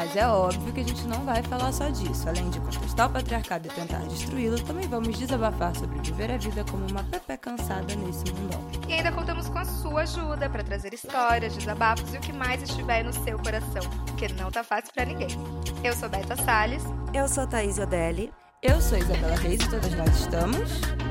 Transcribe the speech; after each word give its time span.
Mas 0.00 0.16
é 0.16 0.26
óbvio 0.26 0.72
que 0.72 0.80
a 0.80 0.82
gente 0.82 1.06
não 1.06 1.26
vai 1.26 1.42
falar 1.42 1.70
só 1.72 1.90
disso. 1.90 2.26
Além 2.26 2.48
de 2.48 2.58
contestar 2.58 3.06
o 3.06 3.12
patriarcado 3.12 3.68
e 3.68 3.70
tentar 3.70 3.98
destruí-lo, 3.98 4.58
também 4.62 4.88
vamos 4.88 5.18
desabafar 5.18 5.76
sobre 5.76 5.98
viver 5.98 6.30
a 6.30 6.38
vida 6.38 6.64
como 6.70 6.86
uma 6.86 7.04
Pepe 7.04 7.36
cansada 7.36 7.94
nesse 7.96 8.24
mundão. 8.32 8.64
E 8.88 8.94
ainda 8.94 9.12
contamos 9.12 9.50
com 9.50 9.58
a 9.58 9.64
sua 9.66 10.00
ajuda 10.00 10.48
para 10.48 10.64
trazer 10.64 10.94
histórias, 10.94 11.54
desabafos 11.54 12.14
e 12.14 12.16
o 12.16 12.20
que 12.22 12.32
mais 12.32 12.62
estiver 12.62 13.04
no 13.04 13.12
seu 13.12 13.38
coração, 13.40 13.82
porque 14.06 14.26
não 14.28 14.50
tá 14.50 14.64
fácil 14.64 14.90
para 14.94 15.04
ninguém. 15.04 15.28
Eu 15.84 15.92
sou 15.94 16.08
Beta 16.08 16.34
Salles. 16.34 16.82
Eu 17.12 17.28
sou 17.28 17.46
Thaís 17.46 17.78
Odelli. 17.78 18.32
Eu 18.62 18.80
sou 18.80 18.96
Isabela 18.96 19.36
Reis 19.36 19.60
e 19.60 19.68
todas 19.68 19.92
nós 19.92 20.18
estamos. 20.18 21.09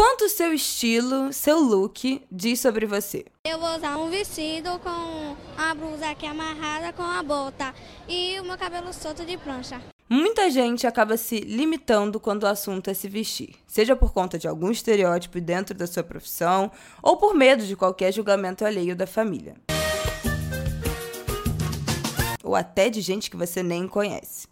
Quanto 0.00 0.24
o 0.24 0.28
seu 0.30 0.54
estilo, 0.54 1.30
seu 1.30 1.60
look, 1.60 2.22
diz 2.32 2.58
sobre 2.58 2.86
você? 2.86 3.26
Eu 3.44 3.60
vou 3.60 3.76
usar 3.76 3.98
um 3.98 4.08
vestido 4.08 4.78
com 4.78 5.36
a 5.58 5.74
blusa 5.74 6.08
aqui 6.08 6.24
amarrada 6.24 6.90
com 6.94 7.02
a 7.02 7.22
bota 7.22 7.74
e 8.08 8.40
o 8.40 8.44
meu 8.44 8.56
cabelo 8.56 8.94
solto 8.94 9.26
de 9.26 9.36
prancha. 9.36 9.78
Muita 10.08 10.48
gente 10.48 10.86
acaba 10.86 11.18
se 11.18 11.40
limitando 11.40 12.18
quando 12.18 12.44
o 12.44 12.46
assunto 12.46 12.88
é 12.88 12.94
se 12.94 13.10
vestir, 13.10 13.56
seja 13.66 13.94
por 13.94 14.10
conta 14.10 14.38
de 14.38 14.48
algum 14.48 14.70
estereótipo 14.70 15.38
dentro 15.38 15.74
da 15.74 15.86
sua 15.86 16.02
profissão 16.02 16.72
ou 17.02 17.18
por 17.18 17.34
medo 17.34 17.62
de 17.66 17.76
qualquer 17.76 18.10
julgamento 18.10 18.64
alheio 18.64 18.96
da 18.96 19.06
família. 19.06 19.54
Ou 22.42 22.56
até 22.56 22.88
de 22.88 23.02
gente 23.02 23.30
que 23.30 23.36
você 23.36 23.62
nem 23.62 23.86
conhece. 23.86 24.48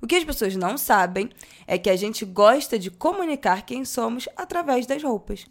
O 0.00 0.06
que 0.06 0.14
as 0.14 0.24
pessoas 0.24 0.54
não 0.54 0.78
sabem 0.78 1.30
é 1.66 1.76
que 1.76 1.90
a 1.90 1.96
gente 1.96 2.24
gosta 2.24 2.78
de 2.78 2.90
comunicar 2.90 3.62
quem 3.62 3.84
somos 3.84 4.28
através 4.36 4.86
das 4.86 5.02
roupas. 5.02 5.44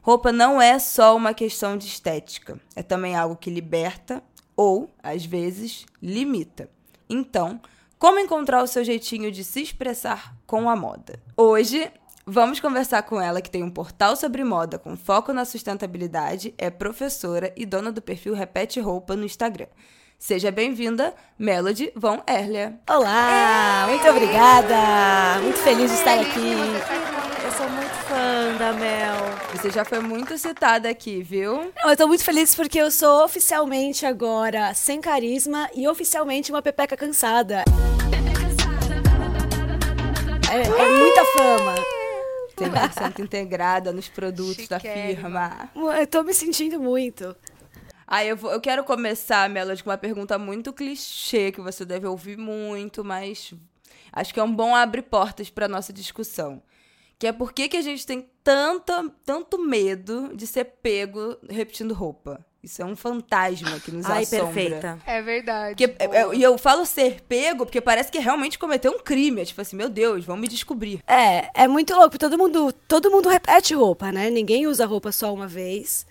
Roupa 0.00 0.32
não 0.32 0.60
é 0.60 0.78
só 0.78 1.16
uma 1.16 1.34
questão 1.34 1.76
de 1.76 1.86
estética, 1.86 2.60
é 2.74 2.82
também 2.82 3.16
algo 3.16 3.36
que 3.36 3.50
liberta 3.50 4.22
ou, 4.56 4.90
às 5.02 5.24
vezes, 5.24 5.86
limita. 6.02 6.68
Então, 7.08 7.60
como 7.98 8.18
encontrar 8.18 8.62
o 8.62 8.66
seu 8.66 8.82
jeitinho 8.82 9.30
de 9.30 9.44
se 9.44 9.62
expressar 9.62 10.34
com 10.46 10.68
a 10.68 10.74
moda? 10.74 11.22
Hoje, 11.36 11.90
vamos 12.26 12.58
conversar 12.58 13.02
com 13.04 13.20
ela 13.20 13.40
que 13.40 13.50
tem 13.50 13.62
um 13.62 13.70
portal 13.70 14.16
sobre 14.16 14.42
moda 14.42 14.78
com 14.78 14.96
foco 14.96 15.32
na 15.32 15.44
sustentabilidade, 15.44 16.52
é 16.58 16.68
professora 16.68 17.52
e 17.56 17.64
dona 17.64 17.92
do 17.92 18.02
perfil 18.02 18.34
Repete 18.34 18.80
Roupa 18.80 19.14
no 19.14 19.24
Instagram. 19.24 19.68
Seja 20.22 20.52
bem-vinda, 20.52 21.12
Melody 21.36 21.92
Von 21.96 22.22
Erlia. 22.28 22.78
Olá, 22.88 23.86
muito 23.88 24.06
obrigada. 24.08 25.40
Muito 25.42 25.58
feliz 25.58 25.90
de 25.90 25.96
estar 25.96 26.14
aqui. 26.14 26.52
Eu 27.44 27.50
sou 27.50 27.68
muito 27.68 27.92
fã 28.06 28.56
da 28.56 28.72
Mel. 28.72 29.16
Você 29.52 29.68
já 29.68 29.84
foi 29.84 29.98
muito 29.98 30.38
citada 30.38 30.88
aqui, 30.88 31.24
viu? 31.24 31.72
Não, 31.76 31.90
eu 31.90 31.96
tô 31.96 32.06
muito 32.06 32.22
feliz 32.22 32.54
porque 32.54 32.78
eu 32.78 32.88
sou 32.92 33.24
oficialmente 33.24 34.06
agora 34.06 34.72
sem 34.74 35.00
carisma 35.00 35.68
e 35.74 35.88
oficialmente 35.88 36.52
uma 36.52 36.62
pepeca 36.62 36.96
cansada. 36.96 37.64
É, 40.52 40.82
é 40.82 40.98
muita 40.98 41.24
fama. 41.36 41.74
100% 42.56 43.18
integrada 43.18 43.92
nos 43.92 44.08
produtos 44.08 44.68
da 44.68 44.78
firma. 44.78 45.68
Eu 45.74 46.06
tô 46.06 46.22
me 46.22 46.32
sentindo 46.32 46.78
muito. 46.78 47.34
Ah, 48.06 48.24
eu, 48.24 48.36
vou- 48.36 48.52
eu 48.52 48.60
quero 48.60 48.84
começar, 48.84 49.48
Melody, 49.48 49.82
com 49.82 49.90
uma 49.90 49.98
pergunta 49.98 50.38
muito 50.38 50.72
clichê 50.72 51.50
que 51.52 51.60
você 51.60 51.84
deve 51.84 52.06
ouvir 52.06 52.36
muito, 52.36 53.04
mas 53.04 53.52
acho 54.12 54.34
que 54.34 54.40
é 54.40 54.42
um 54.42 54.52
bom 54.54 54.74
abre 54.74 55.02
portas 55.02 55.48
para 55.50 55.68
nossa 55.68 55.92
discussão. 55.92 56.62
Que 57.18 57.28
é 57.28 57.32
por 57.32 57.52
que, 57.52 57.68
que 57.68 57.76
a 57.76 57.82
gente 57.82 58.04
tem 58.04 58.28
tanta, 58.42 59.08
tanto 59.24 59.56
medo 59.58 60.32
de 60.34 60.46
ser 60.46 60.64
pego 60.64 61.36
repetindo 61.48 61.94
roupa? 61.94 62.44
Isso 62.60 62.80
é 62.80 62.84
um 62.84 62.94
fantasma 62.94 63.78
que 63.80 63.90
nos 63.90 64.06
Ai, 64.06 64.22
assombra. 64.22 64.44
perfeita. 64.52 64.98
É 65.04 65.20
verdade. 65.20 65.84
Boa. 65.86 66.16
é, 66.16 66.34
e 66.36 66.42
eu 66.42 66.56
falo 66.56 66.86
ser 66.86 67.20
pego 67.22 67.64
porque 67.66 67.80
parece 67.80 68.10
que 68.10 68.18
realmente 68.20 68.56
cometeu 68.58 68.92
um 68.92 68.98
crime. 69.00 69.40
É 69.40 69.44
tipo 69.44 69.60
assim, 69.60 69.74
meu 69.76 69.88
Deus, 69.88 70.24
vão 70.24 70.36
me 70.36 70.46
descobrir. 70.46 71.00
É, 71.06 71.50
é 71.64 71.66
muito 71.68 71.92
louco. 71.94 72.16
Todo 72.18 72.38
mundo, 72.38 72.72
todo 72.86 73.10
mundo 73.10 73.28
repete 73.28 73.74
roupa, 73.74 74.12
né? 74.12 74.30
Ninguém 74.30 74.66
usa 74.68 74.86
roupa 74.86 75.10
só 75.10 75.32
uma 75.34 75.48
vez. 75.48 76.06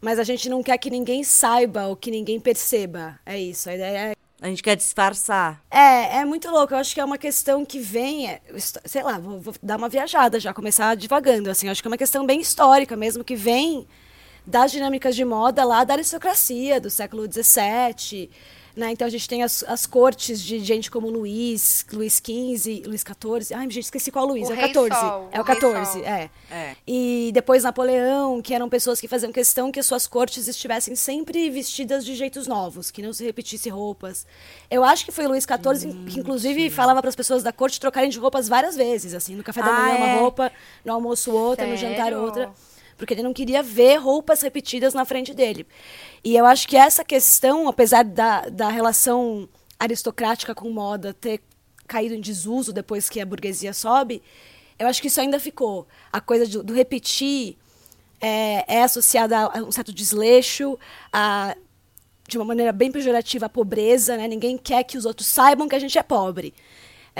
Mas 0.00 0.18
a 0.18 0.24
gente 0.24 0.48
não 0.48 0.62
quer 0.62 0.78
que 0.78 0.90
ninguém 0.90 1.24
saiba 1.24 1.86
ou 1.86 1.96
que 1.96 2.10
ninguém 2.10 2.38
perceba. 2.38 3.18
É 3.26 3.38
isso. 3.38 3.68
A 3.68 3.74
ideia 3.74 3.98
é 3.98 4.12
A 4.40 4.48
gente 4.48 4.62
quer 4.62 4.76
disfarçar. 4.76 5.62
É, 5.70 6.18
é 6.18 6.24
muito 6.24 6.48
louco. 6.50 6.72
Eu 6.72 6.78
acho 6.78 6.94
que 6.94 7.00
é 7.00 7.04
uma 7.04 7.18
questão 7.18 7.64
que 7.64 7.78
vem, 7.78 8.28
é, 8.28 8.40
sei 8.84 9.02
lá, 9.02 9.18
vou, 9.18 9.40
vou 9.40 9.54
dar 9.62 9.76
uma 9.76 9.88
viajada 9.88 10.38
já, 10.38 10.54
começar 10.54 10.94
devagando, 10.94 11.50
assim. 11.50 11.66
Eu 11.66 11.72
acho 11.72 11.82
que 11.82 11.88
é 11.88 11.90
uma 11.90 11.98
questão 11.98 12.24
bem 12.24 12.40
histórica 12.40 12.96
mesmo, 12.96 13.24
que 13.24 13.34
vem 13.34 13.86
das 14.46 14.72
dinâmicas 14.72 15.14
de 15.14 15.24
moda 15.24 15.64
lá 15.64 15.84
da 15.84 15.94
aristocracia, 15.94 16.80
do 16.80 16.88
século 16.88 17.24
XVII, 17.30 18.30
né? 18.78 18.92
Então 18.92 19.06
a 19.06 19.10
gente 19.10 19.28
tem 19.28 19.42
as, 19.42 19.64
as 19.64 19.84
cortes 19.86 20.40
de 20.40 20.60
gente 20.60 20.90
como 20.90 21.10
Luís, 21.10 21.84
Luís 21.92 22.14
XV, 22.24 22.84
Luís 22.86 23.02
XIV. 23.02 23.54
Ai, 23.54 23.64
gente, 23.70 23.80
esqueci 23.84 24.10
qual 24.10 24.24
Luís. 24.26 24.48
O 24.48 24.52
é 24.52 24.54
o 24.54 24.58
Rei 24.58 24.68
14. 24.68 24.94
Sol, 24.94 25.28
é 25.32 25.38
o 25.38 25.42
o 25.42 25.44
Rei 25.44 25.54
14, 25.56 25.92
Sol. 25.92 26.04
é. 26.04 26.30
É. 26.50 26.76
E 26.86 27.30
depois 27.34 27.64
Napoleão, 27.64 28.40
que 28.40 28.54
eram 28.54 28.68
pessoas 28.68 29.00
que 29.00 29.08
faziam 29.08 29.32
questão 29.32 29.72
que 29.72 29.80
as 29.80 29.86
suas 29.86 30.06
cortes 30.06 30.46
estivessem 30.48 30.94
sempre 30.94 31.50
vestidas 31.50 32.04
de 32.04 32.14
jeitos 32.14 32.46
novos, 32.46 32.90
que 32.90 33.02
não 33.02 33.12
se 33.12 33.24
repetisse 33.24 33.68
roupas. 33.68 34.26
Eu 34.70 34.84
acho 34.84 35.04
que 35.04 35.10
foi 35.12 35.26
Luís 35.26 35.44
XIV 35.44 35.88
Hum, 35.92 36.04
que, 36.06 36.20
inclusive, 36.20 36.70
falava 36.70 37.00
para 37.00 37.08
as 37.10 37.16
pessoas 37.16 37.42
da 37.42 37.52
corte 37.52 37.80
trocarem 37.80 38.08
de 38.10 38.18
roupas 38.18 38.48
várias 38.48 38.76
vezes, 38.76 39.12
assim, 39.12 39.34
no 39.34 39.42
café 39.42 39.60
da 39.60 39.70
Ah, 39.70 39.82
manhã 39.82 39.96
uma 39.96 40.06
é? 40.06 40.20
roupa, 40.20 40.52
no 40.84 40.92
almoço 40.92 41.32
outra, 41.32 41.66
no 41.66 41.76
jantar 41.76 42.04
Sério? 42.04 42.20
outra. 42.22 42.50
Porque 42.98 43.14
ele 43.14 43.22
não 43.22 43.32
queria 43.32 43.62
ver 43.62 43.96
roupas 43.96 44.42
repetidas 44.42 44.92
na 44.92 45.04
frente 45.04 45.32
dele. 45.32 45.66
E 46.22 46.36
eu 46.36 46.44
acho 46.44 46.68
que 46.68 46.76
essa 46.76 47.04
questão, 47.04 47.68
apesar 47.68 48.04
da, 48.04 48.42
da 48.50 48.68
relação 48.68 49.48
aristocrática 49.78 50.54
com 50.54 50.68
moda 50.70 51.14
ter 51.14 51.40
caído 51.86 52.14
em 52.14 52.20
desuso 52.20 52.72
depois 52.72 53.08
que 53.08 53.20
a 53.20 53.24
burguesia 53.24 53.72
sobe, 53.72 54.20
eu 54.78 54.86
acho 54.86 55.00
que 55.00 55.08
isso 55.08 55.20
ainda 55.20 55.40
ficou. 55.40 55.86
A 56.12 56.20
coisa 56.20 56.46
do, 56.46 56.62
do 56.62 56.74
repetir 56.74 57.56
é, 58.20 58.76
é 58.76 58.82
associada 58.82 59.38
a 59.38 59.58
um 59.62 59.72
certo 59.72 59.92
desleixo, 59.92 60.78
a, 61.12 61.56
de 62.28 62.36
uma 62.36 62.44
maneira 62.44 62.72
bem 62.72 62.92
pejorativa, 62.92 63.46
a 63.46 63.48
pobreza. 63.48 64.16
Né? 64.16 64.28
Ninguém 64.28 64.58
quer 64.58 64.84
que 64.84 64.98
os 64.98 65.04
outros 65.04 65.28
saibam 65.28 65.68
que 65.68 65.74
a 65.74 65.78
gente 65.78 65.98
é 65.98 66.02
pobre. 66.02 66.52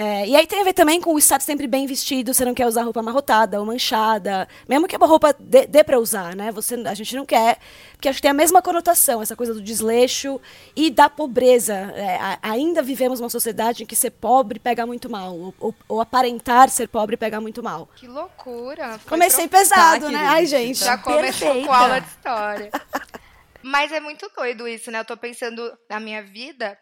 É, 0.01 0.29
e 0.29 0.37
aí 0.37 0.47
tem 0.47 0.61
a 0.61 0.65
ver 0.65 0.75
também 0.75 1.01
com 1.01 1.13
o 1.13 1.19
estar 1.19 1.41
sempre 1.41 1.67
bem 1.67 1.85
vestido, 1.85 2.33
você 2.33 2.45
não 2.45 2.55
quer 2.55 2.67
usar 2.69 2.83
roupa 2.85 3.01
amarrotada 3.01 3.59
ou 3.59 3.67
manchada, 3.67 4.47
mesmo 4.69 4.87
que 4.87 4.95
a 4.95 4.99
roupa 5.01 5.35
dê, 5.41 5.67
dê 5.67 5.83
para 5.83 5.99
usar, 5.99 6.37
né? 6.37 6.53
Você, 6.53 6.77
a 6.87 6.95
gente 6.95 7.17
não 7.17 7.27
quer, 7.27 7.59
porque 7.95 8.09
acho 8.09 8.19
que 8.19 8.23
tem 8.23 8.31
a 8.31 8.35
mesma 8.35 8.63
conotação, 8.63 9.21
essa 9.21 9.35
coisa 9.35 9.53
do 9.53 9.61
desleixo 9.61 10.41
e 10.77 10.89
da 10.89 11.09
pobreza. 11.11 11.75
É, 11.75 12.15
a- 12.17 12.39
ainda 12.43 12.81
vivemos 12.81 13.19
uma 13.19 13.29
sociedade 13.29 13.83
em 13.83 13.87
que 13.87 13.97
ser 13.97 14.11
pobre 14.13 14.61
pega 14.61 14.87
muito 14.87 15.11
mal, 15.11 15.37
ou, 15.37 15.55
ou- 15.59 15.75
ou 15.89 16.01
aparentar 16.01 16.69
ser 16.71 16.87
pobre 16.87 17.17
pega 17.17 17.41
muito 17.41 17.61
mal. 17.61 17.89
Que 17.97 18.07
loucura. 18.07 19.01
Foi 19.01 19.11
Comecei 19.11 19.49
profundo. 19.49 19.69
pesado, 19.71 20.05
Tá, 20.07 20.11
né? 20.13 20.27
Ai, 20.29 20.47
gente. 20.47 20.79
Já 20.79 20.97
começou 20.97 21.49
Perfeita. 21.49 21.67
com 21.67 21.75
aula 21.75 22.01
de 22.01 22.07
história. 22.07 22.71
Mas 23.63 23.91
é 23.91 23.99
muito 23.99 24.31
doido 24.37 24.69
isso, 24.69 24.91
né? 24.93 25.01
Eu 25.01 25.05
tô 25.05 25.17
pensando 25.17 25.73
na 25.91 25.99
minha 25.99 26.23
vida. 26.23 26.79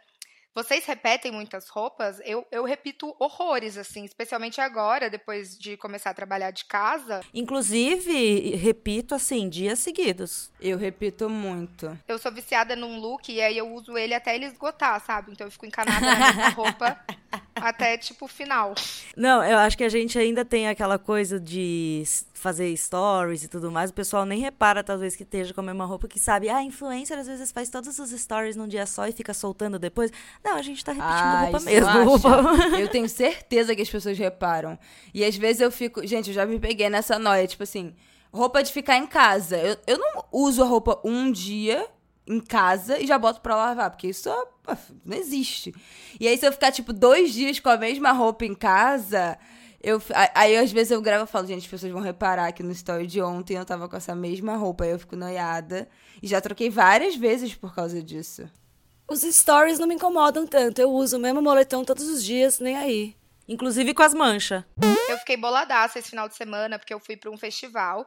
Vocês 0.56 0.86
repetem 0.86 1.30
muitas 1.30 1.68
roupas? 1.68 2.18
Eu, 2.24 2.46
eu 2.50 2.64
repito 2.64 3.14
horrores, 3.18 3.76
assim, 3.76 4.06
especialmente 4.06 4.58
agora, 4.58 5.10
depois 5.10 5.58
de 5.58 5.76
começar 5.76 6.08
a 6.08 6.14
trabalhar 6.14 6.50
de 6.50 6.64
casa. 6.64 7.20
Inclusive, 7.34 8.56
repito 8.56 9.14
assim, 9.14 9.50
dias 9.50 9.78
seguidos. 9.80 10.50
Eu 10.58 10.78
repito 10.78 11.28
muito. 11.28 11.98
Eu 12.08 12.18
sou 12.18 12.32
viciada 12.32 12.74
num 12.74 12.98
look 12.98 13.30
e 13.30 13.42
aí 13.42 13.58
eu 13.58 13.70
uso 13.70 13.98
ele 13.98 14.14
até 14.14 14.34
ele 14.34 14.46
esgotar, 14.46 14.98
sabe? 15.04 15.30
Então 15.30 15.46
eu 15.46 15.50
fico 15.50 15.66
encanada 15.66 16.00
na 16.00 16.48
roupa 16.48 17.04
até 17.56 17.96
tipo 17.98 18.24
o 18.26 18.28
final. 18.28 18.74
Não, 19.16 19.42
eu 19.44 19.58
acho 19.58 19.76
que 19.76 19.84
a 19.84 19.88
gente 19.88 20.18
ainda 20.18 20.44
tem 20.44 20.68
aquela 20.68 20.98
coisa 20.98 21.40
de 21.40 22.02
fazer 22.34 22.76
stories 22.76 23.44
e 23.44 23.48
tudo 23.48 23.70
mais. 23.70 23.90
O 23.90 23.94
pessoal 23.94 24.24
nem 24.24 24.40
repara, 24.40 24.84
talvez, 24.84 25.16
que 25.16 25.22
esteja 25.22 25.52
com 25.54 25.60
a 25.60 25.64
mesma 25.64 25.84
roupa 25.84 26.06
que 26.06 26.18
sabe. 26.20 26.48
Ah, 26.48 26.62
influencer 26.62 27.18
às 27.18 27.26
vezes 27.26 27.50
faz 27.50 27.68
todos 27.68 27.98
os 27.98 28.10
stories 28.10 28.56
num 28.56 28.68
dia 28.68 28.86
só 28.86 29.06
e 29.08 29.12
fica 29.12 29.32
soltando 29.34 29.78
depois. 29.78 30.10
Não, 30.44 30.56
a 30.56 30.62
gente 30.62 30.84
tá 30.84 30.92
repetindo 30.92 31.12
Ah, 31.14 31.40
roupa 31.42 31.60
mesmo. 31.60 32.04
Roupa- 32.04 32.42
Eu 32.78 32.88
tenho 32.88 33.08
certeza 33.08 33.74
que 33.74 33.82
as 33.82 33.88
pessoas 33.90 34.16
reparam. 34.18 34.78
E 35.14 35.24
às 35.24 35.36
vezes 35.36 35.60
eu 35.62 35.70
fico. 35.70 36.06
Gente, 36.06 36.28
eu 36.28 36.34
já 36.34 36.44
me 36.46 36.58
peguei 36.60 36.88
nessa 36.90 37.18
noia. 37.18 37.46
Tipo 37.46 37.62
assim, 37.62 37.94
roupa 38.32 38.62
de 38.62 38.72
ficar 38.72 38.96
em 38.96 39.06
casa. 39.06 39.56
Eu, 39.56 39.76
eu 39.86 39.98
não 39.98 40.24
uso 40.30 40.62
a 40.62 40.66
roupa 40.66 41.00
um 41.04 41.32
dia 41.32 41.86
em 42.26 42.40
casa 42.40 42.98
e 42.98 43.06
já 43.06 43.18
boto 43.18 43.40
pra 43.40 43.56
lavar, 43.56 43.90
porque 43.90 44.08
isso 44.08 44.28
não 45.04 45.16
existe. 45.16 45.74
E 46.18 46.26
aí, 46.26 46.36
se 46.36 46.46
eu 46.46 46.52
ficar, 46.52 46.72
tipo, 46.72 46.92
dois 46.92 47.32
dias 47.32 47.60
com 47.60 47.68
a 47.68 47.76
mesma 47.76 48.12
roupa 48.12 48.44
em 48.44 48.54
casa. 48.54 49.38
Eu, 49.80 50.02
aí, 50.34 50.56
às 50.56 50.72
vezes, 50.72 50.90
eu 50.90 51.00
gravo 51.00 51.24
e 51.24 51.28
falo, 51.28 51.46
gente, 51.46 51.64
as 51.64 51.66
pessoas 51.66 51.92
vão 51.92 52.00
reparar 52.00 52.50
que 52.52 52.62
no 52.62 52.72
story 52.72 53.06
de 53.06 53.22
ontem 53.22 53.56
eu 53.56 53.64
tava 53.64 53.88
com 53.88 53.96
essa 53.96 54.14
mesma 54.14 54.56
roupa. 54.56 54.84
Aí 54.84 54.90
eu 54.90 54.98
fico 54.98 55.14
noiada. 55.14 55.88
E 56.20 56.26
já 56.26 56.40
troquei 56.40 56.68
várias 56.68 57.14
vezes 57.14 57.54
por 57.54 57.74
causa 57.74 58.02
disso. 58.02 58.50
Os 59.08 59.20
stories 59.20 59.78
não 59.78 59.86
me 59.86 59.94
incomodam 59.94 60.46
tanto. 60.46 60.80
Eu 60.80 60.90
uso 60.90 61.16
o 61.16 61.20
mesmo 61.20 61.40
moletom 61.40 61.84
todos 61.84 62.08
os 62.08 62.24
dias, 62.24 62.58
nem 62.58 62.76
aí. 62.76 63.16
Inclusive 63.46 63.94
com 63.94 64.02
as 64.02 64.12
manchas. 64.12 64.64
Eu 65.08 65.18
fiquei 65.18 65.36
boladaça 65.36 66.00
esse 66.00 66.10
final 66.10 66.28
de 66.28 66.34
semana, 66.34 66.78
porque 66.80 66.92
eu 66.92 66.98
fui 66.98 67.16
pra 67.16 67.30
um 67.30 67.38
festival. 67.38 68.04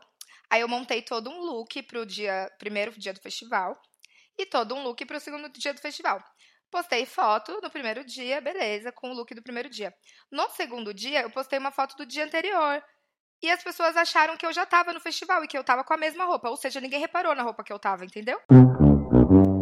Aí 0.50 0.60
eu 0.60 0.68
montei 0.68 1.02
todo 1.02 1.30
um 1.30 1.40
look 1.40 1.82
pro 1.84 2.06
dia, 2.06 2.52
primeiro 2.60 2.92
dia 3.00 3.14
do 3.14 3.22
festival. 3.22 3.80
E 4.40 4.46
todo 4.46 4.74
um 4.74 4.84
look 4.84 5.06
pro 5.06 5.20
segundo 5.20 5.50
dia 5.50 5.74
do 5.74 5.82
festival. 5.82 6.24
Postei 6.72 7.06
foto 7.06 7.60
no 7.62 7.70
primeiro 7.70 8.06
dia, 8.06 8.40
beleza, 8.40 8.90
com 8.90 9.12
o 9.12 9.14
look 9.14 9.36
do 9.36 9.44
primeiro 9.44 9.70
dia. 9.70 9.94
No 10.32 10.50
segundo 10.52 10.94
dia, 10.94 11.24
eu 11.24 11.30
postei 11.30 11.60
uma 11.60 11.72
foto 11.72 11.98
do 11.98 12.06
dia 12.06 12.24
anterior. 12.24 12.82
E 13.44 13.52
as 13.52 13.62
pessoas 13.62 13.98
acharam 13.98 14.38
que 14.38 14.46
eu 14.46 14.54
já 14.54 14.66
tava 14.66 14.94
no 14.94 15.02
festival 15.02 15.44
e 15.44 15.48
que 15.48 15.58
eu 15.58 15.64
tava 15.64 15.84
com 15.84 15.94
a 15.94 15.98
mesma 15.98 16.24
roupa. 16.24 16.50
Ou 16.50 16.56
seja, 16.56 16.80
ninguém 16.80 17.02
reparou 17.02 17.36
na 17.36 17.44
roupa 17.44 17.66
que 17.66 17.74
eu 17.74 17.78
tava, 17.78 18.06
entendeu? 18.06 18.40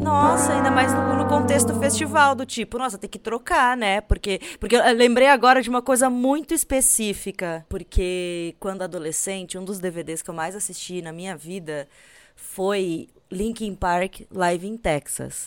Nossa, 0.03 0.53
ainda 0.53 0.69
mais 0.69 0.93
no, 0.93 1.15
no 1.15 1.27
contexto 1.27 1.73
festival, 1.79 2.35
do 2.35 2.45
tipo, 2.45 2.77
nossa, 2.77 2.99
tem 2.99 3.09
que 3.09 3.17
trocar, 3.17 3.75
né? 3.75 4.01
Porque, 4.01 4.39
porque 4.59 4.75
eu 4.75 4.83
lembrei 4.93 5.27
agora 5.27 5.59
de 5.59 5.71
uma 5.71 5.81
coisa 5.81 6.07
muito 6.07 6.53
específica. 6.53 7.65
Porque 7.67 8.55
quando 8.59 8.83
adolescente, 8.83 9.57
um 9.57 9.65
dos 9.65 9.79
DVDs 9.79 10.21
que 10.21 10.29
eu 10.29 10.35
mais 10.35 10.55
assisti 10.55 11.01
na 11.01 11.11
minha 11.11 11.35
vida 11.35 11.87
foi 12.35 13.09
Linkin 13.31 13.75
Park 13.75 14.21
Live 14.31 14.67
in 14.67 14.77
Texas. 14.77 15.45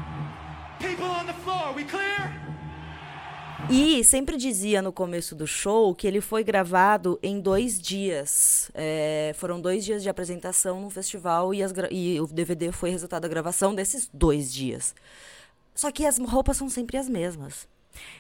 E 3.69 4.03
sempre 4.03 4.37
dizia 4.37 4.83
no 4.83 4.93
começo 4.93 5.35
do 5.35 5.47
show 5.47 5.95
que 5.95 6.07
ele 6.07 6.21
foi 6.21 6.43
gravado 6.43 7.19
em 7.23 7.39
dois 7.39 7.81
dias. 7.81 8.71
É, 8.75 9.33
foram 9.37 9.61
dois 9.61 9.85
dias 9.85 10.03
de 10.03 10.09
apresentação 10.09 10.81
no 10.81 10.91
festival 10.91 11.55
e, 11.55 11.61
e 11.91 12.21
o 12.21 12.27
DVD 12.27 12.73
foi 12.73 12.91
resultado 12.91 13.23
da 13.23 13.29
gravação 13.29 13.75
desses 13.75 14.11
dois 14.13 14.53
dias. 14.53 14.95
Só 15.75 15.93
que 15.93 16.05
as 16.05 16.19
roupas 16.19 16.57
são 16.57 16.69
sempre 16.69 16.97
as 16.97 17.09
mesmas. 17.09 17.69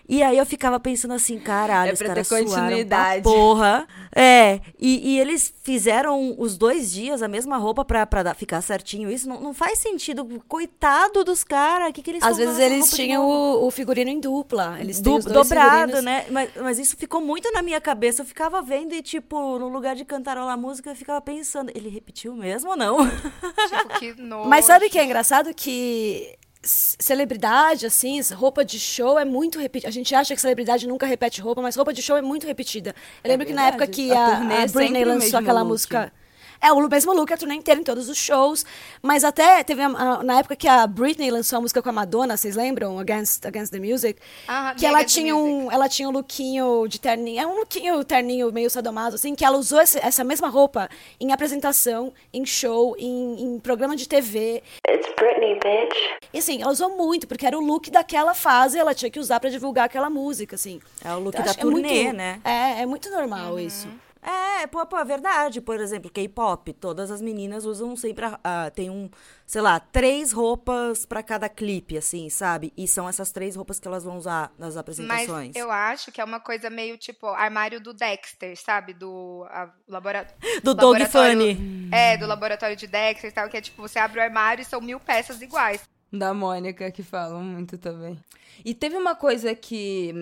E 0.08 0.24
aí 0.24 0.36
eu 0.38 0.44
ficava 0.44 0.80
pensando 0.80 1.14
assim, 1.14 1.38
caralho, 1.38 1.90
É 1.90 1.92
os 1.92 2.02
caras 2.02 2.26
ter 2.28 2.34
suaram 2.34 2.46
pra 2.50 2.60
continuidade. 2.62 3.22
porra. 3.22 3.86
É, 4.12 4.60
e, 4.76 5.12
e 5.12 5.20
eles 5.20 5.54
fizeram 5.62 6.34
os 6.36 6.58
dois 6.58 6.90
dias 6.90 7.22
a 7.22 7.28
mesma 7.28 7.56
roupa 7.58 7.84
pra, 7.84 8.04
pra 8.04 8.24
dar- 8.24 8.34
ficar 8.34 8.60
certinho. 8.60 9.08
Isso 9.08 9.28
não, 9.28 9.40
não 9.40 9.54
faz 9.54 9.78
sentido. 9.78 10.26
Coitado 10.48 11.22
dos 11.22 11.44
caras, 11.44 11.90
o 11.90 11.92
que, 11.92 12.02
que 12.02 12.10
eles 12.10 12.24
Às 12.24 12.38
vezes 12.38 12.58
eles 12.58 12.90
tinham 12.90 13.24
o, 13.24 13.66
o 13.66 13.70
figurino 13.70 14.10
em 14.10 14.18
dupla. 14.18 14.76
Eles 14.80 14.96
têm 15.00 15.12
Du- 15.12 15.18
os 15.20 15.24
dois 15.24 15.48
dobrado, 15.48 15.92
figurinos. 15.96 16.04
né? 16.04 16.26
Mas, 16.28 16.50
mas 16.60 16.78
isso 16.80 16.96
ficou 16.96 17.20
muito 17.20 17.48
na 17.52 17.62
minha 17.62 17.80
cabeça. 17.80 18.22
Eu 18.22 18.26
ficava 18.26 18.60
vendo 18.60 18.92
e, 18.92 19.02
tipo, 19.02 19.60
no 19.60 19.68
lugar 19.68 19.94
de 19.94 20.04
cantarolar 20.04 20.54
a 20.54 20.56
música, 20.56 20.90
eu 20.90 20.96
ficava 20.96 21.20
pensando, 21.20 21.70
ele 21.72 21.88
repetiu 21.88 22.34
mesmo 22.34 22.70
ou 22.70 22.76
não? 22.76 23.08
Tipo, 23.08 23.98
que 24.00 24.14
nojo. 24.20 24.48
Mas 24.50 24.64
sabe 24.64 24.86
o 24.86 24.90
que 24.90 24.98
é 24.98 25.04
engraçado? 25.04 25.54
Que 25.54 26.36
celebridade, 26.62 27.86
assim, 27.86 28.20
roupa 28.32 28.64
de 28.64 28.78
show 28.78 29.18
é 29.18 29.24
muito 29.24 29.58
repetida. 29.58 29.88
A 29.88 29.92
gente 29.92 30.14
acha 30.14 30.34
que 30.34 30.40
celebridade 30.40 30.86
nunca 30.86 31.06
repete 31.06 31.40
roupa, 31.40 31.62
mas 31.62 31.76
roupa 31.76 31.92
de 31.92 32.02
show 32.02 32.16
é 32.16 32.22
muito 32.22 32.46
repetida. 32.46 32.94
Eu 33.24 33.30
lembro 33.30 33.46
que 33.46 33.52
na 33.52 33.68
época 33.68 33.86
que 33.86 34.12
A 34.12 34.18
a, 34.18 34.48
a 34.48 34.62
é 34.62 34.68
Britney 34.68 35.04
lançou 35.04 35.38
aquela 35.38 35.62
look. 35.62 35.70
música. 35.70 36.12
É, 36.60 36.70
o 36.72 36.88
mesmo 36.88 37.12
look 37.14 37.32
a 37.32 37.36
turnê 37.36 37.54
inteira 37.54 37.80
em 37.80 37.84
todos 37.84 38.08
os 38.08 38.18
shows. 38.18 38.64
Mas 39.02 39.24
até 39.24 39.62
teve 39.64 39.80
na 39.88 40.38
época 40.38 40.54
que 40.56 40.68
a 40.68 40.86
Britney 40.86 41.30
lançou 41.30 41.58
a 41.58 41.60
música 41.60 41.80
com 41.82 41.88
a 41.88 41.92
Madonna, 41.92 42.36
vocês 42.36 42.54
lembram? 42.54 42.98
Against, 42.98 43.46
Against 43.46 43.72
the 43.72 43.80
Music. 43.80 44.20
Aham, 44.48 44.74
que 44.74 44.84
ela 44.84 45.04
tinha, 45.04 45.34
um, 45.34 45.70
ela 45.72 45.88
tinha 45.88 46.08
um 46.08 46.12
lookinho 46.12 46.86
de 46.86 47.00
terninho. 47.00 47.40
É 47.40 47.46
um 47.46 47.56
lookinho 47.56 48.04
terninho 48.04 48.52
meio 48.52 48.68
sadomaso, 48.68 49.16
assim, 49.16 49.34
que 49.34 49.44
ela 49.44 49.56
usou 49.56 49.80
esse- 49.80 49.98
essa 50.00 50.22
mesma 50.22 50.48
roupa 50.48 50.88
em 51.18 51.32
apresentação, 51.32 52.12
em 52.32 52.44
show, 52.44 52.94
em, 52.98 53.42
em 53.42 53.58
programa 53.58 53.96
de 53.96 54.06
TV. 54.06 54.62
It's 54.88 55.08
Britney, 55.16 55.54
bitch. 55.54 55.96
E 56.32 56.38
assim, 56.38 56.60
ela 56.60 56.70
usou 56.70 56.96
muito, 56.96 57.26
porque 57.26 57.46
era 57.46 57.56
o 57.58 57.60
look 57.60 57.90
daquela 57.90 58.34
fase, 58.34 58.78
ela 58.78 58.94
tinha 58.94 59.10
que 59.10 59.18
usar 59.18 59.40
pra 59.40 59.48
divulgar 59.50 59.86
aquela 59.86 60.10
música, 60.10 60.56
assim. 60.56 60.80
É 61.04 61.12
o 61.14 61.18
look 61.20 61.36
Eu 61.38 61.44
da 61.44 61.54
que 61.54 61.60
é 61.60 61.64
muito- 61.64 61.86
turnê, 61.88 62.12
né? 62.12 62.40
É, 62.44 62.82
é 62.82 62.86
muito 62.86 63.10
normal 63.10 63.58
isso. 63.58 63.88
É, 64.22 64.66
pô, 64.66 64.84
pô, 64.84 64.98
é 64.98 65.04
verdade. 65.04 65.60
Por 65.60 65.80
exemplo, 65.80 66.10
K-pop. 66.10 66.72
Todas 66.74 67.10
as 67.10 67.22
meninas 67.22 67.64
usam 67.64 67.96
sempre. 67.96 68.26
a- 68.26 68.38
a- 68.44 68.70
tem 68.70 68.90
um, 68.90 69.08
sei 69.46 69.62
lá, 69.62 69.80
três 69.80 70.30
roupas 70.32 71.06
pra 71.06 71.22
cada 71.22 71.48
clipe, 71.48 71.96
assim, 71.96 72.28
sabe? 72.28 72.72
E 72.76 72.86
são 72.86 73.08
essas 73.08 73.32
três 73.32 73.56
roupas 73.56 73.80
que 73.80 73.88
elas 73.88 74.04
vão 74.04 74.18
usar 74.18 74.52
nas 74.58 74.74
Mas 74.74 74.76
apresentações. 74.76 75.56
eu 75.56 75.70
acho 75.70 76.12
que 76.12 76.20
é 76.20 76.24
uma 76.24 76.38
coisa 76.38 76.68
meio 76.68 76.98
tipo 76.98 77.26
armário 77.28 77.80
do 77.80 77.94
Dexter, 77.94 78.54
sabe? 78.60 78.92
Do 78.92 79.46
a, 79.48 79.70
labora... 79.88 80.26
Do 80.62 80.74
Dog 80.74 80.98
laboratório- 81.00 81.56
Funny. 81.56 81.88
É, 81.90 82.16
do 82.18 82.26
laboratório 82.26 82.76
de 82.76 82.86
Dexter 82.86 83.30
e 83.30 83.32
tal, 83.32 83.48
que 83.48 83.56
é 83.56 83.60
tipo, 83.62 83.80
você 83.80 83.98
abre 83.98 84.20
o 84.20 84.22
armário 84.22 84.60
e 84.62 84.64
são 84.66 84.80
mil 84.80 85.00
peças 85.00 85.40
iguais. 85.40 85.80
Da 86.12 86.34
Mônica, 86.34 86.90
que 86.90 87.02
falam 87.02 87.42
muito 87.42 87.78
também. 87.78 88.18
E 88.64 88.74
teve 88.74 88.96
uma 88.96 89.14
coisa 89.14 89.54
que 89.54 90.12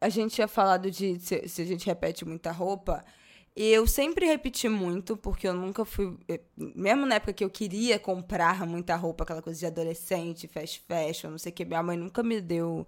a 0.00 0.08
gente 0.08 0.34
tinha 0.34 0.46
falado 0.46 0.90
de 0.90 1.18
se, 1.18 1.48
se 1.48 1.62
a 1.62 1.64
gente 1.64 1.86
repete 1.86 2.24
muita 2.24 2.52
roupa. 2.52 3.04
Eu 3.54 3.86
sempre 3.86 4.24
repeti 4.24 4.66
muito, 4.68 5.16
porque 5.16 5.46
eu 5.46 5.52
nunca 5.52 5.84
fui. 5.84 6.16
eh, 6.26 6.40
Mesmo 6.56 7.04
na 7.04 7.16
época 7.16 7.34
que 7.34 7.44
eu 7.44 7.50
queria 7.50 7.98
comprar 7.98 8.66
muita 8.66 8.96
roupa, 8.96 9.24
aquela 9.24 9.42
coisa 9.42 9.58
de 9.58 9.66
adolescente, 9.66 10.48
fast 10.48 10.82
fashion, 10.88 11.30
não 11.30 11.38
sei 11.38 11.52
o 11.52 11.54
que, 11.54 11.64
minha 11.64 11.82
mãe 11.82 11.96
nunca 11.96 12.22
me 12.22 12.40
deu 12.40 12.86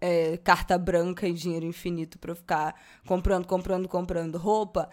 eh, 0.00 0.36
carta 0.44 0.76
branca 0.76 1.26
e 1.26 1.32
dinheiro 1.32 1.64
infinito 1.64 2.18
pra 2.18 2.32
eu 2.32 2.36
ficar 2.36 2.74
comprando, 3.06 3.46
comprando, 3.46 3.88
comprando 3.88 4.36
roupa. 4.38 4.90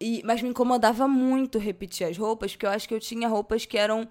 E, 0.00 0.22
mas 0.24 0.40
me 0.42 0.48
incomodava 0.50 1.08
muito 1.08 1.58
repetir 1.58 2.06
as 2.06 2.16
roupas, 2.16 2.52
porque 2.52 2.66
eu 2.66 2.70
acho 2.70 2.86
que 2.88 2.94
eu 2.94 3.00
tinha 3.00 3.28
roupas 3.28 3.66
que 3.66 3.78
eram 3.78 4.08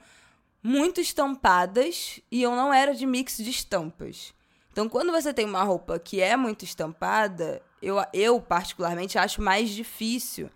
muito 0.62 1.00
estampadas 1.00 2.20
e 2.32 2.42
eu 2.42 2.52
não 2.52 2.74
era 2.74 2.94
de 2.94 3.06
mix 3.06 3.38
de 3.38 3.50
estampas. 3.50 4.34
Então, 4.72 4.90
quando 4.90 5.12
você 5.12 5.34
tem 5.34 5.46
uma 5.46 5.64
roupa 5.64 6.00
que 6.00 6.20
é 6.20 6.36
muito 6.36 6.66
estampada, 6.66 7.62
eu, 7.84 7.98
eu 8.14 8.42
particularmente 8.42 9.18
acho 9.18 9.42
mais 9.42 9.70
difícil 9.70 10.50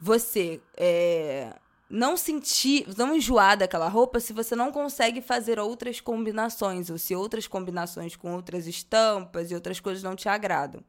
você 0.00 0.60
é, 0.76 1.54
não 1.88 2.16
sentir, 2.16 2.86
não 2.96 3.14
enjoar 3.14 3.56
daquela 3.56 3.86
roupa 3.88 4.18
se 4.18 4.32
você 4.32 4.56
não 4.56 4.72
consegue 4.72 5.20
fazer 5.20 5.60
outras 5.60 6.00
combinações, 6.00 6.88
ou 6.88 6.96
se 6.96 7.14
outras 7.14 7.46
combinações 7.46 8.16
com 8.16 8.34
outras 8.34 8.66
estampas 8.66 9.50
e 9.50 9.54
outras 9.54 9.78
coisas 9.78 10.02
não 10.02 10.16
te 10.16 10.28
agradam. 10.28 10.82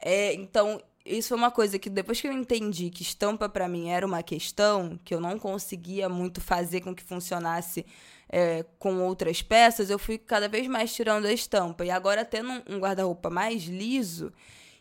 É, 0.00 0.34
então, 0.34 0.80
isso 1.04 1.28
foi 1.30 1.38
uma 1.38 1.50
coisa 1.50 1.78
que 1.78 1.88
depois 1.88 2.20
que 2.20 2.28
eu 2.28 2.32
entendi 2.32 2.90
que 2.90 3.02
estampa 3.02 3.48
pra 3.48 3.66
mim 3.66 3.88
era 3.88 4.06
uma 4.06 4.22
questão, 4.22 4.98
que 5.04 5.14
eu 5.14 5.20
não 5.20 5.38
conseguia 5.38 6.08
muito 6.08 6.40
fazer 6.40 6.82
com 6.82 6.94
que 6.94 7.02
funcionasse 7.02 7.86
é, 8.28 8.64
com 8.78 8.98
outras 9.00 9.40
peças, 9.40 9.88
eu 9.88 9.98
fui 9.98 10.18
cada 10.18 10.48
vez 10.48 10.66
mais 10.66 10.94
tirando 10.94 11.26
a 11.26 11.32
estampa. 11.32 11.84
E 11.84 11.90
agora, 11.90 12.24
tendo 12.24 12.62
um 12.68 12.78
guarda-roupa 12.78 13.30
mais 13.30 13.64
liso, 13.64 14.32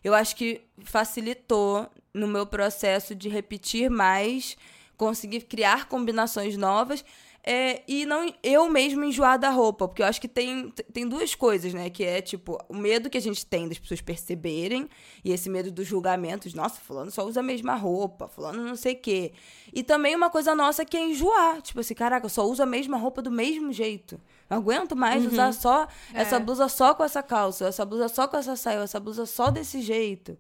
eu 0.06 0.14
acho 0.14 0.36
que 0.36 0.62
facilitou 0.84 1.90
no 2.14 2.28
meu 2.28 2.46
processo 2.46 3.16
de 3.16 3.28
repetir 3.28 3.90
mais, 3.90 4.56
conseguir 4.96 5.42
criar 5.42 5.88
combinações 5.90 6.56
novas. 6.56 7.04
é, 7.48 7.84
e 7.88 8.06
não 8.08 8.34
eu 8.42 8.68
mesmo 8.70 9.04
enjoar 9.04 9.38
da 9.38 9.50
roupa, 9.52 9.88
porque 9.88 10.02
eu 10.02 10.06
acho 10.06 10.20
que 10.20 10.28
tem, 10.28 10.70
tem 10.92 11.08
duas 11.08 11.36
coisas, 11.36 11.74
né? 11.74 11.90
Que 11.92 12.04
é, 12.04 12.20
tipo, 12.20 12.58
o 12.68 12.76
medo 12.76 13.10
que 13.10 13.18
a 13.18 13.22
gente 13.22 13.46
tem 13.46 13.68
das 13.68 13.78
pessoas 13.80 14.02
perceberem, 14.02 14.90
e 15.24 15.32
esse 15.32 15.48
medo 15.50 15.72
dos 15.72 15.88
julgamentos. 15.88 16.54
Nossa, 16.54 16.80
fulano 16.82 17.12
só 17.12 17.24
usa 17.26 17.40
a 17.42 17.44
mesma 17.44 17.76
roupa, 17.76 18.28
fulano 18.28 18.64
não 18.64 18.76
sei 18.76 18.94
o 18.94 19.00
quê. 19.00 19.32
E 19.74 19.84
também 19.84 20.16
uma 20.16 20.30
coisa 20.30 20.56
nossa 20.56 20.86
que 20.86 20.98
é 20.98 21.02
enjoar. 21.02 21.62
Tipo 21.62 21.80
assim, 21.80 21.94
caraca, 21.96 22.26
eu 22.26 22.30
só 22.30 22.44
uso 22.46 22.64
a 22.64 22.66
mesma 22.66 22.98
roupa 22.98 23.22
do 23.22 23.32
mesmo 23.32 23.72
jeito. 23.74 24.20
Não 24.50 24.58
aguento 24.58 24.96
mais 24.96 25.26
usar 25.26 25.52
só 25.54 25.88
essa 26.14 26.40
blusa 26.40 26.68
só 26.70 26.94
com 26.94 27.04
essa 27.04 27.24
calça, 27.24 27.68
essa 27.68 27.86
blusa 27.86 28.08
só 28.08 28.28
com 28.28 28.38
essa 28.38 28.56
saia, 28.56 28.80
essa 28.80 29.00
blusa 29.00 29.26
só 29.26 29.50
desse 29.50 29.82
jeito. 29.82 30.38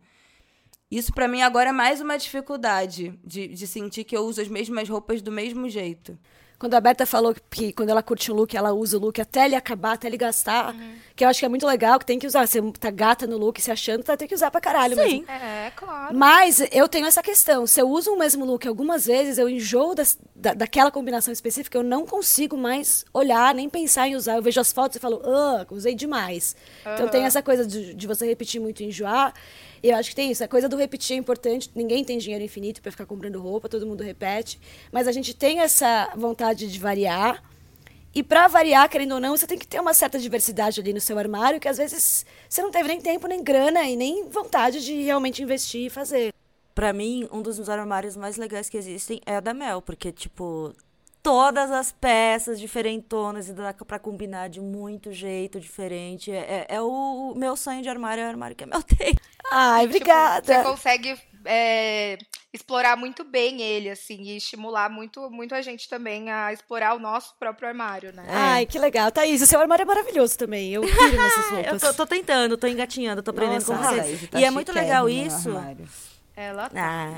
Isso 0.90 1.12
pra 1.12 1.28
mim 1.28 1.42
agora 1.42 1.70
é 1.70 1.74
mais 1.74 2.00
uma 2.00 2.18
dificuldade 2.18 3.20
de, 3.24 3.48
de 3.48 3.68
sentir 3.68 4.04
que 4.04 4.16
eu 4.16 4.22
uso 4.22 4.42
as 4.42 4.48
mesmas 4.48 4.88
roupas 4.88 5.22
do 5.22 5.32
mesmo 5.32 5.68
jeito. 5.68 6.18
Quando 6.58 6.74
a 6.74 6.80
Berta 6.80 7.06
falou 7.06 7.36
que 7.50 7.74
quando 7.74 7.90
ela 7.90 8.02
curte 8.02 8.32
um 8.32 8.36
look, 8.36 8.56
ela 8.56 8.72
usa 8.72 8.98
o 8.98 9.00
look 9.02 9.20
até 9.20 9.46
ele 9.46 9.56
acabar, 9.56 9.94
até 9.94 10.08
ele 10.08 10.18
gastar. 10.18 10.74
Que 11.16 11.24
eu 11.26 11.30
acho 11.30 11.40
que 11.40 11.46
é 11.46 11.50
muito 11.50 11.68
legal, 11.68 12.00
que 12.00 12.06
tem 12.06 12.18
que 12.18 12.26
usar. 12.26 12.48
Você 12.48 12.62
tá 12.80 12.90
gata 12.90 13.28
no 13.28 13.38
look, 13.38 13.62
se 13.62 13.70
achando, 13.72 14.04
tá 14.04 14.16
tem 14.16 14.28
que 14.28 14.34
usar 14.36 14.50
pra 14.52 14.62
caralho 14.62 14.96
Sim. 14.96 15.02
mesmo. 15.02 15.26
É, 15.32 15.72
claro. 15.76 16.16
Mas 16.16 16.62
eu 16.72 16.88
tenho 16.88 17.06
essa 17.08 17.22
questão. 17.22 17.68
Se 17.68 17.82
eu 17.82 17.90
uso 17.90 18.12
o 18.14 18.18
mesmo 18.20 18.46
look 18.46 18.66
algumas 18.68 19.06
vezes, 19.06 19.38
eu 19.38 19.50
enjoo 19.50 19.94
das- 19.94 20.18
da, 20.36 20.54
daquela 20.54 20.90
combinação 20.92 21.32
específica, 21.34 21.78
eu 21.78 21.84
não 21.84 22.06
consigo 22.06 22.58
mais 22.58 23.04
olhar, 23.14 23.54
nem 23.54 23.70
pensar 23.70 24.08
em 24.08 24.16
usar. 24.16 24.36
Eu 24.36 24.42
vejo 24.42 24.60
as 24.62 24.72
fotos 24.72 24.96
e 24.96 25.00
falo, 25.00 25.22
ah, 25.26 25.66
usei 25.72 25.94
demais. 25.94 26.56
Então 26.82 27.08
tem 27.10 27.24
essa 27.26 27.42
coisa 27.44 27.66
de, 27.66 27.94
de 27.94 28.08
você 28.08 28.26
repetir 28.26 28.62
muito 28.62 28.82
e 28.82 28.86
enjoar. 28.86 29.34
Eu 29.88 29.98
acho 29.98 30.10
que 30.10 30.16
tem 30.16 30.32
isso. 30.32 30.44
A 30.44 30.48
coisa 30.48 30.68
do 30.68 30.76
repetir 30.76 31.16
é 31.16 31.20
importante. 31.20 31.70
Ninguém 31.76 32.04
tem 32.04 32.18
dinheiro 32.18 32.44
infinito 32.44 32.82
para 32.82 32.92
ficar 32.92 33.06
comprando 33.06 33.40
roupa, 33.40 33.70
todo 33.70 33.86
mundo 33.86 34.04
repete. 34.04 34.60
Mas 34.92 35.08
a 35.08 35.12
gente 35.12 35.32
tem 35.32 35.60
essa 35.60 36.12
vontade 36.16 36.68
de 36.72 36.80
variar. 36.80 37.44
E 38.14 38.24
para 38.24 38.48
variar, 38.48 38.90
querendo 38.90 39.14
ou 39.14 39.20
não, 39.20 39.38
você 39.38 39.46
tem 39.46 39.60
que 39.60 39.68
ter 39.68 39.80
uma 39.80 39.94
certa 39.94 40.18
diversidade 40.18 40.80
ali 40.80 40.92
no 40.92 41.00
seu 41.00 41.20
armário, 41.20 41.60
que 41.60 41.68
às 41.68 41.78
vezes 41.78 42.26
você 42.50 42.64
não 42.64 42.72
teve 42.72 42.88
nem 42.88 43.00
tempo, 43.00 43.28
nem 43.28 43.44
grana 43.44 43.84
e 43.84 43.96
nem 43.96 44.28
vontade 44.28 44.84
de 44.84 45.04
realmente 45.04 45.44
investir 45.44 45.86
e 45.86 45.90
fazer. 45.90 46.34
Pra 46.74 46.92
mim, 46.92 47.30
um 47.32 47.44
dos 47.44 47.70
armários 47.70 48.18
mais 48.18 48.38
legais 48.38 48.70
que 48.70 48.78
existem 48.78 49.22
é 49.24 49.36
a 49.36 49.40
da 49.40 49.54
Mel, 49.54 49.84
porque, 49.84 50.12
tipo, 50.12 50.74
todas 51.26 51.72
as 51.72 51.92
peças 51.92 52.60
diferentonas 52.60 53.50
e 53.50 53.54
dá 53.54 53.74
pra 53.74 53.98
combinar 53.98 54.48
de 54.48 54.62
muito 54.62 55.12
jeito 55.12 55.60
diferente. 55.60 56.32
É, 56.32 56.66
é- 56.70 56.76
é 56.76 56.82
o 56.82 57.34
meu 57.36 57.56
sonho 57.58 57.82
de 57.82 57.90
armário, 57.90 58.22
é 58.22 58.28
o 58.28 58.30
armário 58.30 58.56
que 58.56 58.64
a 58.64 58.68
Mel 58.68 58.84
tem. 58.84 59.16
Ai, 59.52 59.82
Tipo, 59.88 59.96
obrigada. 59.96 60.46
você 60.46 60.64
consegue 60.64 61.18
é, 61.46 62.18
explorar 62.54 62.96
muito 62.96 63.24
bem 63.24 63.60
ele, 63.62 63.90
assim, 63.90 64.22
e 64.22 64.38
estimular 64.38 64.88
muito, 64.90 65.30
muito 65.32 65.54
a 65.56 65.62
gente 65.64 65.90
também 65.90 66.30
a 66.32 66.54
explorar 66.54 66.94
o 66.96 67.00
nosso 67.00 67.36
próprio 67.40 67.68
armário, 67.70 68.12
né? 68.14 68.24
Ai, 68.30 68.66
que 68.68 68.78
legal. 68.78 69.12
Thaís, 69.12 69.42
o 69.42 69.48
seu 69.48 69.60
armário 69.60 69.82
é 69.84 69.86
maravilhoso 69.86 70.38
também. 70.38 70.72
Eu 70.74 70.82
piro 70.82 71.16
nessas 71.16 71.46
Eu 71.52 71.56
roupas. 71.56 71.82
tô, 71.82 71.94
tô 71.94 72.06
tentando, 72.06 72.56
tô 72.58 72.68
engatinhando, 72.68 73.24
tô 73.24 73.32
aprendendo 73.32 73.68
Nossa, 73.68 73.76
com 73.76 73.78
vocês. 73.84 74.20
Thaís 74.20 74.30
tá 74.30 74.40
e 74.40 74.44
é 74.44 74.52
muito 74.52 74.72
legal 74.72 75.08
chiquérrima 75.08 75.32
no 75.34 75.40
isso. 75.40 75.50
armário. 75.50 75.88
Ela 76.36 76.70
Ah. 76.76 77.12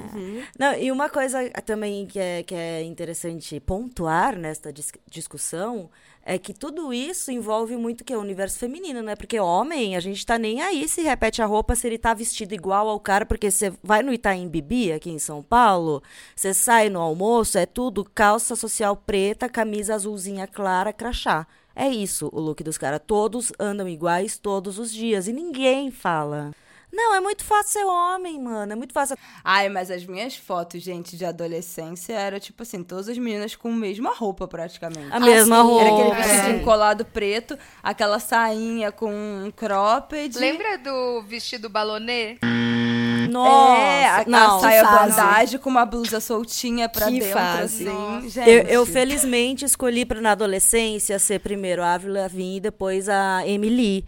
Não, 0.59 0.73
e 0.75 0.91
uma 0.91 1.09
coisa 1.09 1.49
também 1.65 2.05
que 2.05 2.19
é, 2.19 2.43
que 2.43 2.53
é 2.53 2.83
interessante 2.83 3.59
pontuar 3.59 4.37
nesta 4.37 4.71
dis- 4.71 4.91
discussão 5.09 5.89
é 6.23 6.37
que 6.37 6.53
tudo 6.53 6.93
isso 6.93 7.31
envolve 7.31 7.75
muito 7.77 8.03
que 8.03 8.13
é 8.13 8.17
o 8.17 8.21
universo 8.21 8.59
feminino, 8.59 9.01
né? 9.01 9.15
Porque 9.15 9.39
homem, 9.39 9.95
a 9.95 9.99
gente 9.99 10.25
tá 10.25 10.37
nem 10.37 10.61
aí 10.61 10.87
se 10.87 11.01
repete 11.01 11.41
a 11.41 11.45
roupa 11.45 11.73
se 11.73 11.87
ele 11.87 11.97
tá 11.97 12.13
vestido 12.13 12.53
igual 12.53 12.89
ao 12.89 12.99
cara, 12.99 13.25
porque 13.25 13.49
você 13.49 13.73
vai 13.81 14.03
no 14.03 14.13
Itaim 14.13 14.47
Bibi, 14.47 14.91
aqui 14.91 15.09
em 15.09 15.19
São 15.19 15.41
Paulo, 15.41 16.03
você 16.35 16.53
sai 16.53 16.89
no 16.89 16.99
almoço, 16.99 17.57
é 17.57 17.65
tudo 17.65 18.03
calça 18.03 18.55
social 18.55 18.95
preta, 18.95 19.47
camisa 19.49 19.95
azulzinha 19.95 20.45
clara, 20.45 20.91
crachá. 20.93 21.47
É 21.73 21.87
isso 21.87 22.29
o 22.33 22.39
look 22.41 22.61
dos 22.63 22.77
caras. 22.77 22.99
Todos 23.05 23.53
andam 23.59 23.87
iguais 23.87 24.37
todos 24.37 24.79
os 24.79 24.91
dias 24.91 25.27
e 25.27 25.33
ninguém 25.33 25.91
fala. 25.91 26.51
Não, 26.91 27.13
é 27.13 27.19
muito 27.19 27.43
fácil 27.43 27.73
ser 27.73 27.85
homem, 27.85 28.41
mano. 28.41 28.71
É 28.71 28.75
muito 28.75 28.93
fácil. 28.93 29.17
Ai, 29.43 29.67
mas 29.69 29.91
as 29.91 30.05
minhas 30.05 30.35
fotos, 30.35 30.81
gente, 30.81 31.17
de 31.17 31.25
adolescência 31.25 32.13
era 32.13 32.39
tipo 32.39 32.63
assim, 32.63 32.81
todas 32.83 33.09
as 33.09 33.17
meninas 33.17 33.55
com 33.55 33.69
a 33.69 33.75
mesma 33.75 34.13
roupa 34.13 34.47
praticamente. 34.47 35.09
A 35.11 35.19
mesma 35.19 35.63
sim. 35.63 35.79
Era 35.79 35.89
aquele 35.89 36.03
roupa. 36.03 36.15
vestidinho 36.15 36.63
colado 36.63 37.05
preto, 37.05 37.57
aquela 37.83 38.19
sainha 38.19 38.91
com 38.91 39.11
um 39.11 39.51
cropped. 39.55 40.37
Lembra 40.37 40.77
do 40.77 41.21
vestido 41.23 41.69
balonê? 41.69 42.37
Nossa, 43.29 43.81
é, 43.81 44.05
a, 44.07 44.23
não. 44.25 44.57
a 44.57 44.59
saia 44.61 44.83
bandagem 44.83 45.59
com 45.59 45.69
uma 45.69 45.85
blusa 45.85 46.19
soltinha 46.21 46.87
pra 46.87 47.07
Que 47.07 47.19
dentro, 47.19 47.33
fase. 47.33 47.87
assim. 47.89 48.29
Gente. 48.29 48.49
Eu, 48.49 48.63
eu 48.63 48.85
felizmente 48.85 49.65
escolhi 49.65 50.05
pra, 50.05 50.21
na 50.21 50.31
adolescência 50.31 51.19
ser 51.19 51.39
primeiro 51.39 51.83
a 51.83 51.93
Avril 51.93 52.13
Lavigne 52.13 52.57
e 52.57 52.61
depois 52.61 53.09
a 53.09 53.45
Emily. 53.45 54.05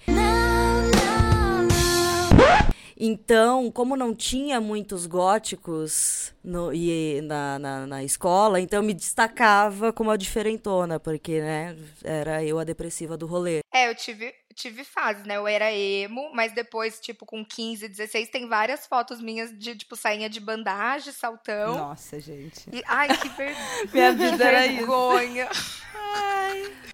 Então, 3.01 3.71
como 3.71 3.95
não 3.95 4.13
tinha 4.13 4.59
muitos 4.59 5.05
góticos 5.05 6.33
no, 6.43 6.73
e, 6.73 7.21
na, 7.21 7.57
na, 7.57 7.87
na 7.87 8.03
escola, 8.03 8.59
então 8.59 8.79
eu 8.79 8.83
me 8.83 8.93
destacava 8.93 9.93
como 9.93 10.11
a 10.11 10.17
diferentona, 10.17 10.99
porque, 10.99 11.39
né, 11.39 11.77
era 12.03 12.43
eu 12.43 12.59
a 12.59 12.65
depressiva 12.65 13.15
do 13.15 13.25
rolê. 13.25 13.61
É, 13.73 13.89
eu 13.89 13.95
tive, 13.95 14.35
tive 14.53 14.83
fase, 14.83 15.25
né? 15.25 15.37
Eu 15.37 15.47
era 15.47 15.71
emo, 15.71 16.29
mas 16.33 16.51
depois, 16.51 16.99
tipo, 16.99 17.25
com 17.25 17.45
15, 17.45 17.87
16, 17.87 18.27
tem 18.27 18.49
várias 18.49 18.85
fotos 18.85 19.21
minhas 19.21 19.57
de, 19.57 19.77
tipo, 19.77 19.95
sainha 19.95 20.29
de 20.29 20.41
bandagem, 20.41 21.13
saltão. 21.13 21.77
Nossa, 21.77 22.19
gente. 22.19 22.69
E, 22.69 22.83
ai, 22.85 23.07
que 23.17 23.29
ver... 23.29 23.55
Minha 23.93 24.11
vida 24.11 24.43
era 24.43 24.67
isso. 24.67 24.75
vergonha. 24.75 25.47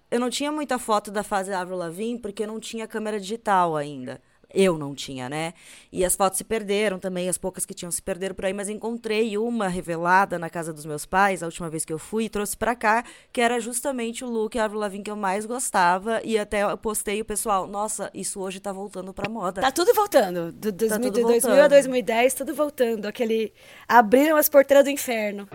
Eu 0.08 0.20
não 0.20 0.30
tinha 0.30 0.52
muita 0.52 0.78
foto 0.78 1.10
da 1.10 1.24
fase 1.24 1.52
Avril 1.52 1.76
Lavigne 1.76 2.20
porque 2.20 2.46
não 2.46 2.60
tinha 2.60 2.86
câmera 2.86 3.18
digital 3.18 3.74
ainda. 3.74 4.22
Eu 4.58 4.78
não 4.78 4.94
tinha, 4.94 5.28
né? 5.28 5.52
E 5.92 6.02
as 6.02 6.16
fotos 6.16 6.38
se 6.38 6.44
perderam 6.44 6.98
também, 6.98 7.28
as 7.28 7.36
poucas 7.36 7.66
que 7.66 7.74
tinham 7.74 7.90
se 7.90 8.00
perderam 8.00 8.34
por 8.34 8.46
aí, 8.46 8.54
mas 8.54 8.70
encontrei 8.70 9.36
uma 9.36 9.68
revelada 9.68 10.38
na 10.38 10.48
casa 10.48 10.72
dos 10.72 10.86
meus 10.86 11.04
pais, 11.04 11.42
a 11.42 11.46
última 11.46 11.68
vez 11.68 11.84
que 11.84 11.92
eu 11.92 11.98
fui, 11.98 12.24
e 12.24 12.28
trouxe 12.30 12.56
pra 12.56 12.74
cá, 12.74 13.04
que 13.30 13.42
era 13.42 13.60
justamente 13.60 14.24
o 14.24 14.28
look 14.28 14.58
Avril 14.58 14.80
Lavigne 14.80 15.04
que 15.04 15.10
eu 15.10 15.16
mais 15.16 15.44
gostava, 15.44 16.22
e 16.24 16.38
até 16.38 16.62
eu 16.62 16.78
postei 16.78 17.20
o 17.20 17.24
pessoal, 17.24 17.66
nossa, 17.66 18.10
isso 18.14 18.40
hoje 18.40 18.58
tá 18.58 18.72
voltando 18.72 19.12
pra 19.12 19.28
moda. 19.28 19.60
Tá 19.60 19.70
tudo 19.70 19.92
voltando. 19.92 20.50
Do 20.52 20.72
2000, 20.72 21.00
tudo 21.00 21.14
de 21.14 21.22
2000 21.22 21.36
a 21.36 21.54
voltando. 21.54 21.70
2010, 21.70 22.34
tudo 22.34 22.54
voltando. 22.54 23.06
Aquele. 23.06 23.52
Abriram 23.86 24.38
as 24.38 24.48
porteiras 24.48 24.84
do 24.84 24.90
inferno. 24.90 25.46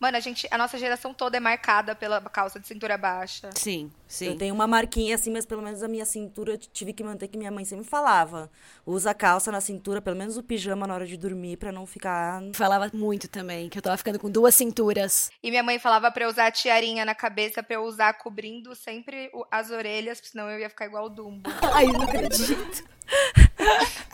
Mano, 0.00 0.16
a 0.16 0.20
gente, 0.20 0.46
a 0.50 0.56
nossa 0.56 0.78
geração 0.78 1.12
toda 1.12 1.36
é 1.36 1.40
marcada 1.40 1.94
pela 1.94 2.20
calça 2.20 2.60
de 2.60 2.66
cintura 2.66 2.96
baixa. 2.96 3.50
Sim, 3.54 3.90
Eu 4.20 4.36
tenho 4.36 4.54
uma 4.54 4.66
marquinha 4.66 5.14
assim, 5.14 5.30
mas 5.30 5.44
pelo 5.44 5.60
menos 5.60 5.82
a 5.82 5.88
minha 5.88 6.04
cintura 6.04 6.52
eu 6.52 6.58
tive 6.58 6.92
que 6.92 7.02
manter 7.02 7.26
que 7.26 7.36
minha 7.36 7.50
mãe 7.50 7.64
sempre 7.68 7.84
falava. 7.84 8.50
Usa 8.84 9.10
a 9.10 9.14
calça 9.14 9.52
na 9.52 9.60
cintura, 9.60 10.00
pelo 10.00 10.16
menos 10.16 10.36
o 10.36 10.42
pijama 10.42 10.86
na 10.86 10.94
hora 10.94 11.06
de 11.06 11.16
dormir, 11.16 11.56
pra 11.56 11.70
não 11.70 11.86
ficar 11.86 12.42
Falava 12.54 12.90
muito 12.92 13.28
também, 13.28 13.68
que 13.68 13.78
eu 13.78 13.82
tava 13.82 13.96
ficando 13.96 14.18
com 14.18 14.30
duas 14.30 14.54
cinturas. 14.54 15.30
E 15.42 15.50
minha 15.50 15.62
mãe 15.62 15.78
falava 15.78 16.10
pra 16.10 16.24
eu 16.24 16.28
usar 16.28 16.46
a 16.46 16.50
tiarinha 16.50 17.04
na 17.04 17.14
cabeça, 17.14 17.62
pra 17.62 17.76
eu 17.76 17.84
usar 17.84 18.14
cobrindo 18.14 18.74
sempre 18.74 19.30
as 19.50 19.70
orelhas, 19.70 20.20
senão 20.22 20.50
eu 20.50 20.58
ia 20.58 20.70
ficar 20.70 20.86
igual 20.86 21.06
o 21.06 21.08
Dumbo. 21.08 21.50
Ai, 21.72 21.86
eu 21.86 21.92
não 21.92 22.02
acredito. 22.02 22.84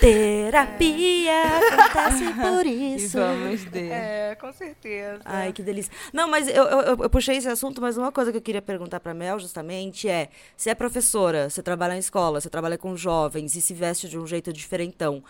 Terapia 0.00 1.32
acontece 1.72 2.24
por 2.40 2.66
E 2.66 2.94
isso. 2.96 3.18
vamos 3.18 3.62
ver. 3.64 3.90
É, 3.90 4.34
com 4.40 4.52
certeza. 4.52 5.20
Ai, 5.24 5.52
que 5.52 5.62
delícia. 5.62 5.92
Não, 6.12 6.28
mas 6.28 6.48
eu, 6.48 6.64
eu, 6.64 6.80
eu- 6.80 6.96
eu 7.02 7.10
puxei 7.10 7.36
esse 7.36 7.48
assunto, 7.48 7.80
mas 7.80 7.96
uma 7.96 8.10
coisa 8.12 8.30
que 8.30 8.38
eu 8.38 8.42
queria 8.42 8.62
perguntar 8.62 9.00
pra 9.00 9.14
Mel, 9.14 9.38
justamente, 9.38 10.08
é: 10.08 10.28
você 10.56 10.70
é 10.70 10.74
professora, 10.74 11.48
você 11.50 11.62
trabalha 11.62 11.94
em 11.94 11.98
escola, 11.98 12.40
você 12.40 12.48
trabalha 12.50 12.78
com 12.78 12.96
jovens 12.96 13.54
e 13.54 13.60
se 13.60 13.74
veste 13.74 14.08
de 14.08 14.18
um 14.18 14.26
jeito 14.26 14.52
diferentão. 14.52 15.22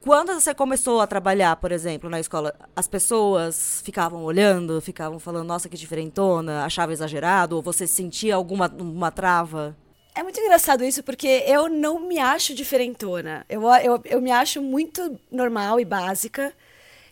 Quando 0.00 0.34
você 0.34 0.52
começou 0.54 1.00
a 1.00 1.06
trabalhar, 1.06 1.56
por 1.56 1.72
exemplo, 1.72 2.10
na 2.10 2.20
escola, 2.20 2.54
as 2.76 2.86
pessoas 2.86 3.80
ficavam 3.82 4.22
olhando, 4.22 4.78
ficavam 4.82 5.18
falando, 5.18 5.46
nossa, 5.46 5.66
que 5.66 5.78
diferentona, 5.78 6.62
achava 6.64 6.92
exagerado, 6.92 7.56
ou 7.56 7.62
você 7.62 7.86
sentia 7.86 8.34
alguma 8.34 8.68
uma 8.78 9.10
trava? 9.10 9.74
É 10.14 10.22
muito 10.22 10.38
engraçado 10.38 10.84
isso, 10.84 11.02
porque 11.02 11.42
eu 11.46 11.68
não 11.68 11.98
me 11.98 12.18
acho 12.18 12.54
diferentona. 12.54 13.44
Eu, 13.48 13.62
eu, 13.82 14.00
eu 14.04 14.22
me 14.22 14.30
acho 14.30 14.62
muito 14.62 15.18
normal 15.30 15.80
e 15.80 15.84
básica. 15.84 16.54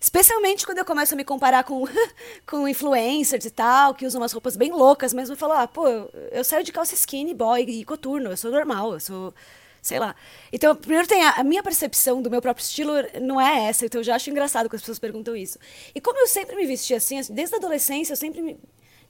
Especialmente 0.01 0.65
quando 0.65 0.79
eu 0.79 0.85
começo 0.85 1.15
a 1.15 1.17
me 1.17 1.25
comparar 1.25 1.65
com, 1.65 1.85
com 2.47 2.69
influencers 2.69 3.45
e 3.45 3.51
tal, 3.51 3.95
que 3.95 4.07
usam 4.07 4.21
umas 4.21 4.33
roupas 4.33 4.57
bem 4.57 4.71
loucas 4.71 5.13
mesmo. 5.13 5.35
Eu 5.35 5.39
falo, 5.39 5.55
ah, 5.55 5.67
pô, 5.67 5.89
eu, 6.31 6.45
saio 6.45 6.63
de 6.63 6.71
calça 6.71 6.95
skinny, 6.95 7.35
boy 7.35 7.63
e 7.63 7.85
coturno, 7.85 8.31
eu 8.31 8.37
sou 8.37 8.53
normal, 8.53 8.93
eu 8.95 9.01
sou. 9.01 9.35
Sei 9.81 9.99
lá. 9.99 10.15
Então, 10.53 10.77
primeiro 10.77 11.09
tem 11.09 11.25
a, 11.25 11.31
a 11.33 11.45
minha 11.45 11.63
percepção 11.63 12.23
do 12.23 12.31
meu 12.31 12.41
próprio 12.41 12.63
estilo 12.63 12.93
não 13.21 13.41
é 13.41 13.65
essa, 13.69 13.85
então 13.85 14.01
eu 14.01 14.05
já 14.05 14.15
acho 14.15 14.31
engraçado 14.31 14.69
que 14.71 14.77
as 14.77 14.83
pessoas 14.83 15.01
perguntam 15.01 15.35
isso. 15.35 15.59
E 15.93 16.01
como 16.01 16.21
eu 16.21 16.29
sempre 16.29 16.55
me 16.55 16.65
vesti 16.67 16.95
assim, 16.95 17.19
assim, 17.19 17.35
desde 17.35 17.57
a 17.57 17.59
adolescência, 17.59 18.13
eu 18.13 18.17
sempre 18.17 18.41
me. 18.43 18.61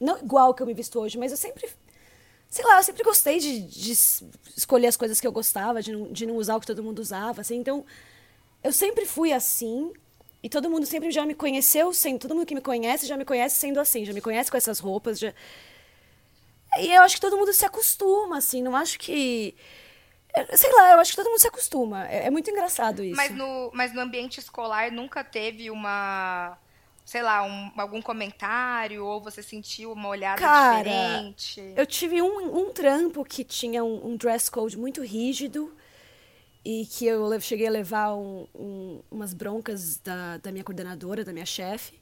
Não 0.01 0.19
igual 0.19 0.55
que 0.55 0.63
eu 0.63 0.67
me 0.67 0.73
visto 0.73 0.99
hoje, 0.99 1.19
mas 1.19 1.31
eu 1.31 1.37
sempre 1.37 1.69
sei 2.53 2.67
lá, 2.67 2.77
eu 2.77 2.83
sempre 2.83 3.03
gostei 3.03 3.39
de, 3.39 3.63
de 3.63 3.93
es- 3.93 4.23
escolher 4.55 4.87
as 4.89 4.97
coisas 4.97 5.19
que 5.19 5.27
eu 5.27 5.33
gostava, 5.33 5.81
de 5.81 5.91
não, 5.91 6.13
de 6.13 6.27
não 6.27 6.37
usar 6.37 6.55
o 6.57 6.61
que 6.61 6.67
todo 6.67 6.83
mundo 6.83 6.99
usava, 6.99 7.41
assim. 7.41 7.57
Então, 7.57 7.83
eu 8.63 8.71
sempre 8.73 9.07
fui 9.07 9.33
assim. 9.33 9.91
E 10.43 10.51
todo 10.51 10.69
mundo 10.69 10.85
sempre 10.85 11.11
já 11.11 11.25
me 11.25 11.35
conheceu 11.35 11.95
sendo. 11.95 12.19
Todo 12.21 12.35
mundo 12.35 12.45
que 12.47 12.55
me 12.55 12.61
conhece 12.61 13.07
já 13.07 13.17
me 13.17 13.25
conhece 13.25 13.57
sendo 13.59 13.81
assim, 13.81 14.05
já 14.05 14.13
me 14.13 14.21
conhece 14.21 14.51
com 14.51 14.57
essas 14.59 14.79
roupas. 14.81 15.19
Já... 15.19 15.33
E 16.79 16.93
eu 16.93 17.03
acho 17.03 17.15
que 17.15 17.21
todo 17.23 17.39
mundo 17.39 17.55
se 17.55 17.65
acostuma, 17.65 18.37
assim. 18.37 18.63
Não 18.63 18.77
acho 18.77 18.99
que. 18.99 19.55
Sei 20.55 20.71
lá, 20.73 20.93
eu 20.93 21.01
acho 21.01 21.13
que 21.13 21.17
todo 21.17 21.31
mundo 21.31 21.41
se 21.41 21.49
acostuma. 21.49 22.07
É, 22.07 22.27
é 22.27 22.31
muito 22.31 22.51
engraçado 22.51 23.03
isso. 23.03 23.17
Mas 23.17 23.35
no, 23.35 23.71
mas 23.73 23.95
no 23.95 24.01
ambiente 24.03 24.39
escolar 24.41 24.93
nunca 24.93 25.25
teve 25.25 25.71
uma, 25.71 26.59
sei 27.05 27.23
lá, 27.23 27.45
um- 27.45 27.71
algum 27.77 28.01
comentário 28.01 29.05
ou 29.05 29.21
você 29.21 29.43
sentiu 29.43 29.93
uma 29.93 30.09
olhada 30.09 30.41
Cara, 30.41 30.79
diferente? 30.79 31.75
Eu 31.77 31.87
tive 31.87 32.23
um, 32.23 32.69
um 32.69 32.73
trampo 32.73 33.25
que 33.25 33.45
tinha 33.45 33.83
um, 33.85 34.09
um 34.13 34.17
dress 34.17 34.51
code 34.51 34.79
muito 34.79 35.03
rígido 35.03 35.75
e 36.65 36.87
que 36.87 37.07
eu 37.07 37.41
cheguei 37.41 37.67
a 37.67 37.71
levar 37.71 38.15
um- 38.15 38.47
um- 38.55 39.03
umas 39.11 39.35
broncas 39.35 39.99
da, 39.99 40.39
da 40.39 40.53
minha 40.53 40.65
coordenadora, 40.65 41.25
da 41.25 41.33
minha 41.33 41.47
chefe. 41.47 42.01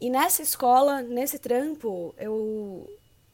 E 0.00 0.08
nessa 0.08 0.42
escola, 0.42 1.02
nesse 1.02 1.38
trampo, 1.38 2.14
eu 2.16 2.88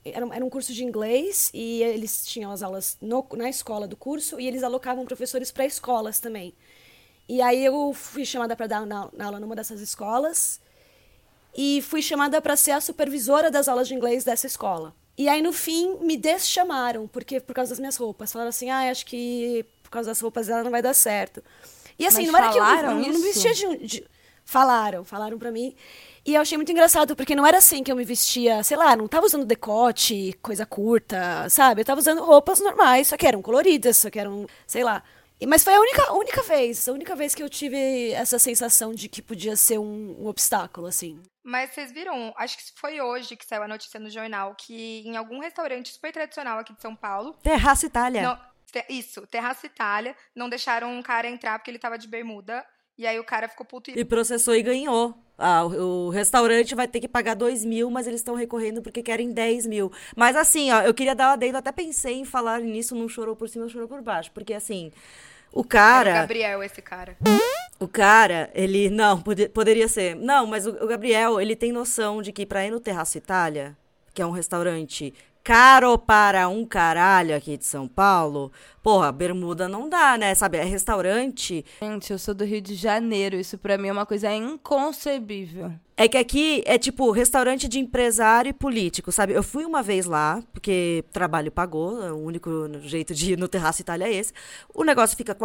era, 0.05 0.27
um- 0.27 0.33
era 0.33 0.45
um 0.45 0.51
curso 0.51 0.73
de 0.73 0.85
inglês 0.85 1.51
e 1.55 1.83
eles 1.83 2.27
tinham 2.27 2.51
as 2.51 2.63
aulas 2.63 2.97
no- 3.01 3.27
na 3.37 3.49
escola 3.49 3.87
do 3.87 3.97
curso 3.97 4.41
e 4.41 4.47
eles 4.49 4.65
alocavam 4.65 5.05
professores 5.05 5.53
para 5.53 5.65
escolas 5.65 6.19
também. 6.19 6.53
E 7.29 7.41
aí 7.41 7.65
eu 7.65 7.93
fui 7.93 8.25
chamada 8.25 8.57
para 8.57 8.67
dar 8.67 8.87
na, 8.87 9.09
na 9.13 9.27
aula 9.27 9.41
numa 9.41 9.55
dessas 9.57 9.81
escolas 9.81 10.61
e 11.57 11.83
fui 11.83 12.03
chamada 12.03 12.41
para 12.43 12.57
ser 12.57 12.73
a 12.73 12.81
supervisora 12.81 13.51
das 13.51 13.69
aulas 13.69 13.89
de 13.89 13.95
inglês 13.95 14.25
dessa 14.25 14.47
escola. 14.47 14.95
E 15.19 15.29
aí 15.29 15.41
no 15.41 15.53
fim 15.53 15.97
me 16.01 16.17
deschamaram 16.17 17.09
porque 17.09 17.41
por 17.41 17.55
causa 17.55 17.71
das 17.71 17.79
minhas 17.79 17.97
roupas. 17.97 18.33
Falaram 18.33 18.51
assim: 18.51 18.71
"Ah, 18.71 18.91
acho 18.91 19.07
que 19.07 19.65
por 19.83 19.91
causa 19.91 20.11
das 20.11 20.21
roupas 20.21 20.47
dela 20.49 20.63
não 20.63 20.71
vai 20.71 20.83
dar 20.83 20.95
certo". 20.95 21.43
E 21.99 22.07
assim, 22.07 22.27
Mas 22.27 22.33
não 22.33 22.39
era 22.39 22.53
que 22.53 22.59
eu, 22.59 22.65
eu 22.65 22.95
não 23.13 23.21
me 23.21 23.23
vestia 23.23 23.55
de, 23.55 23.77
de- 23.87 24.05
falaram, 24.45 25.05
falaram 25.05 25.39
pra 25.39 25.51
mim. 25.51 25.75
E 26.27 26.35
eu 26.35 26.41
achei 26.43 26.59
muito 26.59 26.71
engraçado, 26.73 27.15
porque 27.17 27.35
não 27.37 27.47
era 27.47 27.59
assim 27.59 27.83
que 27.83 27.91
eu 27.91 27.97
me 27.97 28.05
vestia, 28.05 28.63
sei 28.63 28.77
lá, 28.77 28.97
não 28.97 29.07
tava 29.09 29.25
usando 29.27 29.45
decote, 29.47 30.37
coisa 30.43 30.67
curta, 30.67 31.49
sabe? 31.49 31.81
Eu 31.83 31.85
tava 31.85 32.01
usando 32.01 32.23
roupas 32.25 32.61
normais, 32.61 33.07
só 33.09 33.17
que 33.17 33.27
eram 33.27 33.41
coloridas, 33.41 33.97
só 33.97 34.11
que 34.11 34.19
eram, 34.19 34.47
sei 34.67 34.83
lá. 34.85 35.03
Mas 35.45 35.63
foi 35.63 35.75
a 35.75 35.81
única, 35.81 36.13
única 36.15 36.43
vez, 36.43 36.89
a 36.89 36.93
única 36.93 37.15
vez 37.15 37.35
que 37.35 37.43
eu 37.43 37.51
tive 37.51 38.13
essa 38.13 38.39
sensação 38.39 38.95
de 38.95 39.09
que 39.09 39.21
podia 39.21 39.57
ser 39.57 39.79
um, 39.79 40.17
um 40.23 40.27
obstáculo, 40.27 40.87
assim. 40.87 41.21
Mas 41.45 41.73
vocês 41.73 41.93
viram, 41.93 42.33
acho 42.37 42.57
que 42.57 42.65
foi 42.75 43.01
hoje 43.01 43.37
que 43.37 43.45
saiu 43.45 43.63
a 43.63 43.69
notícia 43.69 44.01
no 44.01 44.11
jornal, 44.11 44.55
que 44.55 45.03
em 45.07 45.17
algum 45.17 45.41
restaurante 45.41 45.93
super 45.93 46.13
tradicional 46.13 46.59
aqui 46.59 46.75
de 46.75 46.81
São 46.81 46.97
Paulo, 46.97 47.35
Terraço 47.43 47.87
Itália. 47.87 48.23
não, 48.23 48.39
isso, 48.89 49.27
Terraça 49.27 49.67
Itália, 49.67 50.17
não 50.35 50.49
deixaram 50.49 50.93
um 50.93 51.03
cara 51.03 51.29
entrar 51.29 51.59
porque 51.59 51.71
ele 51.71 51.79
tava 51.79 51.99
de 51.99 52.09
bermuda, 52.09 52.65
e 52.99 53.07
aí 53.07 53.19
o 53.19 53.25
cara 53.25 53.49
ficou 53.49 53.65
puto 53.67 53.91
e 53.91 53.99
E 53.99 54.05
processou 54.05 54.55
e 54.55 54.63
ganhou. 54.63 55.15
Ah, 55.39 55.65
o, 55.67 56.07
o 56.07 56.09
restaurante 56.11 56.75
vai 56.75 56.89
ter 56.89 56.99
que 56.99 57.07
pagar 57.09 57.35
2 57.35 57.63
mil, 57.65 57.91
mas 57.91 58.07
eles 58.07 58.21
estão 58.21 58.35
recorrendo 58.35 58.81
porque 58.81 59.03
querem 59.03 59.31
10 59.33 59.67
mil. 59.67 59.93
Mas 60.17 60.35
assim, 60.35 60.73
ó, 60.73 60.81
eu 60.81 60.95
queria 60.95 61.15
dar 61.15 61.27
uma 61.29 61.33
adendo, 61.35 61.59
até 61.59 61.71
pensei 61.73 62.15
em 62.15 62.25
falar 62.25 62.61
nisso, 62.61 62.95
não 62.95 63.07
chorou 63.09 63.37
por 63.37 63.49
cima, 63.49 63.69
chorou 63.69 63.87
por 63.87 64.01
baixo. 64.01 64.31
Porque 64.33 64.55
assim, 64.55 64.91
o 65.53 65.61
Era 65.61 65.61
o 65.61 65.65
cara. 65.65 66.13
Gabriel, 66.13 66.63
esse 66.63 66.81
cara. 66.81 67.17
O 67.79 67.87
cara, 67.87 68.51
ele. 68.55 68.89
Não, 68.89 69.21
pode- 69.21 69.51
poderia 69.51 69.89
ser. 69.89 70.17
Não, 70.17 70.47
mas 70.47 70.67
o, 70.67 70.71
o 70.71 70.87
Gabriel, 70.87 71.39
ele 71.39 71.55
tem 71.55 71.71
noção 71.73 72.23
de 72.23 72.33
que 72.33 72.47
pra 72.47 72.65
ir 72.67 72.71
no 72.71 72.81
Terraço 72.81 73.19
Itália, 73.19 73.77
que 74.15 74.23
é 74.23 74.27
um 74.27 74.31
restaurante 74.31 75.13
caro 75.47 75.97
para 75.97 76.49
um 76.49 76.67
caralho 76.67 77.37
aqui 77.37 77.57
de 77.57 77.65
São 77.65 77.87
Paulo, 77.87 78.51
porra, 78.83 79.13
bermuda 79.13 79.69
não 79.69 79.89
dá, 79.89 80.19
né? 80.19 80.35
Sabe, 80.35 80.59
é 80.59 80.65
restaurante. 80.65 81.65
Gente, 81.81 82.13
eu 82.13 82.19
sou 82.19 82.35
do 82.35 82.45
Rio 82.45 82.61
de 82.61 82.75
Janeiro. 82.75 83.37
Isso 83.37 83.57
pra 83.57 83.79
mim 83.79 83.87
é 83.87 83.93
uma 83.93 84.05
coisa 84.05 84.35
inconcebível. 84.35 85.71
É 85.97 86.09
que 86.09 86.19
aqui 86.19 86.65
é 86.67 86.77
tipo 86.77 87.13
restaurante 87.13 87.69
de 87.69 87.79
empresário 87.79 88.51
e 88.51 88.53
político, 88.53 89.13
sabe? 89.13 89.35
Eu 89.35 89.43
fui 89.45 89.65
uma 89.65 89.85
vez 89.85 90.05
lá, 90.05 90.43
porque 90.53 91.05
trabalho 91.13 91.53
pagou, 91.53 92.05
é 92.05 92.11
o 92.11 92.17
único 92.17 92.51
jeito 92.81 93.15
de 93.15 93.35
ir 93.35 93.39
no 93.39 93.47
Terraço 93.47 93.83
Itália 93.83 94.09
é 94.09 94.15
esse. 94.15 94.33
O 94.75 94.83
negócio 94.83 95.17
fica 95.17 95.37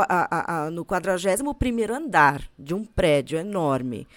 no 0.72 0.84
41 0.84 1.54
primeiro 1.54 1.94
andar 1.94 2.42
de 2.58 2.74
um 2.74 2.84
prédio 2.84 3.38
enorme. 3.38 4.08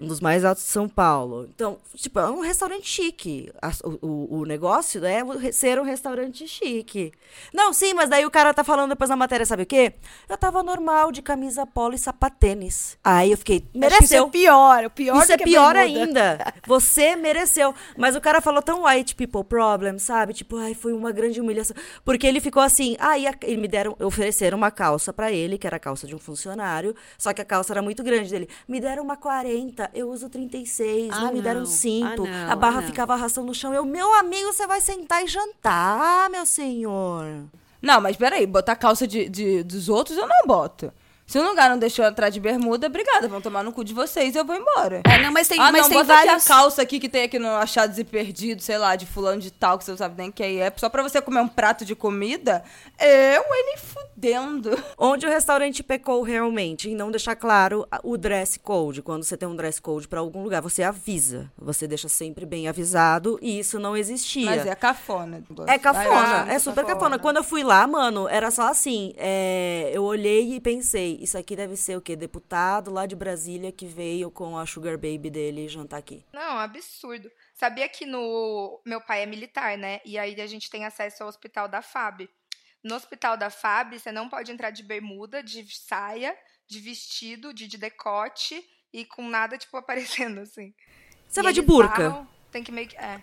Um 0.00 0.06
dos 0.06 0.20
mais 0.20 0.44
altos 0.44 0.64
de 0.64 0.70
São 0.70 0.88
Paulo. 0.88 1.48
Então, 1.54 1.78
tipo, 1.94 2.18
é 2.20 2.30
um 2.30 2.40
restaurante 2.40 2.86
chique. 2.88 3.50
O, 3.82 4.06
o- 4.06 4.38
o 4.40 4.44
negócio 4.44 5.04
é 5.04 5.22
ser 5.52 5.78
um 5.80 5.82
restaurante 5.82 6.46
chique. 6.46 7.12
Não, 7.52 7.72
sim, 7.72 7.94
mas 7.94 8.08
daí 8.08 8.24
o 8.24 8.30
cara 8.30 8.54
tá 8.54 8.62
falando 8.62 8.90
depois 8.90 9.10
na 9.10 9.16
matéria, 9.16 9.44
sabe 9.44 9.64
o 9.64 9.66
quê? 9.66 9.94
Eu 10.28 10.36
tava 10.36 10.62
normal, 10.62 11.10
de 11.10 11.20
camisa 11.22 11.66
polo 11.66 11.94
e 11.94 11.98
sapatênis. 11.98 12.96
Aí 13.02 13.32
eu 13.32 13.38
fiquei, 13.38 13.64
mereceu. 13.74 14.04
Isso 14.04 14.14
é 14.14 14.30
pior, 14.30 14.84
o 14.84 14.90
pior 14.90 15.22
Isso 15.22 15.32
é 15.32 15.36
pior 15.38 15.74
ainda. 15.76 16.54
Você 16.66 17.16
mereceu. 17.16 17.74
Mas 17.96 18.14
o 18.14 18.20
cara 18.20 18.40
falou 18.40 18.62
tão 18.62 18.84
white 18.84 19.14
people 19.14 19.42
problem, 19.44 19.98
sabe? 19.98 20.32
Tipo, 20.34 20.56
ai, 20.58 20.74
foi 20.74 20.92
uma 20.92 21.10
grande 21.10 21.40
humilhação. 21.40 21.76
Porque 22.04 22.26
ele 22.26 22.40
ficou 22.40 22.62
assim, 22.62 22.96
aí 23.00 23.26
a- 23.26 23.34
e 23.46 23.56
me 23.56 23.66
deram, 23.66 23.96
ofereceram 24.00 24.56
uma 24.58 24.70
calça 24.70 25.12
pra 25.12 25.32
ele, 25.32 25.58
que 25.58 25.66
era 25.66 25.76
a 25.76 25.80
calça 25.80 26.06
de 26.06 26.14
um 26.14 26.18
funcionário, 26.18 26.94
só 27.16 27.32
que 27.32 27.40
a 27.42 27.44
calça 27.44 27.72
era 27.72 27.82
muito 27.82 28.02
grande 28.02 28.30
dele. 28.30 28.48
Me 28.68 28.80
deram 28.80 29.02
uma 29.02 29.16
40, 29.16 29.87
eu 29.94 30.10
uso 30.10 30.28
36, 30.28 31.10
Ah, 31.12 31.20
não 31.22 31.32
me 31.32 31.40
deram 31.42 31.60
não. 31.60 31.66
cinto. 31.66 32.24
Ah, 32.26 32.46
não, 32.46 32.52
a 32.52 32.56
barra 32.56 32.80
ah, 32.80 32.82
ficava 32.82 33.14
arrastando 33.14 33.46
no 33.46 33.54
chão. 33.54 33.72
Eu, 33.74 33.84
meu 33.84 34.12
amigo, 34.14 34.52
você 34.52 34.66
vai 34.66 34.80
sentar 34.80 35.24
e 35.24 35.26
jantar, 35.28 36.28
meu 36.30 36.44
senhor. 36.46 37.24
Não, 37.80 38.00
mas 38.00 38.16
peraí, 38.16 38.46
botar 38.46 38.74
calça 38.76 39.06
de, 39.06 39.28
de- 39.28 39.62
dos 39.62 39.88
outros 39.88 40.16
eu 40.18 40.26
não 40.26 40.46
boto. 40.46 40.92
Se 41.28 41.38
um 41.38 41.46
lugar 41.46 41.68
não 41.68 41.78
deixou 41.78 42.06
entrar 42.06 42.30
de 42.30 42.40
bermuda, 42.40 42.86
obrigada, 42.86 43.28
vão 43.28 43.38
tomar 43.38 43.62
no 43.62 43.70
cu 43.70 43.84
de 43.84 43.92
vocês 43.92 44.34
e 44.34 44.38
eu 44.38 44.46
vou 44.46 44.56
embora. 44.56 45.02
É, 45.04 45.22
não, 45.22 45.30
mas 45.30 45.46
tem, 45.46 45.60
ah, 45.60 45.70
mas 45.70 45.82
não, 45.82 45.88
tem 45.90 45.98
bota 45.98 46.06
vários... 46.06 46.32
aqui 46.32 46.42
a 46.42 46.56
calça 46.56 46.80
aqui 46.80 46.98
que 46.98 47.06
tem 47.06 47.24
aqui 47.24 47.38
no 47.38 47.48
Achados 47.48 47.98
e 47.98 48.04
Perdidos, 48.04 48.64
sei 48.64 48.78
lá, 48.78 48.96
de 48.96 49.04
fulano 49.04 49.38
de 49.38 49.50
tal, 49.50 49.76
que 49.76 49.84
você 49.84 49.90
não 49.90 49.98
sabe 49.98 50.14
nem 50.16 50.32
quem 50.32 50.62
é, 50.62 50.72
só 50.74 50.88
pra 50.88 51.02
você 51.02 51.20
comer 51.20 51.40
um 51.40 51.48
prato 51.48 51.84
de 51.84 51.94
comida, 51.94 52.64
eu 52.98 53.44
ele 53.44 53.76
fudendo. 53.76 54.82
Onde 54.96 55.26
o 55.26 55.28
restaurante 55.28 55.82
pecou 55.82 56.22
realmente 56.22 56.88
em 56.88 56.94
não 56.94 57.10
deixar 57.10 57.36
claro 57.36 57.86
o 58.02 58.16
dress 58.16 58.58
code. 58.58 59.02
Quando 59.02 59.22
você 59.22 59.36
tem 59.36 59.46
um 59.46 59.54
dress 59.54 59.82
code 59.82 60.08
pra 60.08 60.20
algum 60.20 60.42
lugar, 60.42 60.62
você 60.62 60.82
avisa. 60.82 61.52
Você 61.58 61.86
deixa 61.86 62.08
sempre 62.08 62.46
bem 62.46 62.68
avisado 62.68 63.38
e 63.42 63.58
isso 63.58 63.78
não 63.78 63.94
existia. 63.94 64.46
Mas 64.46 64.66
é 64.66 64.74
cafona. 64.74 65.44
É 65.66 65.78
cafona, 65.78 66.44
Ai, 66.46 66.54
é 66.54 66.58
super 66.58 66.86
cafona. 66.86 67.18
Quando 67.18 67.36
eu 67.36 67.44
fui 67.44 67.62
lá, 67.62 67.86
mano, 67.86 68.26
era 68.28 68.50
só 68.50 68.68
assim. 68.68 69.12
é, 69.18 69.90
eu 69.92 70.02
olhei 70.02 70.54
e 70.54 70.60
pensei, 71.18 71.24
isso 71.24 71.38
aqui 71.38 71.56
deve 71.56 71.76
ser 71.76 71.96
o 71.96 72.00
quê? 72.00 72.16
Deputado 72.16 72.90
lá 72.92 73.06
de 73.06 73.16
Brasília 73.16 73.72
que 73.72 73.86
veio 73.86 74.30
com 74.30 74.56
a 74.56 74.66
Sugar 74.66 74.94
Baby 74.96 75.30
dele 75.30 75.68
jantar 75.68 75.98
aqui. 75.98 76.24
Não, 76.32 76.58
absurdo. 76.58 77.30
Sabia 77.54 77.88
que 77.88 78.06
no. 78.06 78.80
Meu 78.86 79.00
pai 79.00 79.22
é 79.22 79.26
militar, 79.26 79.76
né? 79.76 80.00
E 80.04 80.18
aí 80.18 80.40
a 80.40 80.46
gente 80.46 80.70
tem 80.70 80.84
acesso 80.84 81.22
ao 81.22 81.28
hospital 81.28 81.68
da 81.68 81.82
FAB. 81.82 82.28
No 82.82 82.94
hospital 82.94 83.36
da 83.36 83.50
FAB, 83.50 83.98
você 83.98 84.12
não 84.12 84.28
pode 84.28 84.52
entrar 84.52 84.70
de 84.70 84.82
bermuda, 84.82 85.42
de 85.42 85.66
saia, 85.74 86.36
de 86.66 86.78
vestido, 86.80 87.52
de, 87.52 87.66
de 87.66 87.76
decote 87.76 88.62
e 88.92 89.04
com 89.04 89.28
nada, 89.28 89.58
tipo, 89.58 89.76
aparecendo, 89.78 90.40
assim. 90.40 90.72
Você 91.28 91.40
E 91.40 91.42
vai 91.42 91.52
de 91.52 91.60
burca. 91.62 92.08
barram, 92.10 92.28
tem 92.52 92.62
que 92.62 92.72
meio 92.72 92.88
que. 92.88 92.96
É. 92.96 93.20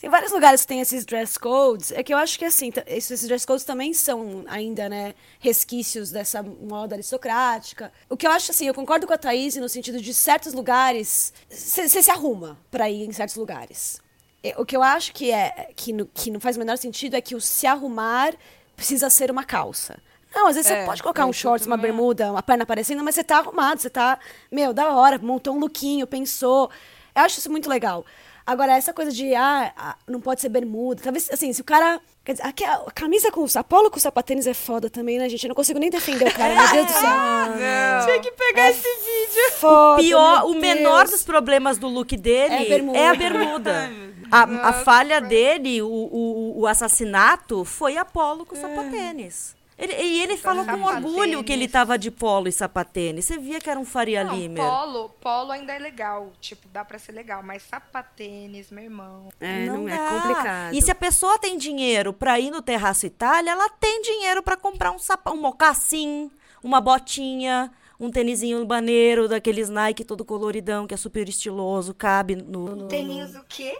Tem 0.00 0.08
vários 0.08 0.30
lugares 0.30 0.60
que 0.60 0.68
tem 0.68 0.80
esses 0.80 1.04
dress 1.04 1.36
codes. 1.38 1.90
É 1.90 2.02
que 2.04 2.14
eu 2.14 2.18
acho 2.18 2.38
que 2.38 2.44
assim, 2.44 2.72
esses 2.86 3.26
dress 3.26 3.44
codes 3.44 3.64
também 3.64 3.92
são 3.92 4.44
ainda, 4.46 4.88
né, 4.88 5.14
resquícios 5.40 6.10
dessa 6.12 6.40
moda 6.42 6.94
aristocrática. 6.94 7.92
O 8.08 8.16
que 8.16 8.24
eu 8.26 8.30
acho 8.30 8.52
assim, 8.52 8.66
eu 8.68 8.74
concordo 8.74 9.06
com 9.08 9.12
a 9.12 9.18
Thaís 9.18 9.56
no 9.56 9.68
sentido 9.68 10.00
de 10.00 10.14
certos 10.14 10.52
lugares, 10.54 11.32
você 11.50 11.88
se 11.88 12.10
arruma 12.10 12.56
pra 12.70 12.88
ir 12.88 13.08
em 13.08 13.12
certos 13.12 13.34
lugares. 13.36 14.00
É, 14.42 14.54
O 14.56 14.64
que 14.64 14.76
eu 14.76 14.84
acho 14.84 15.12
que 15.12 15.32
é 15.32 15.70
que, 15.74 15.92
no- 15.92 16.06
que 16.06 16.30
não 16.30 16.38
faz 16.38 16.54
o 16.56 16.60
menor 16.60 16.78
sentido 16.78 17.14
é 17.16 17.20
que 17.20 17.34
o 17.34 17.40
se 17.40 17.66
arrumar 17.66 18.34
precisa 18.76 19.10
ser 19.10 19.32
uma 19.32 19.42
calça. 19.42 19.98
Não, 20.32 20.46
às 20.46 20.54
vezes 20.54 20.70
É, 20.70 20.80
você 20.82 20.86
pode 20.86 21.02
colocar 21.02 21.26
um 21.26 21.32
shorts, 21.32 21.66
uma 21.66 21.74
é. 21.74 21.78
bermuda, 21.78 22.30
uma 22.30 22.42
perna 22.42 22.62
aparecendo, 22.62 23.02
mas 23.02 23.16
você 23.16 23.24
tá 23.24 23.38
arrumado, 23.38 23.80
você 23.80 23.90
tá, 23.90 24.16
meu, 24.52 24.72
da 24.72 24.92
hora, 24.92 25.18
montou 25.18 25.56
um 25.56 25.58
lookinho, 25.58 26.06
pensou. 26.06 26.70
Eu 27.16 27.22
acho 27.22 27.40
isso 27.40 27.50
muito 27.50 27.68
legal. 27.68 28.04
Agora, 28.48 28.74
essa 28.78 28.94
coisa 28.94 29.12
de, 29.12 29.34
ah, 29.34 29.70
ah, 29.76 29.94
não 30.06 30.22
pode 30.22 30.40
ser 30.40 30.48
bermuda. 30.48 31.02
Talvez, 31.04 31.28
assim, 31.30 31.52
se 31.52 31.60
o 31.60 31.64
cara. 31.64 32.00
Quer 32.24 32.32
dizer, 32.32 32.46
aqui, 32.46 32.64
a 32.64 32.90
camisa 32.94 33.30
com 33.30 33.42
o 33.42 33.46
Apolo 33.54 33.90
com 33.90 34.00
sapatênis 34.00 34.46
é 34.46 34.54
foda 34.54 34.88
também, 34.88 35.18
né, 35.18 35.28
gente? 35.28 35.44
Eu 35.44 35.48
não 35.48 35.54
consigo 35.54 35.78
nem 35.78 35.90
defender 35.90 36.28
o 36.28 36.34
cara, 36.34 36.54
meu 36.54 36.72
Deus 36.72 36.86
do 36.86 36.92
céu. 36.92 37.10
Tinha 38.06 38.20
que 38.20 38.30
pegar 38.32 38.70
esse 38.70 38.80
vídeo. 38.80 39.52
Foda, 39.60 40.02
Pior, 40.02 40.40
meu 40.44 40.50
o 40.50 40.60
menor 40.60 41.04
dos 41.06 41.22
problemas 41.22 41.76
do 41.76 41.88
look 41.88 42.16
dele 42.16 42.54
É 42.54 42.62
a 42.62 42.68
bermuda. 42.68 42.98
é 42.98 43.08
a 43.08 43.14
bermuda. 43.14 43.92
A, 44.30 44.42
a 44.42 44.72
falha 44.84 45.22
dele, 45.22 45.80
o, 45.80 45.88
o, 45.88 46.60
o 46.60 46.66
assassinato, 46.66 47.64
foi 47.64 47.96
Apolo 47.96 48.44
com 48.44 48.54
sapatênis. 48.54 49.56
Ele, 49.78 49.92
e 49.94 50.22
ele 50.22 50.36
falou 50.36 50.64
com 50.64 50.82
orgulho 50.82 51.44
que 51.44 51.52
ele 51.52 51.68
tava 51.68 51.96
de 51.96 52.10
polo 52.10 52.48
e 52.48 52.52
sapatênis. 52.52 53.24
Você 53.26 53.38
via 53.38 53.60
que 53.60 53.70
era 53.70 53.78
um 53.78 53.84
Faria 53.84 54.24
Não, 54.24 54.34
Limer. 54.34 54.64
polo, 54.68 55.08
polo 55.20 55.52
ainda 55.52 55.72
é 55.72 55.78
legal. 55.78 56.32
Tipo, 56.40 56.66
dá 56.68 56.84
pra 56.84 56.98
ser 56.98 57.12
legal. 57.12 57.44
Mas 57.44 57.62
sapatênis, 57.62 58.72
meu 58.72 58.82
irmão. 58.84 59.28
É, 59.40 59.66
não, 59.66 59.88
é 59.88 59.96
dá. 59.96 60.08
complicado. 60.08 60.74
E 60.74 60.82
se 60.82 60.90
a 60.90 60.94
pessoa 60.96 61.38
tem 61.38 61.56
dinheiro 61.56 62.12
pra 62.12 62.40
ir 62.40 62.50
no 62.50 62.60
Terraço 62.60 63.06
Itália, 63.06 63.52
ela 63.52 63.68
tem 63.68 64.02
dinheiro 64.02 64.42
pra 64.42 64.56
comprar 64.56 64.90
um 64.90 64.98
sapato, 64.98 65.36
um 65.36 65.40
mocassim, 65.40 66.28
uma 66.60 66.80
botinha, 66.80 67.70
um 68.00 68.10
tênisinho 68.10 68.66
maneiro 68.66 69.28
daqueles 69.28 69.68
Nike 69.68 70.02
todo 70.04 70.24
coloridão, 70.24 70.88
que 70.88 70.94
é 70.94 70.96
super 70.96 71.28
estiloso, 71.28 71.94
cabe 71.94 72.34
no... 72.34 72.74
no- 72.74 72.88
Tênis 72.88 73.32
o 73.36 73.44
quê? 73.48 73.78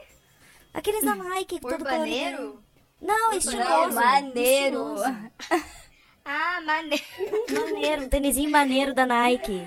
Aqueles 0.72 1.02
da 1.04 1.16
Nike, 1.16 1.58
todo 1.58 1.72
Urbaneiro? 1.72 2.36
coloridão. 2.36 2.68
Não, 3.00 3.30
Não, 3.30 3.32
estiloso. 3.38 3.94
maneiro. 3.94 4.94
estiloso. 4.94 5.30
Ah, 6.30 6.60
maneiro. 6.60 7.04
Maneiro, 7.50 8.02
um 8.02 8.08
tênisinho 8.08 8.50
maneiro 8.50 8.92
da 8.92 9.06
Nike. 9.06 9.66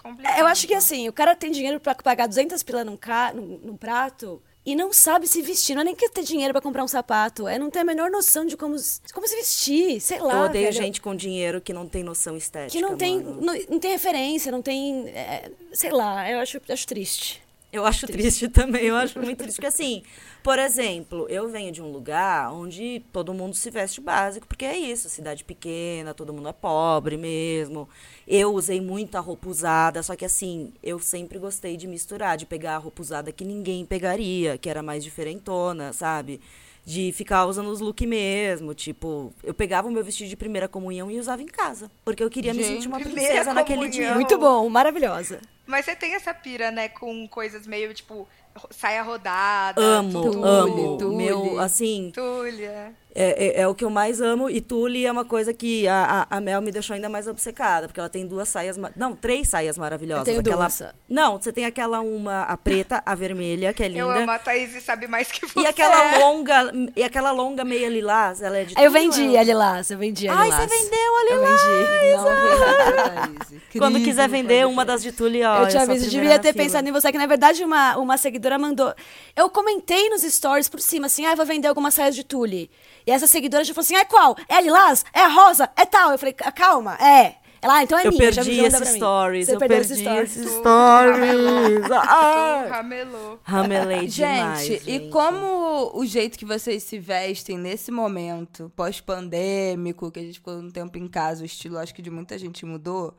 Complicado. 0.00 0.38
Eu 0.38 0.46
acho 0.46 0.64
que 0.68 0.74
assim, 0.74 1.08
o 1.08 1.12
cara 1.12 1.34
tem 1.34 1.50
dinheiro 1.50 1.80
pra 1.80 1.92
pagar 1.92 2.28
200 2.28 2.62
pila 2.62 2.84
num, 2.84 2.96
ca... 2.96 3.32
num, 3.34 3.58
num 3.60 3.76
prato 3.76 4.40
e 4.64 4.76
não 4.76 4.92
sabe 4.92 5.26
se 5.26 5.42
vestir. 5.42 5.74
Não 5.74 5.82
é 5.82 5.86
nem 5.86 5.96
que 5.96 6.08
ter 6.08 6.22
dinheiro 6.22 6.52
pra 6.54 6.62
comprar 6.62 6.84
um 6.84 6.88
sapato, 6.88 7.48
é 7.48 7.58
não 7.58 7.68
ter 7.68 7.80
a 7.80 7.84
menor 7.84 8.12
noção 8.12 8.46
de 8.46 8.56
como, 8.56 8.76
como 9.12 9.26
se 9.26 9.34
vestir, 9.34 10.00
sei 10.00 10.20
lá. 10.20 10.34
Eu 10.34 10.44
odeio 10.44 10.64
velho. 10.66 10.76
gente 10.76 11.00
com 11.00 11.16
dinheiro 11.16 11.60
que 11.60 11.72
não 11.72 11.88
tem 11.88 12.04
noção 12.04 12.36
estética, 12.36 12.70
que 12.70 12.80
não 12.80 12.96
tem, 12.96 13.20
mano. 13.20 13.40
não, 13.40 13.54
não 13.68 13.78
tem 13.80 13.90
referência, 13.90 14.52
não 14.52 14.62
tem, 14.62 15.08
é, 15.08 15.50
sei 15.72 15.90
lá, 15.90 16.30
eu 16.30 16.38
acho, 16.38 16.60
acho 16.68 16.86
triste. 16.86 17.42
Eu 17.70 17.84
acho 17.84 18.06
triste. 18.06 18.48
também, 18.48 18.84
eu 18.84 18.96
acho 18.96 19.18
muito 19.20 19.38
triste. 19.38 19.56
Porque, 19.56 19.66
assim, 19.66 20.02
por 20.42 20.58
exemplo, 20.58 21.26
eu 21.28 21.48
venho 21.48 21.70
de 21.70 21.82
um 21.82 21.90
lugar 21.92 22.50
onde 22.52 23.02
todo 23.12 23.34
mundo 23.34 23.54
se 23.54 23.70
veste 23.70 24.00
básico, 24.00 24.46
porque 24.46 24.64
é 24.64 24.76
isso, 24.76 25.08
cidade 25.10 25.44
pequena, 25.44 26.14
todo 26.14 26.32
mundo 26.32 26.48
é 26.48 26.52
pobre 26.52 27.16
mesmo. 27.18 27.88
Eu 28.26 28.54
usei 28.54 28.80
muita 28.80 29.20
roupa 29.20 29.48
usada, 29.48 30.02
só 30.02 30.16
que, 30.16 30.24
assim, 30.24 30.72
eu 30.82 30.98
sempre 30.98 31.38
gostei 31.38 31.76
de 31.76 31.86
misturar, 31.86 32.36
de 32.38 32.46
pegar 32.46 32.76
a 32.76 32.78
roupa 32.78 33.02
usada 33.02 33.30
que 33.32 33.44
ninguém 33.44 33.84
pegaria, 33.84 34.56
que 34.56 34.70
era 34.70 34.82
mais 34.82 35.04
diferentona, 35.04 35.92
sabe? 35.92 36.40
De 36.86 37.12
ficar 37.12 37.44
usando 37.44 37.68
os 37.68 37.80
look 37.80 38.06
mesmo, 38.06 38.72
tipo, 38.72 39.30
eu 39.44 39.52
pegava 39.52 39.88
o 39.88 39.90
meu 39.90 40.02
vestido 40.02 40.30
de 40.30 40.36
primeira 40.36 40.66
comunhão 40.66 41.10
e 41.10 41.18
usava 41.18 41.42
em 41.42 41.46
casa, 41.46 41.90
porque 42.02 42.24
eu 42.24 42.30
queria 42.30 42.54
me 42.54 42.62
Gente, 42.62 42.76
sentir 42.76 42.88
uma 42.88 42.98
princesa 42.98 43.52
naquele 43.52 43.80
comunhão. 43.80 43.90
dia. 43.90 44.14
Muito 44.14 44.38
bom, 44.38 44.66
maravilhosa. 44.70 45.38
Mas 45.68 45.84
você 45.84 45.94
tem 45.94 46.14
essa 46.14 46.32
pira, 46.32 46.70
né, 46.70 46.88
com 46.88 47.28
coisas 47.28 47.66
meio, 47.66 47.92
tipo, 47.92 48.26
saia 48.70 49.02
rodada. 49.02 49.78
Amo, 49.78 50.22
tudo. 50.22 50.42
amo. 50.42 50.96
tule. 50.96 51.16
Meu, 51.16 51.60
assim, 51.60 52.10
Tulha. 52.14 52.94
É, 53.20 53.60
é, 53.60 53.60
é 53.62 53.68
o 53.68 53.74
que 53.74 53.84
eu 53.84 53.90
mais 53.90 54.20
amo. 54.20 54.48
E 54.48 54.60
tule 54.60 55.04
é 55.04 55.10
uma 55.10 55.24
coisa 55.24 55.52
que 55.52 55.88
a, 55.88 56.26
a, 56.30 56.36
a 56.36 56.40
Mel 56.40 56.62
me 56.62 56.70
deixou 56.70 56.94
ainda 56.94 57.08
mais 57.08 57.26
obcecada, 57.26 57.88
porque 57.88 57.98
ela 57.98 58.08
tem 58.08 58.24
duas 58.24 58.48
saias. 58.48 58.76
Não, 58.94 59.16
três 59.16 59.48
saias 59.48 59.76
maravilhosas. 59.76 60.28
Eu 60.28 60.34
tenho 60.34 60.40
aquela... 60.40 60.68
duas. 60.68 60.94
Não, 61.08 61.40
você 61.40 61.52
tem 61.52 61.64
aquela 61.64 62.00
uma, 62.00 62.42
a 62.42 62.56
preta, 62.56 63.02
a 63.04 63.14
vermelha, 63.16 63.72
que 63.72 63.82
é 63.82 63.88
linda. 63.88 64.00
Eu 64.00 64.10
amo 64.10 64.30
a 64.30 64.38
Thaís 64.38 64.72
e 64.76 64.80
sabe 64.80 65.08
mais 65.08 65.32
que 65.32 65.44
você. 65.44 65.58
E 65.58 65.66
aquela 65.66 66.18
longa, 66.18 66.72
e 66.94 67.02
aquela 67.02 67.32
longa 67.32 67.64
meia 67.64 67.88
lilás, 67.88 68.40
ela 68.40 68.58
é 68.58 68.64
de 68.64 68.74
Aí 68.78 68.84
eu 68.84 68.90
vendi 68.92 69.34
é? 69.34 69.40
a 69.40 69.42
Lilás, 69.42 69.90
eu 69.90 69.98
vendi 69.98 70.28
a 70.28 70.34
Ai, 70.34 70.44
Lilás. 70.44 70.70
você 70.70 70.78
vendeu 70.78 71.16
a 71.16 71.22
Eu 71.22 71.36
lilás. 71.36 71.62
vendi. 71.62 73.58
Não. 73.74 73.78
Quando 73.78 74.00
quiser 74.02 74.28
vender 74.28 74.66
uma 74.66 74.84
das 74.84 75.02
de 75.02 75.12
tule, 75.12 75.44
ó. 75.44 75.62
eu 75.62 75.66
te 75.66 75.72
sou 75.72 75.80
a 75.80 75.84
aviso, 75.84 76.10
devia 76.10 76.38
ter 76.38 76.52
fila. 76.52 76.64
pensado 76.64 76.88
em 76.88 76.92
você, 76.92 77.10
que 77.10 77.18
na 77.18 77.26
verdade 77.26 77.64
uma, 77.64 77.96
uma 77.96 78.16
seguidora 78.16 78.58
mandou. 78.58 78.94
Eu 79.34 79.50
comentei 79.50 80.08
nos 80.08 80.22
stories 80.22 80.68
por 80.68 80.80
cima, 80.80 81.06
assim, 81.06 81.26
ah, 81.26 81.34
vou 81.34 81.46
vender 81.46 81.68
algumas 81.68 81.94
saias 81.94 82.14
de 82.14 82.24
tule. 82.24 82.70
E 83.08 83.10
essa 83.10 83.26
seguidora 83.26 83.64
já 83.64 83.72
falou 83.72 83.86
assim: 83.86 83.96
é 83.96 84.04
qual? 84.04 84.36
É 84.46 84.56
a 84.56 84.60
Lilás? 84.60 85.02
É 85.14 85.20
a 85.20 85.28
rosa? 85.28 85.70
É 85.74 85.86
tal? 85.86 86.12
Eu 86.12 86.18
falei, 86.18 86.34
calma, 86.34 86.94
é. 86.96 87.36
Ela, 87.62 87.78
ah, 87.78 87.82
então 87.82 87.98
é 87.98 88.06
Eu 88.06 88.12
minha, 88.12 88.30
perdi 88.30 88.60
esses 88.60 88.88
stories, 88.90 89.46
Você 89.46 89.54
eu 89.54 89.58
perdeu 89.58 89.78
perdi 89.78 89.92
esses 89.94 90.04
stories. 90.04 90.36
esses 90.36 90.52
stories. 90.58 91.90
Ah! 91.90 92.66
ramelou. 92.68 93.40
Ramelei 93.42 94.06
demais, 94.08 94.60
Gente, 94.66 94.82
e 94.86 94.92
gente. 94.98 95.08
como 95.08 95.90
o 95.94 96.04
jeito 96.04 96.38
que 96.38 96.44
vocês 96.44 96.82
se 96.82 96.98
vestem 96.98 97.56
nesse 97.56 97.90
momento, 97.90 98.70
pós-pandêmico, 98.76 100.10
que 100.12 100.20
a 100.20 100.22
gente 100.22 100.34
ficou 100.34 100.54
um 100.58 100.70
tempo 100.70 100.98
em 100.98 101.08
casa, 101.08 101.42
o 101.42 101.46
estilo 101.46 101.78
acho 101.78 101.94
que 101.94 102.02
de 102.02 102.10
muita 102.10 102.38
gente 102.38 102.64
mudou, 102.66 103.16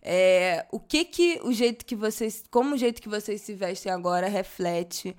é, 0.00 0.64
o 0.70 0.78
que 0.78 1.04
que 1.04 1.40
o 1.42 1.52
jeito 1.52 1.84
que 1.84 1.96
vocês, 1.96 2.44
como 2.50 2.76
o 2.76 2.78
jeito 2.78 3.02
que 3.02 3.08
vocês 3.08 3.40
se 3.40 3.52
vestem 3.52 3.90
agora 3.92 4.28
reflete 4.28 5.14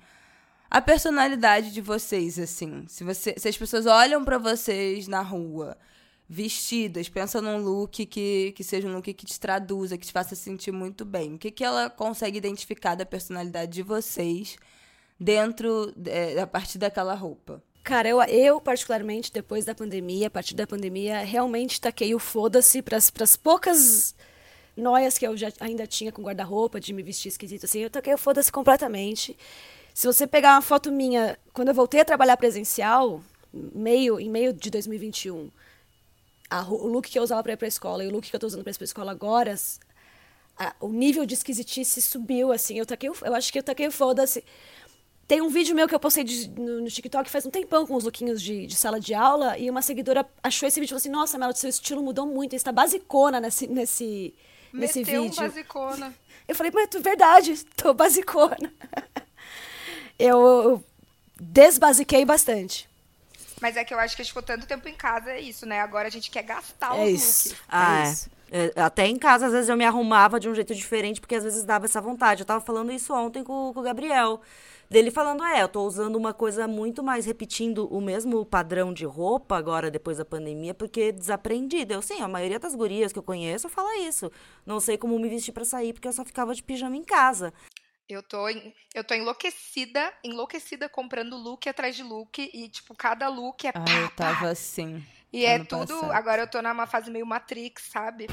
a 0.70 0.80
personalidade 0.80 1.72
de 1.72 1.80
vocês, 1.80 2.38
assim? 2.38 2.84
Se, 2.88 3.04
você, 3.04 3.34
se 3.36 3.48
as 3.48 3.56
pessoas 3.56 3.86
olham 3.86 4.24
pra 4.24 4.38
vocês 4.38 5.06
na 5.06 5.22
rua, 5.22 5.76
vestidas, 6.28 7.08
pensam 7.08 7.40
num 7.40 7.58
look 7.58 8.04
que, 8.06 8.52
que 8.52 8.64
seja 8.64 8.88
um 8.88 8.94
look 8.94 9.12
que 9.14 9.26
te 9.26 9.38
traduza, 9.38 9.96
que 9.96 10.06
te 10.06 10.12
faça 10.12 10.34
sentir 10.34 10.72
muito 10.72 11.04
bem. 11.04 11.34
O 11.34 11.38
que, 11.38 11.50
que 11.50 11.64
ela 11.64 11.88
consegue 11.88 12.36
identificar 12.36 12.94
da 12.94 13.06
personalidade 13.06 13.72
de 13.72 13.82
vocês 13.82 14.56
dentro, 15.18 15.92
é, 16.06 16.40
a 16.40 16.46
partir 16.46 16.78
daquela 16.78 17.14
roupa? 17.14 17.62
Cara, 17.84 18.08
eu, 18.08 18.20
eu, 18.22 18.60
particularmente, 18.60 19.32
depois 19.32 19.64
da 19.64 19.72
pandemia, 19.72 20.26
a 20.26 20.30
partir 20.30 20.56
da 20.56 20.66
pandemia, 20.66 21.20
realmente 21.20 21.80
taquei 21.80 22.12
o 22.16 22.18
foda-se 22.18 22.82
pras, 22.82 23.10
pras 23.10 23.36
poucas 23.36 24.12
noias 24.76 25.16
que 25.16 25.26
eu 25.26 25.36
já 25.36 25.52
ainda 25.60 25.86
tinha 25.86 26.10
com 26.10 26.22
guarda-roupa, 26.22 26.80
de 26.80 26.92
me 26.92 27.02
vestir 27.02 27.28
esquisito 27.28 27.64
assim, 27.64 27.80
eu 27.80 27.88
taquei 27.88 28.12
o 28.12 28.18
foda-se 28.18 28.50
completamente. 28.50 29.36
Se 29.96 30.06
você 30.06 30.26
pegar 30.26 30.52
uma 30.56 30.60
foto 30.60 30.92
minha, 30.92 31.38
quando 31.54 31.68
eu 31.68 31.74
voltei 31.74 32.00
a 32.00 32.04
trabalhar 32.04 32.36
presencial, 32.36 33.22
meio, 33.50 34.20
em 34.20 34.28
meio 34.28 34.52
de 34.52 34.70
2021, 34.70 35.50
a 36.50 36.60
o 36.64 36.86
look 36.86 37.08
que 37.08 37.18
eu 37.18 37.22
usava 37.22 37.42
pra 37.42 37.54
ir 37.54 37.56
pra 37.56 37.66
escola 37.66 38.04
e 38.04 38.06
o 38.06 38.10
look 38.10 38.28
que 38.28 38.36
eu 38.36 38.38
tô 38.38 38.46
usando 38.46 38.62
pra 38.62 38.70
ir 38.70 38.76
pra 38.76 38.84
escola 38.84 39.10
agora, 39.10 39.54
a- 40.58 40.74
o 40.80 40.88
nível 40.90 41.24
de 41.24 41.32
esquisitice 41.32 42.02
subiu, 42.02 42.52
assim, 42.52 42.78
eu 42.78 42.84
taquei, 42.84 43.08
eu 43.08 43.34
acho 43.34 43.50
que 43.50 43.58
eu 43.58 43.62
taquei 43.62 43.90
foda-se. 43.90 44.44
Tem 45.26 45.40
um 45.40 45.48
vídeo 45.48 45.74
meu 45.74 45.88
que 45.88 45.94
eu 45.94 45.98
postei 45.98 46.24
de- 46.24 46.50
no, 46.50 46.82
no 46.82 46.88
TikTok 46.90 47.30
faz 47.30 47.46
um 47.46 47.50
tempão 47.50 47.86
com 47.86 47.94
os 47.94 48.04
lookinhos 48.04 48.42
de, 48.42 48.66
de 48.66 48.76
sala 48.76 49.00
de 49.00 49.14
aula 49.14 49.56
e 49.56 49.70
uma 49.70 49.80
seguidora 49.80 50.28
achou 50.42 50.68
esse 50.68 50.78
vídeo 50.78 50.90
e 50.90 50.90
falou 50.90 50.98
assim: 50.98 51.08
Nossa, 51.08 51.38
Melo, 51.38 51.56
seu 51.56 51.70
estilo 51.70 52.02
mudou 52.02 52.26
muito, 52.26 52.50
você 52.50 52.56
está 52.56 52.70
basicona 52.70 53.40
nesse, 53.40 53.66
nesse, 53.66 54.34
nesse 54.74 54.98
Meteu 54.98 55.22
um 55.22 55.24
vídeo. 55.30 55.40
basicona. 55.42 56.14
Eu 56.46 56.54
falei, 56.54 56.70
mas 56.74 56.94
é 56.94 56.98
verdade, 57.00 57.64
tô 57.74 57.94
basicona. 57.94 58.70
eu, 60.18 60.82
desbasiquei 61.40 62.24
bastante. 62.24 62.88
Mas 63.60 63.76
é 63.76 63.84
que 63.84 63.94
eu 63.94 63.98
acho 63.98 64.14
que 64.14 64.22
a 64.22 64.24
gente 64.24 64.32
ficou 64.32 64.42
tanto 64.42 64.66
tempo 64.66 64.86
em 64.88 64.94
casa, 64.94 65.30
é 65.30 65.40
isso, 65.40 65.64
né? 65.64 65.80
Agora 65.80 66.08
a 66.08 66.10
gente 66.10 66.30
quer 66.30 66.42
gastar 66.42 66.96
É 66.96 67.04
os 67.04 67.10
isso. 67.10 67.48
looks. 67.48 67.62
Ah, 67.68 67.98
é 67.98 68.08
é. 68.08 68.12
isso. 68.12 68.30
É, 68.48 68.72
Até 68.80 69.06
em 69.06 69.18
casa, 69.18 69.46
às 69.46 69.52
vezes, 69.52 69.68
eu 69.68 69.76
me 69.76 69.84
arrumava 69.84 70.38
de 70.38 70.48
um 70.48 70.54
jeito 70.54 70.74
diferente, 70.74 71.20
porque 71.20 71.34
às 71.34 71.42
vezes 71.42 71.64
dava 71.64 71.86
essa 71.86 72.00
vontade. 72.00 72.42
Eu 72.42 72.46
tava 72.46 72.60
falando 72.64 72.92
isso 72.92 73.12
ontem 73.14 73.42
com, 73.42 73.72
com 73.72 73.80
o 73.80 73.82
Gabriel. 73.82 74.40
Dele 74.88 75.10
falando, 75.10 75.42
é, 75.42 75.62
eu 75.62 75.68
tô 75.68 75.82
usando 75.84 76.14
uma 76.14 76.32
coisa 76.32 76.68
muito 76.68 77.02
mais, 77.02 77.26
repetindo 77.26 77.88
o 77.92 78.00
mesmo 78.00 78.44
padrão 78.46 78.92
de 78.94 79.04
roupa 79.04 79.56
agora, 79.56 79.90
depois 79.90 80.18
da 80.18 80.24
pandemia, 80.24 80.72
porque 80.74 81.10
desaprendi. 81.10 81.84
Eu, 81.88 82.00
sim, 82.00 82.20
a 82.20 82.28
maioria 82.28 82.58
das 82.60 82.72
gurias 82.74 83.12
que 83.12 83.18
eu 83.18 83.22
conheço 83.22 83.68
fala 83.68 83.98
isso. 83.98 84.30
Não 84.64 84.78
sei 84.78 84.96
como 84.96 85.18
me 85.18 85.28
vestir 85.28 85.50
pra 85.50 85.64
sair, 85.64 85.92
porque 85.92 86.06
eu 86.06 86.12
só 86.12 86.24
ficava 86.24 86.54
de 86.54 86.62
pijama 86.62 86.96
em 86.96 87.02
casa. 87.02 87.52
Eu 88.08 88.22
tô, 88.22 88.48
em- 88.48 88.72
eu 88.94 89.02
tô 89.02 89.14
enlouquecida, 89.14 90.12
enlouquecida 90.22 90.88
comprando 90.88 91.36
look 91.36 91.68
atrás 91.68 91.96
de 91.96 92.04
look 92.04 92.38
e, 92.38 92.68
tipo, 92.68 92.94
cada 92.94 93.28
look 93.28 93.66
é 93.66 93.72
pá, 93.72 93.84
Ah, 93.88 93.94
eu 94.00 94.08
pá. 94.10 94.14
tava 94.34 94.48
assim. 94.50 95.02
E 95.32 95.44
é 95.44 95.58
tudo. 95.58 95.86
passado. 95.88 96.12
Agora 96.12 96.42
eu 96.42 96.46
tô 96.46 96.62
numa 96.62 96.86
fase 96.86 97.10
meio 97.10 97.26
Matrix, 97.26 97.82
sabe? 97.90 98.28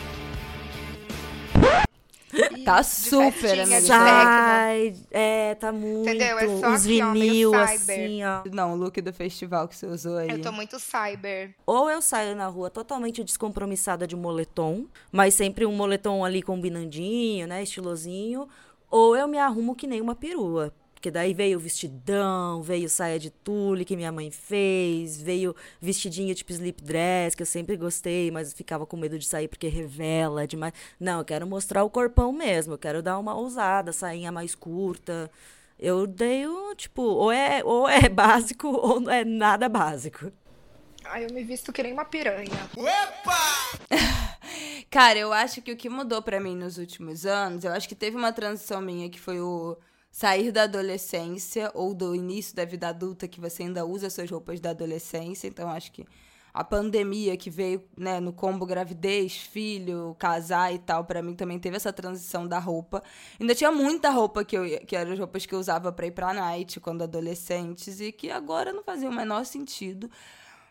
E 2.56 2.64
Tá 2.64 2.82
super, 2.84 3.60
amiga. 3.62 3.82
Sai, 3.82 4.96
é, 5.12 5.56
tá 5.56 5.72
muito. 5.72 6.10
Entendeu? 6.10 6.38
É 6.38 6.48
só 6.60 6.70
Os 6.74 6.86
aqui, 6.86 7.02
ó, 7.02 7.12
vinil, 7.12 7.52
cyber. 7.52 7.64
assim, 7.64 8.24
ó. 8.24 8.44
Não, 8.52 8.74
o 8.74 8.76
look 8.76 9.02
do 9.02 9.12
festival 9.14 9.68
que 9.68 9.76
você 9.76 9.86
usou 9.88 10.18
aí. 10.18 10.30
Eu 10.30 10.42
tô 10.42 10.52
muito 10.52 10.80
cyber. 10.80 11.56
Ou 11.66 11.90
eu 11.90 12.02
saio 12.02 12.36
na 12.36 12.48
rua 12.48 12.70
totalmente 12.70 13.24
descompromissada 13.24 14.06
de 14.08 14.16
moletom, 14.16 14.86
mas 15.12 15.34
sempre 15.34 15.66
um 15.66 15.76
moletom 15.76 16.24
ali 16.24 16.42
combinandinho, 16.42 17.48
né, 17.48 17.62
estilosinho, 17.64 18.48
ou 18.94 19.16
eu 19.16 19.28
me 19.28 19.40
arrumo 19.40 19.76
que 19.76 19.88
nem 19.88 20.00
uma 20.00 20.14
perua. 20.14 20.72
Porque 20.94 21.10
daí 21.10 21.34
veio 21.34 21.60
vestidão, 21.60 22.62
veio 22.62 22.88
saia 22.88 23.18
de 23.18 23.32
tule 23.32 23.84
que 23.84 23.96
minha 23.96 24.12
mãe 24.12 24.30
fez, 24.30 25.20
veio 25.20 25.56
vestidinho 25.82 26.36
tipo 26.36 26.52
slip 26.52 26.82
dress, 26.84 27.36
que 27.36 27.42
eu 27.42 27.48
sempre 27.48 27.76
gostei, 27.76 28.30
mas 28.30 28.54
ficava 28.54 28.86
com 28.86 28.96
medo 28.96 29.18
de 29.18 29.26
sair 29.26 29.48
porque 29.48 29.68
revela 29.68 30.46
demais. 30.46 30.74
Não, 31.00 31.20
eu 31.20 31.26
quero 31.26 31.48
mostrar 31.48 31.84
o 31.84 31.90
corpão 31.90 32.32
mesmo, 32.32 32.76
eu 32.76 32.78
quero 32.78 33.02
dar 33.02 33.18
uma 33.18 33.34
ousada, 33.36 33.92
sainha 33.92 34.32
mais 34.32 34.54
curta. 34.54 35.30
Eu 35.80 36.06
dei 36.06 36.46
o, 36.46 36.76
tipo, 36.76 37.02
ou 37.02 37.32
é, 37.32 37.64
ou 37.64 37.90
é 37.90 38.08
básico 38.08 38.68
ou 38.68 39.00
não 39.00 39.12
é 39.12 39.26
nada 39.26 39.68
básico. 39.68 40.32
Ai, 41.06 41.26
eu 41.26 41.34
me 41.34 41.44
visto 41.44 41.72
que 41.72 41.84
nem 41.84 41.94
uma 41.94 42.06
piranha. 42.06 42.70
Cara, 44.90 45.18
eu 45.18 45.34
acho 45.34 45.62
que 45.62 45.72
o 45.72 45.78
que 45.78 45.90
mudou 45.90 46.22
pra 46.22 46.40
mim 46.40 46.56
nos 46.56 46.78
últimos 46.78 47.26
anos, 47.26 47.64
eu 47.64 47.72
acho 47.72 47.88
que 47.90 47.96
teve 47.96 48.16
uma 48.16 48.32
transição 48.32 48.80
minha 48.82 49.10
que 49.10 49.20
foi 49.20 49.40
o 49.42 49.78
sair 50.12 50.52
da 50.52 50.64
adolescência 50.64 51.72
ou 51.74 51.94
do 51.94 52.16
início 52.16 52.56
da 52.56 52.64
vida 52.64 52.90
adulta 52.90 53.28
que 53.28 53.42
você 53.42 53.64
ainda 53.64 53.84
usa 53.84 54.10
suas 54.10 54.30
roupas 54.30 54.60
da 54.60 54.70
adolescência. 54.70 55.48
Então 55.48 55.70
acho 55.70 55.92
que 55.92 56.06
a 56.54 56.64
pandemia 56.64 57.36
que 57.36 57.50
veio, 57.50 57.84
né, 57.98 58.20
no 58.20 58.32
combo 58.32 58.64
gravidez, 58.64 59.36
filho, 59.36 60.16
casar 60.20 60.72
e 60.72 60.78
tal, 60.78 61.04
pra 61.04 61.24
mim 61.24 61.34
também 61.34 61.58
teve 61.58 61.76
essa 61.76 61.92
transição 61.92 62.48
da 62.48 62.60
roupa. 62.60 63.02
Ainda 63.40 63.56
tinha 63.56 63.72
muita 63.72 64.12
roupa 64.12 64.46
que 64.46 64.56
eu 64.56 64.64
que 64.86 64.96
eram 64.96 65.14
as 65.14 65.20
roupas 65.20 65.48
que 65.48 65.56
eu 65.56 65.60
usava 65.60 65.92
pra 65.92 66.06
ir 66.06 66.12
pra 66.12 66.32
night 66.32 66.80
quando 66.80 67.02
adolescentes 67.02 68.00
e 68.00 68.12
que 68.12 68.30
agora 68.30 68.72
não 68.72 68.84
fazia 68.84 69.10
o 69.10 69.14
menor 69.14 69.46
sentido. 69.46 70.12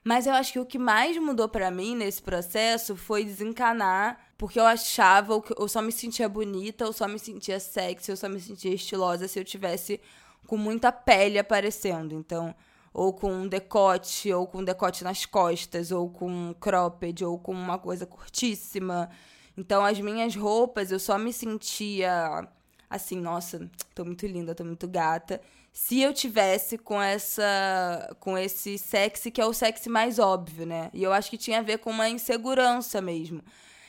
Mas 0.04 0.26
eu 0.26 0.32
acho 0.32 0.52
que 0.52 0.58
o 0.58 0.66
que 0.66 0.78
mais 0.78 1.16
mudou 1.16 1.48
pra 1.48 1.70
mim 1.70 1.94
nesse 1.94 2.20
processo 2.20 2.96
foi 2.96 3.24
desencanar, 3.24 4.18
porque 4.36 4.58
eu 4.58 4.64
achava 4.64 5.40
eu 5.56 5.68
só 5.68 5.80
me 5.80 5.92
sentia 5.92 6.28
bonita, 6.28 6.84
eu 6.84 6.92
só 6.92 7.06
me 7.06 7.18
sentia 7.18 7.60
sexy, 7.60 8.10
eu 8.10 8.16
só 8.16 8.28
me 8.28 8.40
sentia 8.40 8.74
estilosa 8.74 9.28
se 9.28 9.38
eu 9.38 9.44
tivesse 9.44 10.00
com 10.46 10.56
muita 10.56 10.90
pele 10.90 11.38
aparecendo. 11.38 12.14
Então, 12.16 12.54
ou 12.92 13.12
com 13.12 13.32
um 13.32 13.48
decote, 13.48 14.32
ou 14.32 14.46
com 14.46 14.58
um 14.58 14.64
decote 14.64 15.04
nas 15.04 15.24
costas, 15.24 15.92
ou 15.92 16.10
com 16.10 16.28
um 16.28 16.54
cropped, 16.54 17.24
ou 17.24 17.38
com 17.38 17.52
uma 17.52 17.78
coisa 17.78 18.04
curtíssima. 18.04 19.08
Então, 19.56 19.84
as 19.84 20.00
minhas 20.00 20.34
roupas, 20.34 20.90
eu 20.90 20.98
só 20.98 21.16
me 21.16 21.32
sentia 21.32 22.48
assim, 22.90 23.18
nossa, 23.18 23.70
tô 23.94 24.04
muito 24.04 24.26
linda, 24.26 24.54
tô 24.54 24.64
muito 24.64 24.86
gata. 24.86 25.40
Se 25.72 26.00
eu 26.00 26.12
tivesse 26.12 26.76
com 26.76 27.00
essa 27.00 28.14
com 28.20 28.36
esse 28.36 28.76
sexy 28.76 29.30
que 29.30 29.40
é 29.40 29.46
o 29.46 29.54
sexy 29.54 29.88
mais 29.88 30.18
óbvio, 30.18 30.66
né? 30.66 30.90
E 30.92 31.02
eu 31.02 31.12
acho 31.12 31.30
que 31.30 31.38
tinha 31.38 31.60
a 31.60 31.62
ver 31.62 31.78
com 31.78 31.90
uma 31.90 32.08
insegurança 32.10 33.00
mesmo. 33.00 33.42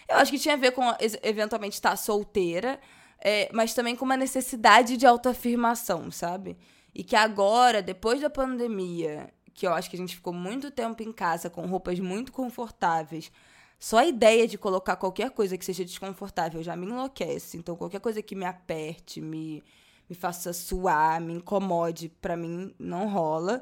Eu 0.08 0.18
acho 0.18 0.32
que 0.32 0.40
tinha 0.40 0.54
a 0.54 0.58
ver 0.58 0.72
com 0.72 0.84
eventualmente 1.22 1.76
estar 1.76 1.96
solteira, 1.98 2.80
é, 3.20 3.50
mas 3.54 3.74
também 3.74 3.96
com 3.96 4.06
uma 4.06 4.18
necessidade 4.18 4.96
de 4.96 5.06
autoafirmação, 5.06 6.10
sabe? 6.10 6.58
E 6.96 7.04
que 7.04 7.16
agora, 7.16 7.82
depois 7.82 8.22
da 8.22 8.30
pandemia, 8.30 9.34
que 9.54 9.68
eu 9.68 9.74
acho 9.74 9.90
que 9.90 9.96
a 9.96 10.00
gente 10.00 10.16
ficou 10.16 10.34
muito 10.34 10.72
tempo 10.72 11.04
em 11.04 11.12
casa 11.12 11.50
com 11.50 11.66
roupas 11.66 12.00
muito 12.00 12.32
confortáveis, 12.32 13.32
só 13.80 13.98
a 13.98 14.06
ideia 14.06 14.48
de 14.48 14.58
colocar 14.58 14.96
qualquer 14.96 15.32
coisa 15.32 15.58
que 15.58 15.66
seja 15.66 15.84
desconfortável 15.84 16.64
já 16.64 16.76
me 16.76 16.86
enlouquece. 16.86 17.58
Então, 17.58 17.76
qualquer 17.76 18.00
coisa 18.00 18.22
que 18.22 18.36
me 18.36 18.46
aperte, 18.46 19.20
me, 19.20 19.64
me 20.10 20.16
faça 20.16 20.54
suar, 20.54 21.20
me 21.22 21.34
incomode, 21.34 22.10
pra 22.22 22.36
mim 22.36 22.74
não 22.80 23.08
rola. 23.08 23.62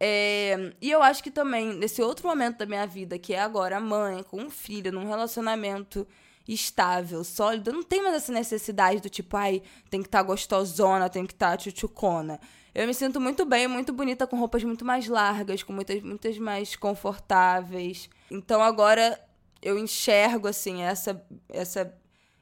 É, 0.00 0.72
e 0.80 0.90
eu 0.90 1.02
acho 1.02 1.22
que 1.22 1.30
também, 1.30 1.74
nesse 1.74 2.00
outro 2.00 2.26
momento 2.28 2.58
da 2.58 2.66
minha 2.66 2.86
vida, 2.86 3.18
que 3.18 3.34
é 3.34 3.40
agora 3.40 3.80
mãe, 3.80 4.22
com 4.22 4.40
um 4.40 4.50
filho, 4.50 4.92
num 4.92 5.06
relacionamento 5.08 6.06
estável, 6.46 7.22
sólido, 7.24 7.70
eu 7.70 7.74
não 7.74 7.82
tenho 7.82 8.04
mais 8.04 8.16
essa 8.16 8.32
necessidade 8.32 9.00
do 9.00 9.10
tipo, 9.10 9.36
ai, 9.36 9.62
tem 9.90 10.00
que 10.00 10.08
estar 10.08 10.20
tá 10.20 10.24
gostosona, 10.24 11.10
tem 11.10 11.26
que 11.26 11.32
estar 11.32 11.50
tá 11.50 11.56
tchutchucona. 11.56 12.40
Eu 12.74 12.86
me 12.86 12.94
sinto 12.94 13.20
muito 13.20 13.44
bem, 13.44 13.66
muito 13.66 13.92
bonita, 13.92 14.26
com 14.26 14.38
roupas 14.38 14.62
muito 14.62 14.84
mais 14.84 15.08
largas, 15.08 15.62
com 15.62 15.72
muitas, 15.72 16.00
muitas 16.02 16.38
mais 16.38 16.76
confortáveis. 16.76 18.08
Então 18.30 18.62
agora 18.62 19.18
eu 19.60 19.78
enxergo 19.78 20.46
assim 20.46 20.82
essa 20.82 21.20
essa 21.48 21.92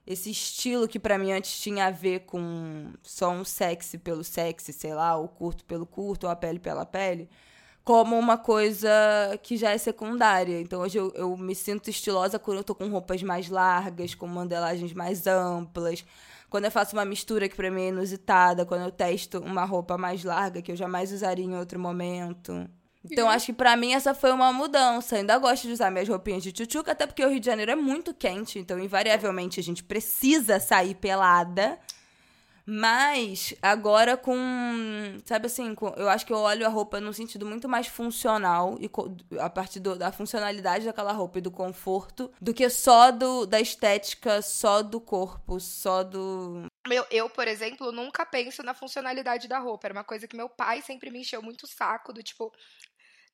esse 0.07 0.31
estilo 0.31 0.87
que 0.87 0.99
para 0.99 1.19
mim 1.19 1.33
antes 1.33 1.59
tinha 1.59 1.87
a 1.87 1.91
ver 1.91 2.21
com 2.21 2.93
só 3.03 3.31
um 3.31 3.45
sexy 3.45 3.99
pelo 3.99 4.23
sexy, 4.23 4.73
sei 4.73 4.95
lá, 4.95 5.17
o 5.17 5.29
curto 5.29 5.65
pelo 5.65 5.85
curto, 5.85 6.25
ou 6.25 6.31
a 6.31 6.37
pele 6.37 6.59
pela 6.61 6.87
pele, 6.87 7.29
como 7.85 8.19
uma 8.19 8.39
coisa 8.39 8.89
que 9.43 9.57
já 9.57 9.73
é 9.73 9.79
secundária. 9.79 10.61
Então 10.61 10.81
hoje 10.81 10.99
eu, 10.99 11.13
eu 11.15 11.37
me 11.37 11.55
sinto 11.55 11.91
estilosa 11.91 12.39
quando 12.39 12.59
eu 12.59 12.65
tô 12.65 12.75
com 12.75 12.89
roupas 12.89 13.23
mais 13.23 13.49
largas, 13.49 14.15
com 14.15 14.27
modelagens 14.27 14.93
mais 14.93 15.27
amplas. 15.27 16.05
Quando 16.49 16.67
eu 16.67 16.71
faço 16.71 16.95
uma 16.97 17.05
mistura 17.05 17.49
que 17.49 17.57
pra 17.57 17.71
mim 17.71 17.83
é 17.83 17.89
inusitada, 17.89 18.65
quando 18.65 18.83
eu 18.83 18.91
testo 18.93 19.41
uma 19.41 19.65
roupa 19.65 19.99
mais 19.99 20.23
larga 20.25 20.63
que 20.63 20.71
eu 20.73 20.77
jamais 20.77 21.13
usaria 21.13 21.45
em 21.45 21.57
outro 21.57 21.79
momento. 21.79 22.69
Então, 23.11 23.29
acho 23.29 23.47
que 23.47 23.53
pra 23.53 23.77
mim 23.77 23.93
essa 23.93 24.15
foi 24.15 24.33
uma 24.33 24.53
mudança. 24.53 25.17
Ainda 25.17 25.39
gosto 25.39 25.67
de 25.67 25.73
usar 25.73 25.91
minhas 25.91 26.09
roupinhas 26.09 26.43
de 26.43 26.53
tchutchuca, 26.53 26.93
até 26.93 27.07
porque 27.07 27.25
o 27.25 27.29
Rio 27.29 27.41
de 27.41 27.47
Janeiro 27.47 27.73
é 27.73 27.77
muito 27.77 28.15
quente, 28.15 28.59
então 28.59 28.79
invariavelmente 28.79 29.61
a 29.61 29.63
gente 29.63 29.83
precisa 29.83 30.61
sair 30.61 30.95
pelada. 30.95 31.79
Mas 32.69 33.55
agora 33.63 34.17
com. 34.17 34.35
Sabe 35.25 35.47
assim, 35.47 35.73
com, 35.73 35.87
eu 35.91 36.09
acho 36.09 36.27
que 36.27 36.33
eu 36.33 36.39
olho 36.39 36.67
a 36.67 36.69
roupa 36.69 37.01
num 37.01 37.13
sentido 37.13 37.47
muito 37.47 37.69
mais 37.69 37.87
funcional, 37.87 38.77
e 38.81 38.91
a 39.39 39.49
partir 39.49 39.79
do, 39.79 39.95
da 39.95 40.11
funcionalidade 40.11 40.85
daquela 40.85 41.13
roupa 41.13 41.39
e 41.39 41.41
do 41.41 41.51
conforto, 41.53 42.29
do 42.41 42.53
que 42.53 42.69
só 42.69 43.13
do, 43.13 43.47
da 43.47 43.61
estética, 43.61 44.43
só 44.43 44.83
do 44.83 45.01
corpo, 45.01 45.61
só 45.61 46.03
do. 46.03 46.67
Meu, 46.89 47.07
eu, 47.09 47.31
por 47.31 47.47
exemplo, 47.47 47.93
nunca 47.93 48.27
penso 48.27 48.65
na 48.65 48.75
funcionalidade 48.75 49.47
da 49.47 49.61
roupa. 49.61 49.87
Era 49.87 49.95
uma 49.95 50.05
coisa 50.05 50.27
que 50.27 50.37
meu 50.37 50.49
pai 50.49 50.83
sempre 50.83 51.09
me 51.09 51.21
encheu 51.21 51.41
muito 51.41 51.63
o 51.63 51.69
saco, 51.69 52.13
do 52.13 52.21
tipo, 52.21 52.53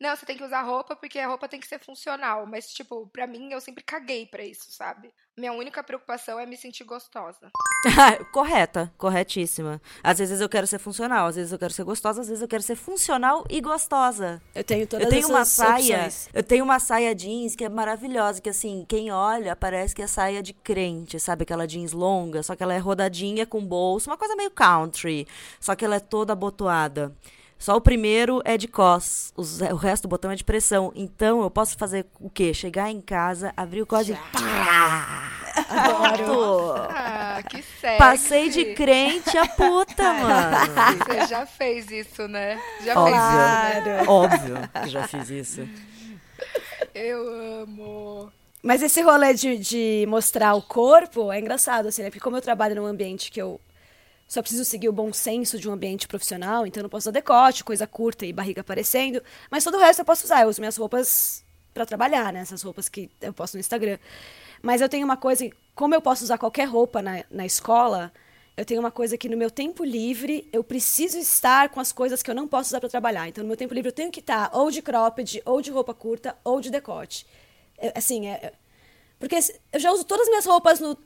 não, 0.00 0.14
você 0.16 0.26
tem 0.26 0.36
que 0.36 0.44
usar 0.44 0.62
roupa 0.62 0.96
porque 0.96 1.18
a 1.18 1.28
roupa 1.28 1.48
tem 1.48 1.60
que 1.60 1.66
ser 1.66 1.78
funcional. 1.78 2.46
Mas, 2.46 2.72
tipo, 2.72 3.06
pra 3.12 3.26
mim, 3.26 3.52
eu 3.52 3.60
sempre 3.60 3.84
caguei 3.84 4.26
pra 4.26 4.44
isso, 4.44 4.70
sabe? 4.72 5.12
Minha 5.36 5.52
única 5.52 5.82
preocupação 5.82 6.38
é 6.38 6.44
me 6.44 6.56
sentir 6.58 6.84
gostosa. 6.84 7.50
Correta, 8.32 8.92
corretíssima. 8.98 9.80
Às 10.02 10.18
vezes 10.18 10.40
eu 10.40 10.48
quero 10.48 10.66
ser 10.66 10.78
funcional, 10.78 11.26
às 11.26 11.36
vezes 11.36 11.52
eu 11.52 11.58
quero 11.58 11.72
ser 11.72 11.84
gostosa, 11.84 12.20
às 12.20 12.28
vezes 12.28 12.42
eu 12.42 12.48
quero 12.48 12.62
ser 12.62 12.76
funcional 12.76 13.44
e 13.48 13.60
gostosa. 13.60 14.42
Eu 14.54 14.62
tenho 14.62 14.86
todas 14.86 15.04
Eu 15.06 15.10
tenho 15.10 15.28
uma 15.28 15.44
saia, 15.44 15.96
opções. 16.06 16.28
eu 16.34 16.42
tenho 16.42 16.64
uma 16.64 16.78
saia 16.78 17.14
jeans 17.14 17.56
que 17.56 17.64
é 17.64 17.68
maravilhosa, 17.68 18.40
que 18.42 18.50
assim, 18.50 18.84
quem 18.88 19.10
olha 19.10 19.56
parece 19.56 19.94
que 19.94 20.02
é 20.02 20.06
saia 20.06 20.42
de 20.42 20.52
crente, 20.52 21.18
sabe? 21.18 21.42
Aquela 21.44 21.66
jeans 21.66 21.92
longa, 21.92 22.42
só 22.42 22.54
que 22.54 22.62
ela 22.62 22.74
é 22.74 22.78
rodadinha 22.78 23.46
com 23.46 23.64
bolso, 23.64 24.10
uma 24.10 24.18
coisa 24.18 24.36
meio 24.36 24.50
country, 24.50 25.26
só 25.58 25.74
que 25.74 25.84
ela 25.84 25.96
é 25.96 26.00
toda 26.00 26.34
abotoada. 26.34 27.16
Só 27.62 27.76
o 27.76 27.80
primeiro 27.80 28.42
é 28.44 28.58
de 28.58 28.66
cos, 28.66 29.32
os- 29.36 29.60
o 29.60 29.76
resto 29.76 30.02
do 30.02 30.08
botão 30.08 30.32
é 30.32 30.34
de 30.34 30.42
pressão. 30.42 30.92
Então 30.96 31.42
eu 31.42 31.48
posso 31.48 31.78
fazer 31.78 32.04
o 32.18 32.28
quê? 32.28 32.52
Chegar 32.52 32.90
em 32.90 33.00
casa, 33.00 33.52
abrir 33.56 33.82
o 33.82 33.86
cos 33.86 34.08
e 34.08 34.14
pá! 34.32 35.30
Pronto! 36.16 36.74
Ah, 36.90 37.40
que 37.48 37.62
sério. 37.80 37.98
Passei 37.98 38.50
de 38.50 38.74
crente 38.74 39.38
a 39.38 39.46
puta, 39.46 40.12
mano. 40.12 40.56
Você 41.06 41.26
já 41.28 41.46
fez 41.46 41.88
isso, 41.88 42.26
né? 42.26 42.60
Já 42.84 42.94
fez 42.94 43.16
Óbvio. 43.16 43.78
isso, 43.78 43.84
né? 43.86 44.04
Óbvio 44.08 44.56
que 44.82 44.88
já 44.88 45.06
fiz 45.06 45.30
isso. 45.30 45.68
Eu 46.92 47.62
amo. 47.62 48.32
Mas 48.60 48.82
esse 48.82 49.00
rolê 49.02 49.34
de, 49.34 49.56
de 49.56 50.04
mostrar 50.08 50.54
o 50.54 50.62
corpo 50.62 51.30
é 51.32 51.38
engraçado, 51.38 51.86
assim, 51.86 52.02
né? 52.02 52.10
Porque 52.10 52.18
como 52.20 52.36
eu 52.36 52.42
trabalho 52.42 52.74
num 52.74 52.86
ambiente 52.86 53.30
que 53.30 53.40
eu 53.40 53.60
só 54.32 54.40
preciso 54.40 54.64
seguir 54.64 54.88
o 54.88 54.92
bom 54.92 55.12
senso 55.12 55.58
de 55.58 55.68
um 55.68 55.72
ambiente 55.72 56.08
profissional, 56.08 56.66
então 56.66 56.80
eu 56.80 56.84
não 56.84 56.88
posso 56.88 57.04
usar 57.04 57.10
decote, 57.10 57.62
coisa 57.62 57.86
curta 57.86 58.24
e 58.24 58.32
barriga 58.32 58.62
aparecendo, 58.62 59.22
mas 59.50 59.62
todo 59.62 59.76
o 59.76 59.78
resto 59.78 59.98
eu 59.98 60.06
posso 60.06 60.24
usar. 60.24 60.40
Eu 60.40 60.48
uso 60.48 60.58
minhas 60.58 60.74
roupas 60.78 61.44
pra 61.74 61.84
trabalhar, 61.84 62.32
né? 62.32 62.40
Essas 62.40 62.62
roupas 62.62 62.88
que 62.88 63.10
eu 63.20 63.30
posto 63.34 63.54
no 63.54 63.60
Instagram. 63.60 63.98
Mas 64.62 64.80
eu 64.80 64.88
tenho 64.88 65.04
uma 65.04 65.18
coisa, 65.18 65.50
como 65.74 65.94
eu 65.94 66.00
posso 66.00 66.24
usar 66.24 66.38
qualquer 66.38 66.64
roupa 66.64 67.02
na, 67.02 67.22
na 67.30 67.44
escola, 67.44 68.10
eu 68.56 68.64
tenho 68.64 68.80
uma 68.80 68.90
coisa 68.90 69.18
que 69.18 69.28
no 69.28 69.36
meu 69.36 69.50
tempo 69.50 69.84
livre 69.84 70.48
eu 70.50 70.64
preciso 70.64 71.18
estar 71.18 71.68
com 71.68 71.78
as 71.78 71.92
coisas 71.92 72.22
que 72.22 72.30
eu 72.30 72.34
não 72.34 72.48
posso 72.48 72.68
usar 72.70 72.80
pra 72.80 72.88
trabalhar. 72.88 73.28
Então 73.28 73.44
no 73.44 73.48
meu 73.48 73.56
tempo 73.58 73.74
livre 73.74 73.90
eu 73.90 73.94
tenho 73.94 74.10
que 74.10 74.20
estar 74.20 74.48
ou 74.54 74.70
de 74.70 74.80
cropped, 74.80 75.42
ou 75.44 75.60
de 75.60 75.70
roupa 75.70 75.92
curta, 75.92 76.34
ou 76.42 76.58
de 76.58 76.70
decote. 76.70 77.26
É, 77.76 77.92
assim, 77.94 78.28
é, 78.28 78.32
é- 78.46 78.52
porque 79.20 79.36
eu 79.74 79.78
já 79.78 79.92
uso 79.92 80.04
todas 80.04 80.22
as 80.22 80.28
minhas 80.30 80.46
roupas 80.46 80.80
no. 80.80 80.96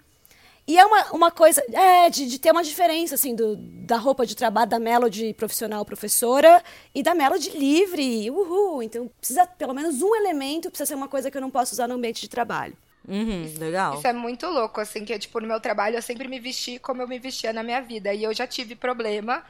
E 0.69 0.77
é 0.77 0.85
uma, 0.85 1.13
uma 1.13 1.31
coisa, 1.31 1.63
é, 1.73 2.11
de, 2.11 2.27
de 2.27 2.41
ter 2.41 2.51
uma 2.51 2.65
diferença, 2.65 3.15
assim, 3.15 3.37
do, 3.37 3.55
da 3.57 3.97
roupa 3.97 4.27
de 4.27 4.35
trabalho 4.35 4.69
da 4.69 4.81
Melody 4.81 5.33
profissional 5.33 5.85
professora 5.85 6.63
e 6.93 7.05
da 7.05 7.15
Melody 7.15 7.51
livre, 7.51 8.29
uhul. 8.31 8.83
Então, 8.83 9.09
precisa, 9.21 9.47
pelo 9.47 9.73
menos 9.73 10.03
um 10.03 10.15
elemento 10.17 10.69
precisa 10.69 10.89
ser 10.89 10.95
uma 10.97 11.07
coisa 11.07 11.31
que 11.31 11.37
eu 11.37 11.41
não 11.41 11.51
posso 11.51 11.73
usar 11.73 11.87
no 11.87 11.95
ambiente 11.95 12.21
de 12.21 12.29
trabalho. 12.29 12.77
Uhum, 13.07 13.55
legal. 13.59 13.99
Isso 13.99 14.07
é 14.09 14.13
muito 14.13 14.47
louco, 14.49 14.81
assim, 14.81 15.05
que, 15.05 15.17
tipo, 15.17 15.39
no 15.39 15.47
meu 15.47 15.61
trabalho 15.61 15.97
eu 15.97 16.03
sempre 16.03 16.27
me 16.27 16.41
vesti 16.41 16.81
como 16.81 17.01
eu 17.01 17.07
me 17.07 17.21
vestia 17.21 17.53
na 17.53 17.63
minha 17.63 17.81
vida. 17.81 18.13
E 18.13 18.25
eu 18.25 18.35
já 18.35 18.47
tive 18.47 18.75
problema 18.75 19.45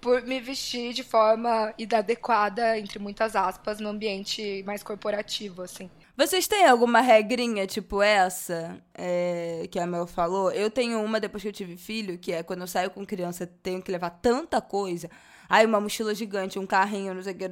por 0.00 0.22
me 0.22 0.40
vestir 0.40 0.94
de 0.94 1.02
forma 1.02 1.74
inadequada, 1.76 2.78
entre 2.78 2.98
muitas 2.98 3.36
aspas, 3.36 3.80
no 3.80 3.90
ambiente 3.90 4.62
mais 4.64 4.82
corporativo, 4.82 5.60
assim. 5.60 5.90
Vocês 6.18 6.48
têm 6.48 6.66
alguma 6.66 7.00
regrinha 7.00 7.64
tipo 7.64 8.02
essa 8.02 8.76
é, 8.92 9.68
que 9.70 9.78
a 9.78 9.86
Mel 9.86 10.04
falou? 10.04 10.50
Eu 10.50 10.68
tenho 10.68 11.00
uma 11.00 11.20
depois 11.20 11.40
que 11.40 11.48
eu 11.48 11.52
tive 11.52 11.76
filho, 11.76 12.18
que 12.18 12.32
é 12.32 12.42
quando 12.42 12.62
eu 12.62 12.66
saio 12.66 12.90
com 12.90 13.06
criança, 13.06 13.48
tenho 13.62 13.80
que 13.80 13.92
levar 13.92 14.10
tanta 14.10 14.60
coisa. 14.60 15.08
Aí 15.48 15.64
uma 15.64 15.80
mochila 15.80 16.12
gigante, 16.12 16.58
um 16.58 16.66
carrinho, 16.66 17.14
não 17.14 17.22
sei 17.22 17.34
o 17.34 17.36
que, 17.36 17.48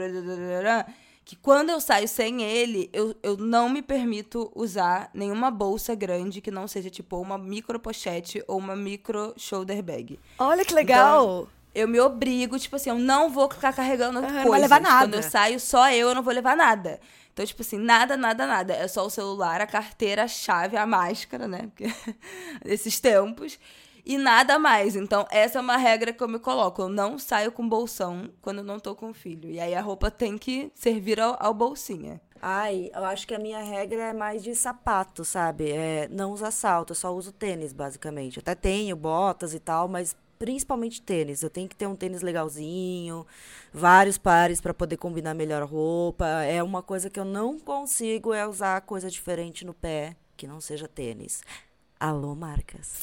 que 1.24 1.36
quando 1.36 1.70
eu 1.70 1.80
saio 1.80 2.08
sem 2.08 2.42
ele, 2.42 2.90
eu, 2.92 3.14
eu 3.22 3.36
não 3.36 3.68
me 3.68 3.82
permito 3.82 4.50
usar 4.52 5.10
nenhuma 5.14 5.48
bolsa 5.48 5.94
grande 5.94 6.40
que 6.40 6.50
não 6.50 6.66
seja 6.66 6.90
tipo 6.90 7.20
uma 7.20 7.38
micro 7.38 7.78
pochete 7.78 8.42
ou 8.48 8.58
uma 8.58 8.74
micro 8.74 9.32
shoulder 9.36 9.80
bag. 9.80 10.18
Olha 10.40 10.64
que 10.64 10.74
legal! 10.74 11.46
Eu 11.72 11.86
me 11.86 12.00
obrigo, 12.00 12.58
tipo 12.58 12.74
assim, 12.74 12.90
eu 12.90 12.98
não 12.98 13.28
vou 13.28 13.48
ficar 13.48 13.72
carregando 13.72 14.20
não 14.20 14.28
vai 14.28 14.42
coisas. 14.42 14.62
levar 14.62 14.80
nada. 14.80 15.06
Quando 15.06 15.14
eu 15.14 15.22
saio, 15.22 15.60
só 15.60 15.88
eu, 15.92 16.08
eu 16.08 16.14
não 16.14 16.22
vou 16.22 16.32
levar 16.32 16.56
nada. 16.56 16.98
Então, 17.36 17.44
tipo 17.44 17.60
assim, 17.60 17.76
nada, 17.76 18.16
nada, 18.16 18.46
nada. 18.46 18.72
É 18.72 18.88
só 18.88 19.04
o 19.04 19.10
celular, 19.10 19.60
a 19.60 19.66
carteira, 19.66 20.22
a 20.22 20.28
chave, 20.28 20.74
a 20.74 20.86
máscara, 20.86 21.46
né? 21.46 21.66
Porque 21.66 21.84
esses 22.64 22.98
tempos. 22.98 23.58
E 24.06 24.16
nada 24.16 24.58
mais. 24.58 24.96
Então, 24.96 25.26
essa 25.30 25.58
é 25.58 25.60
uma 25.60 25.76
regra 25.76 26.14
que 26.14 26.22
eu 26.22 26.28
me 26.28 26.38
coloco. 26.38 26.80
Eu 26.80 26.88
não 26.88 27.18
saio 27.18 27.52
com 27.52 27.68
bolsão 27.68 28.30
quando 28.40 28.58
eu 28.60 28.64
não 28.64 28.80
tô 28.80 28.94
com 28.94 29.12
filho. 29.12 29.50
E 29.50 29.60
aí 29.60 29.74
a 29.74 29.82
roupa 29.82 30.10
tem 30.10 30.38
que 30.38 30.72
servir 30.74 31.20
ao, 31.20 31.36
ao 31.38 31.52
bolsinha. 31.52 32.22
Ai, 32.40 32.90
eu 32.94 33.04
acho 33.04 33.26
que 33.26 33.34
a 33.34 33.38
minha 33.38 33.62
regra 33.62 34.04
é 34.04 34.12
mais 34.14 34.42
de 34.42 34.54
sapato, 34.54 35.22
sabe? 35.22 35.70
É, 35.70 36.08
não 36.08 36.32
usar 36.32 36.50
salto, 36.50 36.92
eu 36.92 36.96
só 36.96 37.14
uso 37.14 37.32
tênis, 37.32 37.74
basicamente. 37.74 38.38
Até 38.38 38.54
tenho 38.54 38.96
botas 38.96 39.52
e 39.52 39.58
tal, 39.58 39.88
mas 39.88 40.16
principalmente 40.38 41.02
tênis. 41.02 41.42
Eu 41.42 41.50
tenho 41.50 41.68
que 41.68 41.76
ter 41.76 41.86
um 41.86 41.96
tênis 41.96 42.22
legalzinho, 42.22 43.26
vários 43.72 44.18
pares 44.18 44.60
para 44.60 44.74
poder 44.74 44.96
combinar 44.96 45.34
melhor 45.34 45.62
a 45.62 45.66
roupa. 45.66 46.26
É 46.44 46.62
uma 46.62 46.82
coisa 46.82 47.10
que 47.10 47.18
eu 47.18 47.24
não 47.24 47.58
consigo 47.58 48.32
é 48.32 48.46
usar 48.46 48.80
coisa 48.82 49.10
diferente 49.10 49.64
no 49.64 49.74
pé 49.74 50.16
que 50.36 50.46
não 50.46 50.60
seja 50.60 50.86
tênis. 50.86 51.42
Alô, 51.98 52.34
marcas. 52.34 53.02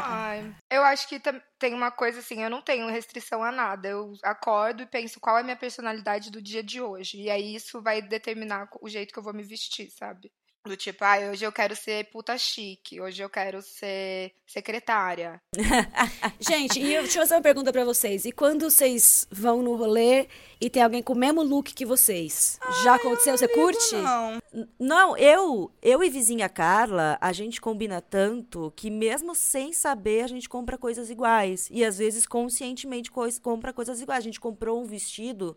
Ai, 0.00 0.54
eu 0.70 0.82
acho 0.84 1.08
que 1.08 1.20
tem 1.58 1.74
uma 1.74 1.90
coisa 1.90 2.20
assim, 2.20 2.42
eu 2.42 2.50
não 2.50 2.62
tenho 2.62 2.86
restrição 2.88 3.42
a 3.42 3.50
nada. 3.50 3.88
Eu 3.88 4.12
acordo 4.22 4.82
e 4.82 4.86
penso 4.86 5.18
qual 5.18 5.38
é 5.38 5.40
a 5.40 5.44
minha 5.44 5.56
personalidade 5.56 6.30
do 6.30 6.40
dia 6.40 6.62
de 6.62 6.80
hoje. 6.80 7.22
E 7.22 7.30
aí 7.30 7.54
isso 7.54 7.82
vai 7.82 8.00
determinar 8.00 8.68
o 8.80 8.88
jeito 8.88 9.12
que 9.12 9.18
eu 9.18 9.22
vou 9.22 9.34
me 9.34 9.42
vestir, 9.42 9.90
sabe? 9.90 10.30
Do 10.66 10.78
tipo, 10.78 11.04
ah, 11.04 11.18
hoje 11.30 11.44
eu 11.44 11.52
quero 11.52 11.76
ser 11.76 12.06
puta 12.10 12.38
chique, 12.38 12.98
hoje 12.98 13.22
eu 13.22 13.28
quero 13.28 13.60
ser 13.60 14.32
secretária. 14.46 15.38
Gente, 16.40 16.80
e 16.80 16.94
eu, 16.94 17.02
deixa 17.02 17.18
eu 17.18 17.22
fazer 17.22 17.34
uma 17.34 17.42
pergunta 17.42 17.70
pra 17.70 17.84
vocês. 17.84 18.24
E 18.24 18.32
quando 18.32 18.70
vocês 18.70 19.28
vão 19.30 19.62
no 19.62 19.76
rolê 19.76 20.26
e 20.58 20.70
tem 20.70 20.82
alguém 20.82 21.02
com 21.02 21.12
o 21.12 21.18
mesmo 21.18 21.42
look 21.42 21.74
que 21.74 21.84
vocês? 21.84 22.58
Já 22.82 22.94
aconteceu? 22.94 23.36
Você 23.36 23.46
curte? 23.46 23.94
Não. 23.94 24.38
Não, 24.80 25.16
eu, 25.18 25.70
eu 25.82 26.02
e 26.02 26.08
vizinha 26.08 26.48
Carla, 26.48 27.18
a 27.20 27.30
gente 27.30 27.60
combina 27.60 28.00
tanto 28.00 28.72
que 28.74 28.90
mesmo 28.90 29.34
sem 29.34 29.70
saber, 29.70 30.22
a 30.24 30.28
gente 30.28 30.48
compra 30.48 30.78
coisas 30.78 31.10
iguais. 31.10 31.68
E 31.70 31.84
às 31.84 31.98
vezes 31.98 32.24
conscientemente 32.26 33.10
cois- 33.10 33.38
compra 33.38 33.70
coisas 33.70 34.00
iguais. 34.00 34.20
A 34.20 34.24
gente 34.24 34.40
comprou 34.40 34.80
um 34.82 34.86
vestido 34.86 35.54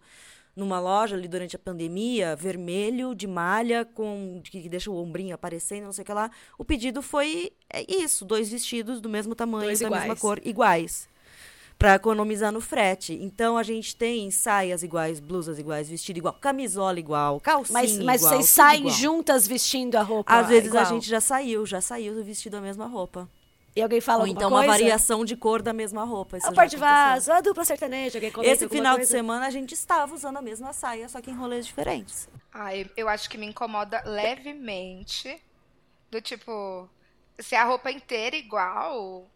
numa 0.58 0.80
loja 0.80 1.16
ali 1.16 1.28
durante 1.28 1.56
a 1.56 1.60
pandemia, 1.60 2.36
vermelho, 2.36 3.14
de 3.16 3.28
malha, 3.28 3.86
com 3.86 4.42
que 4.44 4.68
deixa 4.68 4.90
o 4.92 4.98
ombrinho 5.02 5.36
aparecendo, 5.36 5.86
não 5.86 5.94
sei 5.94 6.02
o 6.02 6.06
que 6.06 6.12
lá. 6.12 6.30
O 6.58 6.66
pedido 6.66 7.02
foi 7.02 7.54
é 7.72 7.86
isso, 7.90 8.26
dois 8.26 8.50
vestidos 8.50 9.00
do 9.00 9.08
mesmo 9.08 9.36
tamanho, 9.36 9.66
Dois 9.66 9.80
da 9.80 9.90
mesma 9.90 10.04
iguais. 10.06 10.20
cor, 10.20 10.42
iguais. 10.44 11.08
Pra 11.78 11.94
economizar 11.94 12.52
no 12.52 12.60
frete. 12.60 13.14
Então 13.14 13.56
a 13.56 13.62
gente 13.62 13.96
tem 13.96 14.32
saias 14.32 14.82
iguais, 14.82 15.20
blusas 15.20 15.60
iguais, 15.60 15.88
vestido 15.88 16.18
igual, 16.18 16.34
camisola 16.34 17.00
igual, 17.00 17.40
calcinha 17.40 17.80
Mas, 17.80 18.00
mas 18.00 18.22
igual. 18.22 18.34
vocês 18.34 18.48
tudo 18.48 18.56
saem 18.56 18.80
igual. 18.80 18.96
juntas 18.96 19.48
vestindo 19.48 19.96
a 19.96 20.02
roupa 20.02 20.34
Às 20.34 20.48
vezes 20.48 20.70
igual? 20.70 20.82
a 20.84 20.90
gente 20.90 21.08
já 21.08 21.22
saiu, 21.22 21.68
já 21.68 21.80
saiu 21.80 22.24
vestido 22.24 22.58
a 22.58 22.62
mesma 22.62 22.88
roupa. 22.88 23.30
E 23.78 23.82
alguém 23.84 24.02
fala 24.02 24.22
Ou 24.22 24.28
então 24.28 24.50
coisa? 24.50 24.66
uma 24.66 24.74
variação 24.74 25.24
de 25.24 25.36
cor 25.38 25.62
da 25.62 25.72
mesma 25.72 26.04
roupa. 26.04 26.36
Isso 26.38 26.48
A 26.48 26.50
já 26.50 26.56
par 26.56 26.68
de 26.68 26.78
aconteceu. 26.78 26.96
vaso, 26.96 27.32
a 27.32 27.42
dupla 27.42 27.64
sertaneja, 27.64 28.18
alguém 28.18 28.32
comenta 28.32 28.52
Esse 28.52 28.68
final 28.68 28.96
coisa? 28.96 29.06
de 29.08 29.12
semana 29.16 29.46
a 29.46 29.52
gente 29.52 29.74
estava 29.76 30.16
usando 30.16 30.38
a 30.38 30.42
mesma 30.42 30.74
saia, 30.74 31.08
só 31.08 31.22
que 31.22 31.30
em 31.30 31.36
rolês 31.36 31.64
diferentes. 31.64 32.28
Ai, 32.52 32.90
eu 32.98 33.08
acho 33.08 33.30
que 33.30 33.38
me 33.38 33.46
incomoda 33.46 34.02
levemente. 34.04 35.40
Do 36.10 36.20
tipo, 36.20 36.90
se 37.38 37.54
a 37.54 37.66
roupa 37.66 37.92
inteira 37.92 38.36
igual. 38.36 39.28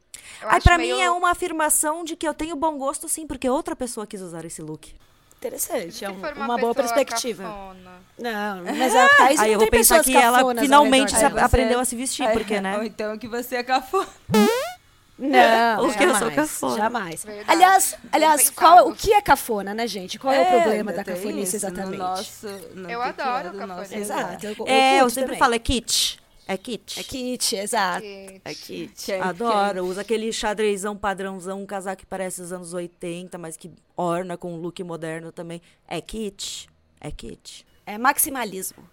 Eu 0.41 0.49
Aí 0.49 0.57
acho 0.57 0.63
pra 0.63 0.77
meio... 0.79 0.95
mim 0.95 1.01
é 1.03 1.11
uma 1.11 1.29
afirmação 1.29 2.03
de 2.03 2.15
que 2.15 2.27
eu 2.27 2.33
tenho 2.33 2.55
bom 2.55 2.79
gosto 2.79 3.07
sim, 3.07 3.27
porque 3.27 3.47
outra 3.47 3.75
pessoa 3.75 4.07
quis 4.07 4.21
usar 4.21 4.43
esse 4.43 4.61
look. 4.63 4.95
Interessante, 5.41 6.05
é 6.05 6.09
um- 6.09 6.19
for 6.19 6.33
uma, 6.37 6.55
boa 6.55 6.75
perspectiva. 6.75 7.43
cafona. 7.43 7.91
Não, 8.19 8.63
mas 8.77 8.95
a 8.95 9.09
Thaís 9.09 9.39
Aí 9.41 9.47
não 9.47 9.53
eu 9.53 9.59
vou 9.59 9.67
tem 9.71 9.79
pensar 9.79 10.03
que 10.03 10.15
ela 10.15 10.53
finalmente 10.59 11.15
se 11.17 11.25
aprendeu 11.25 11.79
a 11.79 11.85
se 11.85 11.95
vestir, 11.95 12.27
Aí- 12.27 12.33
porque, 12.37 12.61
né? 12.61 12.77
Ou 12.77 12.83
então 12.83 13.17
que 13.17 13.27
você 13.27 13.55
é 13.55 13.63
cafona. 13.63 14.05
Não, 15.17 15.85
Porque 15.85 16.03
eu 16.03 16.09
sou 16.15 16.19
jamais, 16.19 16.35
cafona. 16.35 16.77
Jamais. 16.77 17.23
Verdade. 17.23 17.49
Aliás, 17.51 17.95
aliás 18.11 18.49
qual, 18.51 18.87
o 18.89 18.95
que 18.95 19.11
é 19.13 19.21
cafona, 19.21 19.73
né, 19.73 19.87
gente? 19.87 20.19
Qual 20.19 20.31
é, 20.31 20.41
o 20.41 20.45
problema 20.61 20.93
da 20.93 21.03
cafonice 21.03 21.41
isso 21.43 21.55
exatamente? 21.55 21.97
No 21.97 22.03
nosso, 22.03 22.47
no 22.75 22.89
Eu 22.89 22.99
que 23.01 23.13
que 23.13 23.21
adoro 23.21 23.47
é 23.55 23.67
cafonice. 23.67 23.95
Exato. 23.95 24.45
Eu, 24.45 24.67
É, 24.67 25.01
eu 25.01 25.09
sempre 25.09 25.25
também. 25.29 25.39
falo, 25.39 25.55
é 25.55 25.59
kit. 25.59 26.19
É 26.47 26.57
kit. 26.57 26.99
É 26.99 27.03
kit, 27.03 27.55
exato. 27.55 28.05
É 28.05 28.53
kit. 28.53 28.93
Quem- 29.05 29.21
Adoro. 29.21 29.85
Usa 29.85 30.01
aquele 30.01 30.31
xadrezão 30.33 30.97
padrãozão, 30.97 31.61
um 31.61 31.65
casaco 31.65 32.01
que 32.01 32.05
parece 32.05 32.41
os 32.41 32.51
anos 32.51 32.73
80, 32.73 33.37
mas 33.37 33.55
que 33.55 33.71
orna 33.95 34.35
com 34.37 34.53
um 34.53 34.57
look 34.57 34.83
moderno 34.83 35.31
também. 35.31 35.61
É 35.87 36.01
kit. 36.01 36.67
É 36.99 37.09
kit. 37.11 37.65
É 37.85 37.97
maximalismo. 37.97 38.83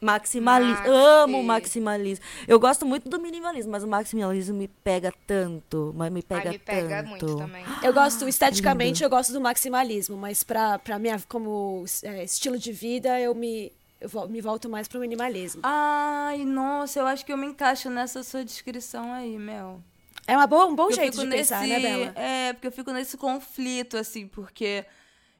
Maximalismo. 0.00 0.76
Maxi. 0.76 0.90
Amo 0.90 1.42
maximalismo. 1.42 2.24
Eu 2.46 2.60
gosto 2.60 2.84
muito 2.84 3.08
do 3.08 3.18
minimalismo, 3.20 3.72
mas 3.72 3.82
o 3.84 3.88
maximalismo 3.88 4.54
me 4.56 4.68
pega 4.68 5.10
tanto. 5.26 5.92
Mas 5.96 6.12
me 6.12 6.22
pega 6.22 6.48
ai, 6.50 6.52
me 6.52 6.58
pega 6.58 6.96
tanto. 7.02 7.08
muito 7.08 7.36
também. 7.36 7.64
Eu 7.82 7.92
gosto, 7.92 8.26
esteticamente, 8.28 9.02
eu 9.02 9.08
gosto 9.08 9.32
do 9.32 9.40
maximalismo, 9.40 10.16
mas 10.16 10.42
pra, 10.42 10.78
pra 10.78 10.98
minha, 10.98 11.18
como 11.28 11.84
é, 12.02 12.22
estilo 12.24 12.58
de 12.58 12.70
vida, 12.72 13.18
eu 13.18 13.34
me, 13.34 13.72
eu 14.04 14.28
me 14.28 14.40
volto 14.40 14.68
mais 14.68 14.86
pro 14.86 15.00
minimalismo. 15.00 15.62
Ai, 15.64 16.44
nossa, 16.44 17.00
eu 17.00 17.06
acho 17.06 17.24
que 17.24 17.32
eu 17.32 17.36
me 17.36 17.46
encaixo 17.46 17.88
nessa 17.88 18.22
sua 18.22 18.44
descrição 18.44 19.12
aí, 19.12 19.38
Mel. 19.38 19.82
É 20.26 20.36
uma 20.36 20.46
boa, 20.46 20.66
um 20.66 20.74
bom 20.74 20.88
Eu 20.88 20.94
jeito 20.94 21.18
de 21.18 21.26
pensar, 21.26 21.66
né, 21.66 21.80
Bela? 21.80 22.12
É, 22.14 22.52
porque 22.52 22.66
eu 22.66 22.72
fico 22.72 22.92
nesse 22.92 23.16
conflito, 23.16 23.96
assim, 23.96 24.26
porque 24.26 24.84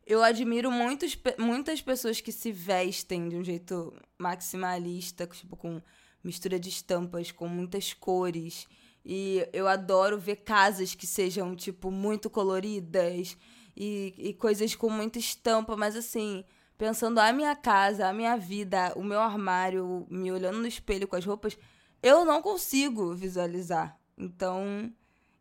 eu 0.07 0.23
admiro 0.23 0.71
muitos, 0.71 1.17
muitas 1.39 1.81
pessoas 1.81 2.21
que 2.21 2.33
se 2.33 2.53
vestem 2.53 3.29
de 3.29 3.37
um 3.37 3.45
jeito 3.45 3.95
maximalista, 4.19 5.27
tipo, 5.27 5.57
com 5.57 5.81
mistura 6.23 6.59
de 6.59 6.69
estampas, 6.69 7.31
com 7.31 7.49
muitas 7.49 7.93
cores. 7.93 8.67
E 9.05 9.47
eu 9.53 9.69
adoro 9.69 10.19
ver 10.19 10.37
casas 10.37 10.95
que 10.95 11.07
sejam, 11.07 11.55
tipo, 11.55 11.91
muito 11.91 12.29
coloridas 12.29 13.37
e, 13.77 14.15
e 14.17 14.35
coisas 14.35 14.75
com 14.75 14.89
muita 14.89 15.19
estampa, 15.19 15.77
mas 15.77 15.97
assim. 15.97 16.45
Pensando 16.77 17.19
a 17.19 17.33
minha 17.33 17.55
casa, 17.55 18.09
a 18.09 18.13
minha 18.13 18.37
vida, 18.37 18.93
o 18.97 19.03
meu 19.03 19.21
armário, 19.21 20.07
me 20.11 20.33
olhando 20.33 20.59
no 20.59 20.67
espelho 20.67 21.07
com 21.07 21.17
as 21.17 21.25
roupas, 21.25 21.57
eu 22.03 22.25
não 22.25 22.43
consigo 22.43 23.15
visualizar. 23.15 23.97
Então, 24.19 24.93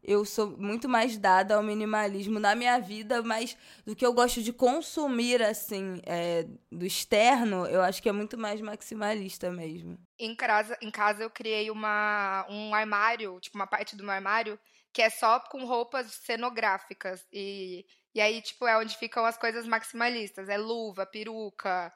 eu 0.04 0.26
sou 0.26 0.58
muito 0.58 0.90
mais 0.90 1.18
dada 1.18 1.56
ao 1.56 1.64
minimalismo 1.64 2.40
na 2.40 2.54
minha 2.54 2.78
vida, 2.80 3.22
mas 3.22 3.58
do 3.86 3.96
que 3.96 4.06
eu 4.06 4.14
gosto 4.14 4.44
de 4.44 4.52
consumir, 4.52 5.42
assim, 5.42 6.02
é, 6.06 6.46
do 6.70 6.86
externo, 6.86 7.66
eu 7.68 7.82
acho 7.82 8.02
que 8.02 8.10
é 8.10 8.12
muito 8.12 8.38
mais 8.38 8.60
maximalista 8.60 9.50
mesmo. 9.50 9.98
Em 10.20 10.36
casa, 10.36 10.78
em 10.82 10.92
casa 10.92 11.24
eu 11.24 11.30
criei 11.30 11.72
uma, 11.72 12.46
um 12.50 12.76
armário, 12.76 13.40
tipo, 13.40 13.58
uma 13.58 13.68
parte 13.68 13.96
do 13.96 14.04
meu 14.04 14.14
armário, 14.14 14.60
que 14.92 15.02
é 15.02 15.10
só 15.10 15.40
com 15.40 15.66
roupas 15.66 16.12
cenográficas. 16.12 17.26
E, 17.32 17.86
e 18.14 18.22
aí, 18.22 18.42
tipo, 18.42 18.66
é 18.68 18.78
onde 18.78 18.98
ficam 18.98 19.26
as 19.26 19.38
coisas 19.38 19.66
maximalistas. 19.68 20.50
É 20.50 20.58
luva, 20.58 21.06
peruca, 21.06 21.92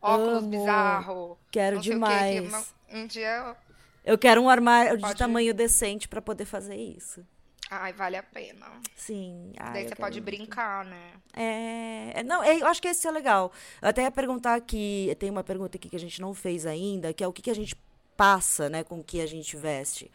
óculos 0.00 0.38
Amo. 0.38 0.50
bizarro. 0.50 1.38
Quero 1.50 1.76
quê, 1.76 1.82
que 1.82 1.90
demais. 1.90 2.48
uma- 2.48 2.64
um 2.90 3.06
dia. 3.06 3.56
Eu 4.04 4.16
quero 4.16 4.40
um 4.40 4.48
armário 4.48 4.96
de 4.96 5.02
Pode- 5.02 5.18
tamanho 5.18 5.52
decente 5.52 6.08
pra 6.08 6.22
poder 6.22 6.44
fazer 6.46 6.76
isso. 6.76 7.24
Ai, 7.70 7.92
vale 7.92 8.16
a 8.16 8.22
pena. 8.22 8.66
Sim. 8.96 9.52
Ai, 9.58 9.72
Daí 9.74 9.88
você 9.88 9.94
pode 9.94 10.20
muito. 10.22 10.24
brincar, 10.24 10.86
né? 10.86 11.10
É, 11.36 12.20
é, 12.20 12.22
não, 12.22 12.42
é, 12.42 12.56
eu 12.62 12.66
acho 12.66 12.80
que 12.80 12.88
esse 12.88 13.06
é 13.06 13.10
legal. 13.10 13.52
Eu 13.82 13.88
até 13.90 14.02
ia 14.04 14.10
perguntar 14.10 14.54
aqui, 14.54 15.14
tem 15.18 15.28
uma 15.28 15.44
pergunta 15.44 15.76
aqui 15.76 15.90
que 15.90 15.96
a 15.96 16.00
gente 16.00 16.18
não 16.18 16.32
fez 16.32 16.64
ainda, 16.64 17.12
que 17.12 17.22
é 17.22 17.28
o 17.28 17.32
que, 17.32 17.42
que 17.42 17.50
a 17.50 17.54
gente 17.54 17.76
passa, 18.16 18.70
né, 18.70 18.82
com 18.82 19.00
o 19.00 19.04
que 19.04 19.20
a 19.20 19.26
gente 19.26 19.54
veste. 19.54 20.10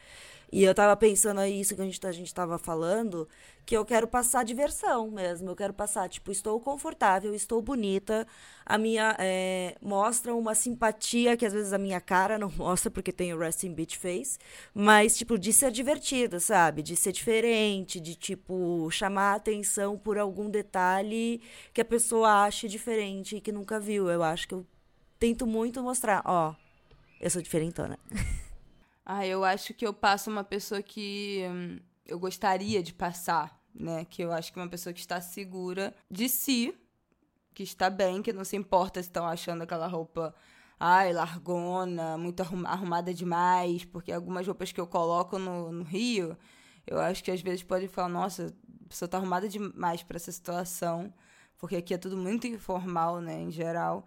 E 0.51 0.63
eu 0.63 0.73
tava 0.73 0.95
pensando 0.97 1.39
aí, 1.41 1.59
isso 1.61 1.75
que 1.75 1.81
a 1.81 1.85
gente, 1.85 2.05
a 2.07 2.11
gente 2.11 2.33
tava 2.33 2.57
falando, 2.57 3.29
que 3.65 3.75
eu 3.75 3.85
quero 3.85 4.07
passar 4.07 4.43
diversão 4.43 5.09
mesmo. 5.09 5.49
Eu 5.49 5.55
quero 5.55 5.73
passar, 5.73 6.09
tipo, 6.09 6.31
estou 6.31 6.59
confortável, 6.59 7.33
estou 7.33 7.61
bonita. 7.61 8.27
A 8.65 8.77
minha. 8.77 9.15
é, 9.19 9.75
mostra 9.81 10.33
uma 10.35 10.53
simpatia 10.55 11.37
que 11.37 11.45
às 11.45 11.53
vezes 11.53 11.73
a 11.73 11.77
minha 11.77 12.01
cara 12.01 12.37
não 12.37 12.51
mostra, 12.57 12.91
porque 12.91 13.11
tem 13.11 13.33
o 13.33 13.39
resting 13.39 13.73
bitch 13.73 13.95
face. 13.97 14.37
Mas, 14.73 15.17
tipo, 15.17 15.37
de 15.37 15.53
ser 15.53 15.71
divertida, 15.71 16.39
sabe? 16.39 16.81
De 16.81 16.95
ser 16.95 17.11
diferente, 17.11 17.99
de, 17.99 18.15
tipo, 18.15 18.89
chamar 18.91 19.35
atenção 19.35 19.97
por 19.97 20.17
algum 20.17 20.49
detalhe 20.49 21.41
que 21.73 21.81
a 21.81 21.85
pessoa 21.85 22.43
ache 22.45 22.67
diferente 22.67 23.37
e 23.37 23.41
que 23.41 23.51
nunca 23.51 23.79
viu. 23.79 24.09
Eu 24.09 24.23
acho 24.23 24.47
que 24.47 24.53
eu 24.55 24.65
tento 25.19 25.47
muito 25.47 25.81
mostrar, 25.81 26.21
ó, 26.25 26.53
eu 27.19 27.29
sou 27.29 27.41
diferentona. 27.41 27.97
Ah, 29.05 29.27
eu 29.27 29.43
acho 29.43 29.73
que 29.73 29.85
eu 29.85 29.93
passo 29.93 30.29
uma 30.31 30.45
pessoa 30.45 30.81
que 30.81 31.45
hum, 31.51 31.77
eu 32.05 32.19
gostaria 32.19 32.81
de 32.83 32.93
passar, 32.93 33.59
né? 33.73 34.05
Que 34.05 34.21
eu 34.23 34.31
acho 34.31 34.51
que 34.51 34.59
é 34.59 34.61
uma 34.61 34.69
pessoa 34.69 34.93
que 34.93 34.99
está 34.99 35.19
segura 35.21 35.95
de 36.09 36.27
si, 36.29 36.73
que 37.53 37.63
está 37.63 37.89
bem, 37.89 38.21
que 38.21 38.33
não 38.33 38.43
se 38.43 38.55
importa 38.55 39.01
se 39.01 39.09
estão 39.09 39.25
achando 39.25 39.61
aquela 39.63 39.87
roupa, 39.87 40.33
ai, 40.79 41.13
largona, 41.13 42.17
muito 42.17 42.41
arrum- 42.41 42.65
arrumada 42.65 43.13
demais, 43.13 43.85
porque 43.85 44.11
algumas 44.11 44.45
roupas 44.47 44.71
que 44.71 44.81
eu 44.81 44.87
coloco 44.87 45.37
no, 45.37 45.71
no 45.71 45.83
Rio, 45.83 46.37
eu 46.85 46.99
acho 46.99 47.23
que 47.23 47.31
às 47.31 47.41
vezes 47.41 47.63
pode 47.63 47.87
falar, 47.87 48.09
nossa, 48.09 48.47
a 48.85 48.89
pessoa 48.89 49.07
tá 49.07 49.17
arrumada 49.17 49.47
demais 49.47 50.03
para 50.03 50.17
essa 50.17 50.31
situação, 50.31 51.13
porque 51.57 51.75
aqui 51.77 51.93
é 51.93 51.97
tudo 51.97 52.17
muito 52.17 52.47
informal, 52.47 53.21
né, 53.21 53.39
em 53.41 53.51
geral. 53.51 54.05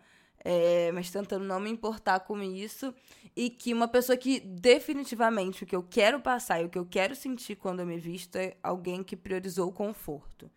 É, 0.49 0.93
mas 0.93 1.11
tentando 1.11 1.45
não 1.45 1.59
me 1.59 1.69
importar 1.69 2.21
com 2.21 2.41
isso 2.41 2.95
e 3.35 3.51
que 3.51 3.75
uma 3.75 3.89
pessoa 3.89 4.17
que 4.17 4.39
definitivamente 4.39 5.65
o 5.65 5.67
que 5.67 5.75
eu 5.75 5.83
quero 5.83 6.21
passar 6.21 6.63
e 6.63 6.67
o 6.67 6.69
que 6.69 6.79
eu 6.79 6.87
quero 6.87 7.17
sentir 7.17 7.57
quando 7.57 7.81
eu 7.81 7.87
me 7.87 7.99
visto 7.99 8.37
é 8.37 8.57
alguém 8.63 9.03
que 9.03 9.17
priorizou 9.17 9.69
o 9.69 9.73
conforto. 9.73 10.49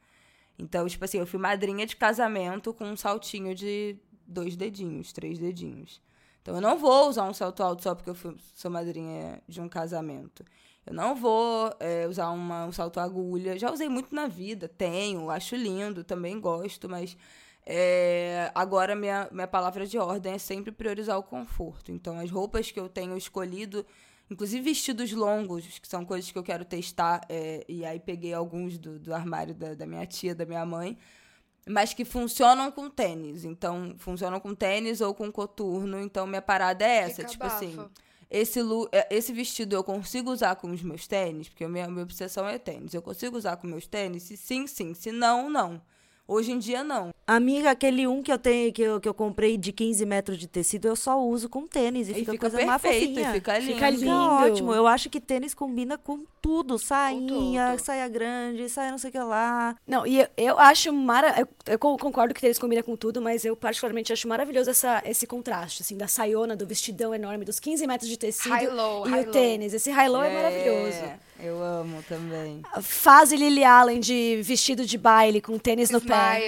Então, 0.59 0.87
tipo 0.87 1.03
assim, 1.03 1.17
eu 1.17 1.25
fui 1.25 1.39
madrinha 1.39 1.87
de 1.87 1.95
casamento 1.95 2.71
com 2.71 2.85
um 2.85 2.95
saltinho 2.95 3.55
de 3.55 3.97
dois 4.27 4.55
dedinhos, 4.55 5.11
três 5.11 5.39
dedinhos. 5.39 5.99
Então, 6.41 6.53
eu 6.53 6.61
não 6.61 6.77
vou 6.77 7.09
usar 7.09 7.23
um 7.23 7.33
salto 7.33 7.63
alto 7.63 7.81
só 7.81 7.95
porque 7.95 8.11
eu 8.11 8.15
fui- 8.15 8.35
sou 8.53 8.69
madrinha 8.69 9.41
de 9.47 9.59
um 9.59 9.67
casamento. 9.67 10.45
Eu 10.85 10.93
não 10.93 11.15
vou 11.15 11.73
é, 11.79 12.07
usar 12.07 12.29
uma- 12.29 12.65
um 12.65 12.71
salto 12.71 12.99
agulha. 12.99 13.57
Já 13.57 13.71
usei 13.71 13.89
muito 13.89 14.13
na 14.13 14.27
vida, 14.27 14.67
tenho, 14.67 15.31
acho 15.31 15.55
lindo, 15.55 16.03
também 16.03 16.39
gosto, 16.39 16.87
mas 16.87 17.17
é, 17.65 18.51
agora 18.55 18.95
minha, 18.95 19.27
minha 19.31 19.47
palavra 19.47 19.85
de 19.85 19.97
ordem 19.97 20.33
é 20.33 20.37
sempre 20.37 20.71
priorizar 20.71 21.17
o 21.17 21.23
conforto. 21.23 21.91
Então, 21.91 22.19
as 22.19 22.31
roupas 22.31 22.71
que 22.71 22.79
eu 22.79 22.89
tenho 22.89 23.15
escolhido, 23.17 23.85
inclusive 24.29 24.63
vestidos 24.63 25.11
longos, 25.11 25.79
que 25.79 25.87
são 25.87 26.03
coisas 26.05 26.31
que 26.31 26.37
eu 26.37 26.43
quero 26.43 26.65
testar, 26.65 27.21
é, 27.29 27.63
e 27.67 27.85
aí 27.85 27.99
peguei 27.99 28.33
alguns 28.33 28.77
do, 28.77 28.97
do 28.99 29.13
armário 29.13 29.53
da, 29.53 29.73
da 29.75 29.85
minha 29.85 30.05
tia, 30.05 30.33
da 30.33 30.45
minha 30.45 30.65
mãe, 30.65 30.97
mas 31.67 31.93
que 31.93 32.03
funcionam 32.03 32.71
com 32.71 32.89
tênis. 32.89 33.43
Então, 33.43 33.93
funcionam 33.97 34.39
com 34.39 34.55
tênis 34.55 35.01
ou 35.01 35.13
com 35.13 35.31
coturno. 35.31 35.99
Então, 36.01 36.25
minha 36.25 36.41
parada 36.41 36.83
é 36.83 36.97
essa. 36.99 37.15
Fica 37.17 37.27
tipo 37.27 37.43
assim, 37.43 37.75
esse, 38.31 38.61
lu- 38.61 38.89
é, 38.91 39.07
esse 39.15 39.31
vestido 39.31 39.75
eu 39.75 39.83
consigo 39.83 40.31
usar 40.31 40.55
com 40.55 40.71
os 40.71 40.81
meus 40.81 41.05
tênis, 41.05 41.47
porque 41.49 41.65
a 41.65 41.69
minha, 41.69 41.87
minha 41.87 42.01
obsessão 42.03 42.47
é 42.47 42.57
tênis. 42.57 42.93
Eu 42.95 43.01
consigo 43.03 43.37
usar 43.37 43.57
com 43.57 43.67
meus 43.67 43.85
tênis? 43.85 44.23
Se 44.23 44.37
sim, 44.37 44.65
sim. 44.65 44.95
Se 44.95 45.11
não, 45.11 45.47
não. 45.49 45.79
Hoje 46.29 46.51
em 46.51 46.59
dia, 46.59 46.83
não. 46.83 47.09
Amiga, 47.25 47.71
aquele 47.71 48.05
um 48.05 48.21
que 48.21 48.31
eu 48.31 48.37
tenho, 48.37 48.71
que 48.71 48.81
eu, 48.83 48.99
que 48.99 49.09
eu 49.09 49.13
comprei 49.15 49.57
de 49.57 49.71
15 49.71 50.05
metros 50.05 50.37
de 50.37 50.47
tecido, 50.47 50.87
eu 50.87 50.95
só 50.95 51.19
uso 51.19 51.49
com 51.49 51.65
tênis 51.65 52.07
e, 52.07 52.11
E 52.11 52.15
fica, 52.15 52.31
fica 52.33 52.49
coisa 52.51 52.65
mais 52.67 52.81
perfeito, 52.81 53.07
fofinha. 53.15 53.29
e 53.29 53.33
fica 53.33 53.57
lindo. 53.57 53.73
Fica 53.73 53.91
Fica 53.91 54.05
lindo. 54.05 54.11
ótimo. 54.15 54.73
Eu 54.73 54.85
acho 54.85 55.09
que 55.09 55.19
tênis 55.19 55.55
combina 55.55 55.97
com 55.97 56.19
tudo. 56.41 56.77
Sainha, 56.79 57.71
tudo. 57.71 57.85
saia 57.85 58.07
grande, 58.07 58.69
saia 58.69 58.91
não 58.91 58.97
sei 58.97 59.09
o 59.09 59.13
que 59.13 59.19
lá. 59.19 59.75
Não, 59.87 60.05
e 60.05 60.19
eu, 60.21 60.27
eu 60.37 60.59
acho 60.59 60.91
mara... 60.93 61.35
eu, 61.39 61.47
eu 61.73 61.79
con- 61.79 61.97
concordo 61.97 62.33
que 62.33 62.45
eles 62.45 62.59
combinam 62.59 62.83
com 62.83 62.95
tudo, 62.95 63.21
mas 63.21 63.45
eu 63.45 63.55
particularmente 63.55 64.11
acho 64.13 64.27
maravilhoso 64.27 64.69
essa, 64.69 65.01
esse 65.05 65.25
contraste, 65.27 65.81
assim, 65.81 65.97
da 65.97 66.07
saiona, 66.07 66.55
do 66.55 66.65
vestidão 66.65 67.13
enorme, 67.13 67.45
dos 67.45 67.59
15 67.59 67.85
metros 67.87 68.09
de 68.09 68.17
tecido 68.17 68.53
High-low, 68.53 69.07
e 69.07 69.09
high-low. 69.09 69.29
o 69.29 69.31
tênis. 69.31 69.73
Esse 69.73 69.91
high-low 69.91 70.23
é, 70.23 70.33
maravilhoso. 70.33 71.03
Eu 71.41 71.63
amo 71.63 72.03
também. 72.07 72.61
Fase 72.81 73.35
Lily 73.37 73.63
Allen 73.63 73.99
de 73.99 74.41
vestido 74.43 74.85
de 74.85 74.97
baile 74.97 75.39
com 75.41 75.57
tênis 75.57 75.89
no 75.89 76.01
pé. 76.01 76.43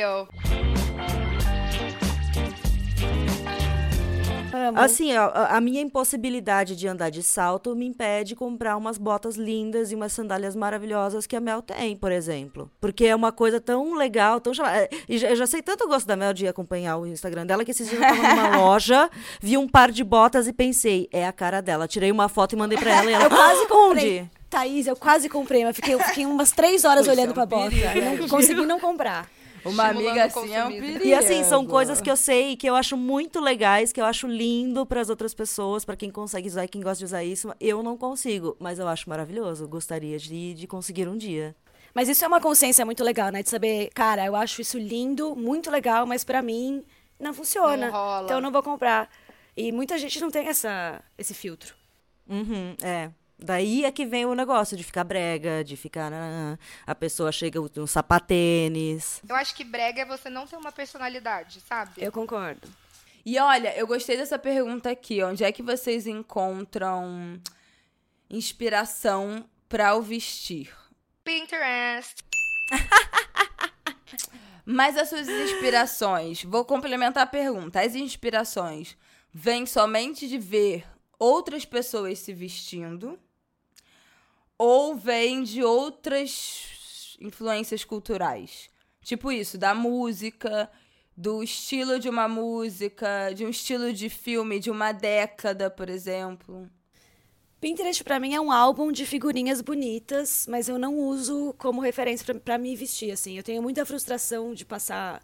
Assim, 4.75 5.13
a 5.13 5.25
a 5.57 5.61
minha 5.61 5.81
impossibilidade 5.81 6.75
de 6.75 6.87
andar 6.87 7.09
de 7.09 7.21
salto 7.23 7.75
me 7.75 7.85
impede 7.85 8.29
de 8.29 8.35
comprar 8.35 8.77
umas 8.77 8.97
botas 8.97 9.35
lindas 9.35 9.91
e 9.91 9.95
umas 9.95 10.13
sandálias 10.13 10.55
maravilhosas 10.55 11.25
que 11.25 11.35
a 11.35 11.39
Mel 11.41 11.61
tem, 11.61 11.95
por 11.95 12.11
exemplo. 12.11 12.69
Porque 12.79 13.05
é 13.05 13.15
uma 13.15 13.31
coisa 13.31 13.59
tão 13.59 13.93
legal, 13.95 14.39
tão 14.39 14.53
chamada. 14.53 14.87
E 15.09 15.17
já- 15.17 15.29
eu 15.29 15.35
já 15.35 15.47
sei 15.47 15.61
tanto 15.61 15.85
o 15.85 15.87
gosto 15.87 16.05
da 16.07 16.15
Mel 16.15 16.33
de 16.33 16.47
acompanhar 16.47 16.97
o 16.97 17.07
Instagram 17.07 17.45
dela 17.45 17.65
que 17.65 17.71
esses 17.71 17.89
dias 17.89 18.01
eu 18.01 18.07
tava 18.07 18.21
numa 18.35 18.57
loja, 18.61 19.09
vi 19.41 19.57
um 19.57 19.67
par 19.67 19.91
de 19.91 20.03
botas 20.03 20.47
e 20.47 20.53
pensei, 20.53 21.07
é 21.11 21.25
a 21.25 21.31
cara 21.33 21.61
dela. 21.61 21.87
Tirei 21.87 22.11
uma 22.11 22.29
foto 22.29 22.53
e 22.53 22.55
mandei 22.57 22.77
pra 22.77 22.91
ela 22.91 23.09
e 23.09 23.13
ela, 23.13 23.23
Eu 23.25 23.29
quase 23.29 23.67
comprei. 23.67 24.29
Thaís, 24.49 24.85
eu 24.85 24.95
quase 24.97 25.29
comprei, 25.29 25.63
mas 25.63 25.75
fiquei, 25.75 25.93
eu 25.93 25.99
fiquei 25.99 26.25
umas 26.25 26.51
três 26.51 26.83
horas 26.83 27.05
Pois 27.05 27.17
é, 27.17 27.21
olhando 27.21 27.33
pra 27.33 27.45
bota. 27.45 27.71
não 28.19 28.27
consegui 28.27 28.65
não 28.65 28.79
comprar. 28.79 29.27
Uma 29.63 29.89
amiga 29.89 30.25
assim 30.25 30.53
é 30.53 30.65
um 30.65 30.69
perigo. 30.69 31.05
E 31.05 31.13
assim, 31.13 31.43
são 31.43 31.65
coisas 31.65 32.01
que 32.01 32.09
eu 32.09 32.17
sei 32.17 32.55
que 32.55 32.67
eu 32.67 32.75
acho 32.75 32.97
muito 32.97 33.39
legais, 33.39 33.91
que 33.91 34.01
eu 34.01 34.05
acho 34.05 34.27
lindo 34.27 34.85
para 34.85 35.01
as 35.01 35.09
outras 35.09 35.33
pessoas, 35.33 35.85
para 35.85 35.95
quem 35.95 36.09
consegue 36.09 36.47
usar 36.47 36.65
e 36.65 36.67
quem 36.67 36.81
gosta 36.81 36.99
de 36.99 37.05
usar 37.05 37.23
isso. 37.23 37.53
Eu 37.59 37.83
não 37.83 37.97
consigo, 37.97 38.55
mas 38.59 38.79
eu 38.79 38.87
acho 38.87 39.09
maravilhoso. 39.09 39.67
Gostaria 39.67 40.17
de, 40.17 40.53
de 40.53 40.67
conseguir 40.67 41.07
um 41.07 41.17
dia. 41.17 41.55
Mas 41.93 42.07
isso 42.07 42.23
é 42.23 42.27
uma 42.27 42.39
consciência 42.39 42.85
muito 42.85 43.03
legal, 43.03 43.29
né? 43.29 43.43
De 43.43 43.49
saber, 43.49 43.89
cara, 43.93 44.25
eu 44.25 44.35
acho 44.35 44.61
isso 44.61 44.77
lindo, 44.77 45.35
muito 45.35 45.69
legal, 45.69 46.05
mas 46.05 46.23
pra 46.23 46.41
mim 46.41 46.83
não 47.19 47.33
funciona. 47.33 47.87
Não 47.87 47.91
rola. 47.91 48.23
Então 48.23 48.37
eu 48.37 48.41
não 48.41 48.51
vou 48.51 48.63
comprar. 48.63 49.09
E 49.55 49.71
muita 49.71 49.97
gente 49.97 50.19
não 50.19 50.31
tem 50.31 50.47
essa, 50.47 51.03
esse 51.17 51.33
filtro. 51.33 51.75
Uhum, 52.27 52.75
é. 52.81 53.11
Daí 53.43 53.85
é 53.85 53.91
que 53.91 54.05
vem 54.05 54.25
o 54.25 54.35
negócio 54.35 54.77
de 54.77 54.83
ficar 54.83 55.03
brega, 55.03 55.63
de 55.63 55.75
ficar. 55.75 56.11
ah, 56.13 56.57
A 56.85 56.93
pessoa 56.93 57.31
chega 57.31 57.59
com 57.59 57.79
um 57.81 57.87
sapatênis. 57.87 59.19
Eu 59.27 59.35
acho 59.35 59.55
que 59.55 59.63
brega 59.63 60.01
é 60.03 60.05
você 60.05 60.29
não 60.29 60.45
ter 60.45 60.55
uma 60.57 60.71
personalidade, 60.71 61.59
sabe? 61.61 61.93
Eu 61.97 62.11
concordo. 62.11 62.67
E 63.25 63.39
olha, 63.39 63.75
eu 63.75 63.87
gostei 63.87 64.15
dessa 64.15 64.37
pergunta 64.37 64.91
aqui. 64.91 65.23
Onde 65.23 65.43
é 65.43 65.51
que 65.51 65.63
vocês 65.63 66.05
encontram 66.05 67.39
inspiração 68.29 69.43
para 69.67 69.95
o 69.95 70.01
vestir? 70.01 70.71
Pinterest. 71.23 72.15
Mas 74.65 74.95
as 74.97 75.09
suas 75.09 75.27
inspirações, 75.27 76.43
vou 76.43 76.63
complementar 76.63 77.23
a 77.23 77.27
pergunta. 77.27 77.81
As 77.81 77.95
inspirações 77.95 78.95
vêm 79.33 79.65
somente 79.65 80.27
de 80.27 80.37
ver 80.37 80.85
outras 81.17 81.65
pessoas 81.65 82.19
se 82.19 82.33
vestindo 82.33 83.19
ou 84.63 84.95
vêm 84.95 85.41
de 85.41 85.63
outras 85.63 87.17
influências 87.19 87.83
culturais? 87.83 88.69
Tipo 89.03 89.31
isso, 89.31 89.57
da 89.57 89.73
música, 89.73 90.69
do 91.17 91.41
estilo 91.41 91.97
de 91.97 92.07
uma 92.07 92.27
música, 92.27 93.33
de 93.33 93.43
um 93.43 93.49
estilo 93.49 93.91
de 93.91 94.07
filme 94.07 94.59
de 94.59 94.69
uma 94.69 94.91
década, 94.91 95.67
por 95.71 95.89
exemplo. 95.89 96.69
Pinterest 97.59 98.03
pra 98.03 98.19
mim 98.19 98.35
é 98.35 98.39
um 98.39 98.51
álbum 98.51 98.91
de 98.91 99.03
figurinhas 99.03 99.61
bonitas, 99.61 100.45
mas 100.47 100.69
eu 100.69 100.77
não 100.77 100.95
uso 100.95 101.55
como 101.57 101.81
referência 101.81 102.35
pra 102.35 102.59
me 102.59 102.75
vestir, 102.75 103.09
assim. 103.09 103.37
Eu 103.37 103.43
tenho 103.43 103.63
muita 103.63 103.83
frustração 103.83 104.53
de 104.53 104.63
passar 104.63 105.23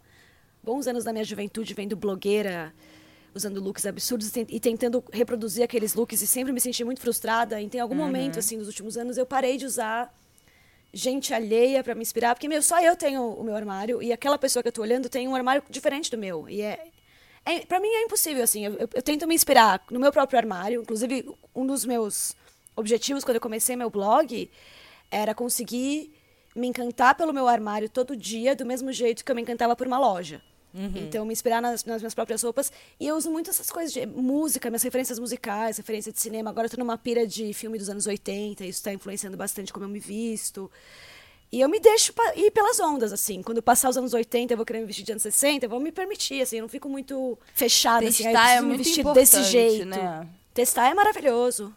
bons 0.60 0.88
anos 0.88 1.04
da 1.04 1.12
minha 1.12 1.24
juventude 1.24 1.74
vendo 1.74 1.94
blogueira 1.94 2.74
usando 3.34 3.60
looks 3.60 3.86
absurdos 3.86 4.28
e 4.28 4.32
ten- 4.32 4.46
tentando 4.58 5.04
reproduzir 5.12 5.62
aqueles 5.62 5.94
looks 5.94 6.20
e 6.22 6.26
sempre 6.26 6.52
me 6.52 6.60
senti 6.60 6.82
muito 6.84 7.00
frustrada. 7.00 7.60
E 7.60 7.68
tem 7.68 7.80
algum 7.80 7.94
momento, 7.94 8.38
assim, 8.38 8.56
nos 8.56 8.66
últimos 8.66 8.96
anos, 8.96 9.16
eu 9.16 9.26
parei 9.26 9.56
de 9.56 9.66
usar 9.66 10.12
gente 10.92 11.34
alheia 11.34 11.84
pra 11.84 11.94
me 11.94 12.00
inspirar, 12.02 12.34
porque, 12.34 12.48
meu, 12.48 12.62
só 12.62 12.80
eu 12.80 12.96
tenho 12.96 13.22
o 13.22 13.44
meu 13.44 13.54
armário 13.54 14.02
e 14.02 14.10
aquela 14.12 14.38
pessoa 14.38 14.62
que 14.62 14.68
eu 14.68 14.72
tô 14.72 14.80
olhando 14.82 15.08
tem 15.08 15.28
um 15.28 15.34
armário 15.34 15.62
diferente 15.68 16.10
do 16.10 16.16
meu. 16.18 16.48
E 16.48 16.62
é, 16.62 16.88
é 17.44 17.60
para 17.60 17.78
mim 17.78 17.88
é 17.88 18.02
impossível, 18.04 18.42
assim. 18.42 18.64
Eu, 18.64 18.72
eu- 18.74 18.88
eu 18.94 19.02
tento 19.02 19.26
me 19.28 19.34
inspirar 19.34 19.84
no 19.90 20.00
meu 20.00 20.10
próprio 20.10 20.38
armário. 20.38 20.80
Inclusive, 20.80 21.30
um 21.54 21.66
dos 21.66 21.84
meus 21.84 22.34
objetivos 22.74 23.22
quando 23.24 23.34
eu 23.36 23.40
comecei 23.40 23.76
meu 23.76 23.90
blog 23.90 24.50
era 25.10 25.34
conseguir 25.34 26.12
me 26.56 26.66
encantar 26.66 27.14
pelo 27.14 27.32
meu 27.32 27.46
armário 27.46 27.88
todo 27.88 28.16
dia, 28.16 28.56
do 28.56 28.64
mesmo 28.64 28.90
jeito 28.92 29.24
que 29.24 29.30
eu 29.30 29.36
me 29.36 29.42
encantava 29.42 29.76
por 29.76 29.86
uma 29.86 29.98
loja. 29.98 30.40
Então, 30.74 31.24
me 31.24 31.32
inspirar 31.32 31.60
nas, 31.60 31.84
nas 31.84 32.00
minhas 32.02 32.14
próprias 32.14 32.42
roupas. 32.42 32.70
E 33.00 33.06
eu 33.06 33.16
uso 33.16 33.30
muito 33.30 33.50
essas 33.50 33.70
coisas 33.70 33.92
de 33.92 34.04
música, 34.06 34.70
minhas 34.70 34.82
referências 34.82 35.18
musicais, 35.18 35.76
referência 35.78 36.12
de 36.12 36.20
cinema. 36.20 36.50
Agora 36.50 36.66
eu 36.66 36.70
tô 36.70 36.76
numa 36.76 36.96
pira 36.98 37.26
de 37.26 37.52
filme 37.52 37.78
dos 37.78 37.88
anos 37.88 38.06
80, 38.06 38.64
isso 38.64 38.82
tá 38.82 38.92
influenciando 38.92 39.36
bastante 39.36 39.72
como 39.72 39.84
eu 39.84 39.88
me 39.88 39.98
visto. 39.98 40.70
E 41.50 41.60
eu 41.62 41.68
me 41.68 41.80
deixo 41.80 42.12
ir 42.36 42.50
pelas 42.50 42.78
ondas, 42.78 43.10
assim. 43.12 43.42
Quando 43.42 43.62
passar 43.62 43.88
os 43.88 43.96
anos 43.96 44.12
80, 44.12 44.52
eu 44.52 44.56
vou 44.56 44.66
querer 44.66 44.80
me 44.80 44.86
vestir 44.86 45.02
de 45.04 45.12
anos 45.12 45.22
60, 45.22 45.64
eu 45.64 45.70
vou 45.70 45.80
me 45.80 45.90
permitir, 45.90 46.42
assim. 46.42 46.56
Eu 46.56 46.62
não 46.62 46.68
fico 46.68 46.88
muito 46.88 47.38
fechada, 47.54 48.06
assim. 48.06 48.26
"Ah, 48.26 48.28
eu 48.28 48.32
Testar 48.34 48.42
é 48.42 48.44
preciso 48.44 48.62
me 48.62 48.68
muito 48.68 48.84
vestir 48.84 49.00
importante, 49.00 49.20
desse 49.30 49.42
jeito. 49.44 49.86
né? 49.86 50.28
Testar 50.52 50.90
é 50.90 50.94
maravilhoso. 50.94 51.74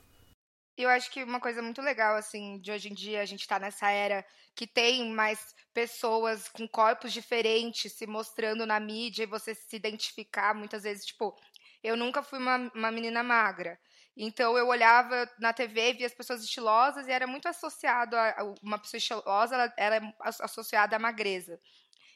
Eu 0.78 0.90
acho 0.90 1.10
que 1.12 1.24
uma 1.24 1.40
coisa 1.40 1.62
muito 1.62 1.82
legal, 1.82 2.16
assim, 2.18 2.58
de 2.60 2.72
hoje 2.72 2.90
em 2.90 2.94
dia, 2.94 3.22
a 3.22 3.26
gente 3.26 3.48
tá 3.48 3.60
nessa 3.60 3.90
era 3.90 4.26
que 4.56 4.66
tem 4.68 5.10
mais 5.14 5.40
pessoas 5.74 6.48
com 6.50 6.68
corpos 6.68 7.14
diferentes 7.14 7.94
se 7.94 8.08
mostrando 8.08 8.66
na 8.66 8.80
mídia 8.80 9.24
e 9.24 9.28
você 9.28 9.56
se 9.56 9.76
identificar 9.76 10.54
muitas 10.56 10.84
vezes, 10.84 11.06
tipo, 11.06 11.36
eu 11.84 11.96
nunca 11.98 12.22
fui 12.24 12.40
uma, 12.40 12.58
uma 12.76 12.92
menina 12.92 13.24
magra. 13.24 13.80
Então 14.16 14.58
eu 14.58 14.68
olhava 14.68 15.30
na 15.40 15.54
TV, 15.54 15.94
via 15.94 16.06
as 16.08 16.14
pessoas 16.14 16.44
estilosas 16.44 17.08
e 17.08 17.12
era 17.12 17.26
muito 17.26 17.48
associado 17.48 18.16
a, 18.18 18.36
uma 18.62 18.78
pessoa 18.78 18.98
estilosa, 18.98 19.56
ela 19.56 19.74
era 19.78 20.14
as- 20.22 20.42
associada 20.42 20.96
à 20.96 21.00
magreza. 21.00 21.60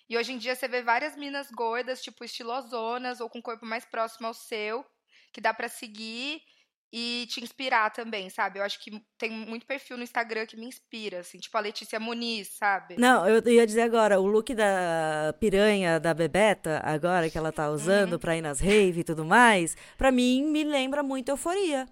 E 0.10 0.18
hoje 0.18 0.34
em 0.34 0.38
dia 0.38 0.56
você 0.56 0.68
vê 0.68 0.82
várias 0.82 1.16
minas 1.16 1.50
gordas, 1.52 2.02
tipo 2.02 2.24
estilosonas 2.24 3.20
ou 3.20 3.30
com 3.30 3.42
corpo 3.42 3.66
mais 3.66 3.86
próximo 3.86 4.28
ao 4.28 4.34
seu, 4.34 4.86
que 5.34 5.42
dá 5.42 5.54
pra 5.54 5.68
seguir 5.70 6.42
e 6.92 7.26
te 7.30 7.44
inspirar 7.44 7.90
também, 7.92 8.30
sabe? 8.30 8.60
Eu 8.60 8.64
acho 8.64 8.80
que 8.82 9.02
tem 9.18 9.30
muito 9.30 9.66
perfil 9.66 9.98
no 9.98 10.04
Instagram 10.04 10.46
que 10.46 10.56
me 10.56 10.66
inspira, 10.66 11.20
assim, 11.20 11.38
tipo 11.38 11.58
a 11.58 11.60
Letícia 11.62 12.00
Muniz, 12.00 12.50
sabe? 12.58 12.96
Não, 12.98 13.28
eu 13.28 13.42
ia 13.52 13.66
dizer 13.68 13.82
agora, 13.82 14.20
o 14.20 14.26
look 14.26 14.54
da 14.56 15.36
piranha 15.40 16.00
da 16.00 16.14
Bebeta, 16.14 16.82
agora 16.84 17.30
que 17.30 17.38
ela 17.38 17.52
tá 17.52 17.70
usando 17.70 18.14
Uhum. 18.14 18.20
pra 18.20 18.38
ir 18.38 18.42
nas 18.42 18.60
rave 18.60 19.02
e 19.02 19.04
tudo 19.04 19.26
mais, 19.26 19.76
pra 19.98 20.12
mim 20.12 20.44
me 20.44 20.64
lembra 20.64 21.04
muito 21.04 21.30
euforia. 21.30 21.88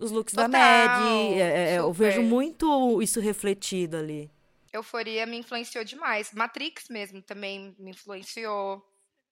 Os 0.00 0.10
looks 0.10 0.34
da 0.34 0.46
Total, 0.46 0.60
Mad, 0.60 1.32
é, 1.38 1.74
é, 1.74 1.78
eu 1.78 1.88
super. 1.92 2.04
vejo 2.06 2.22
muito 2.22 3.02
isso 3.02 3.20
refletido 3.20 3.96
ali. 3.98 4.30
Euforia 4.72 5.26
me 5.26 5.36
influenciou 5.36 5.84
demais. 5.84 6.32
Matrix 6.32 6.88
mesmo 6.88 7.20
também 7.20 7.74
me 7.78 7.90
influenciou. 7.90 8.82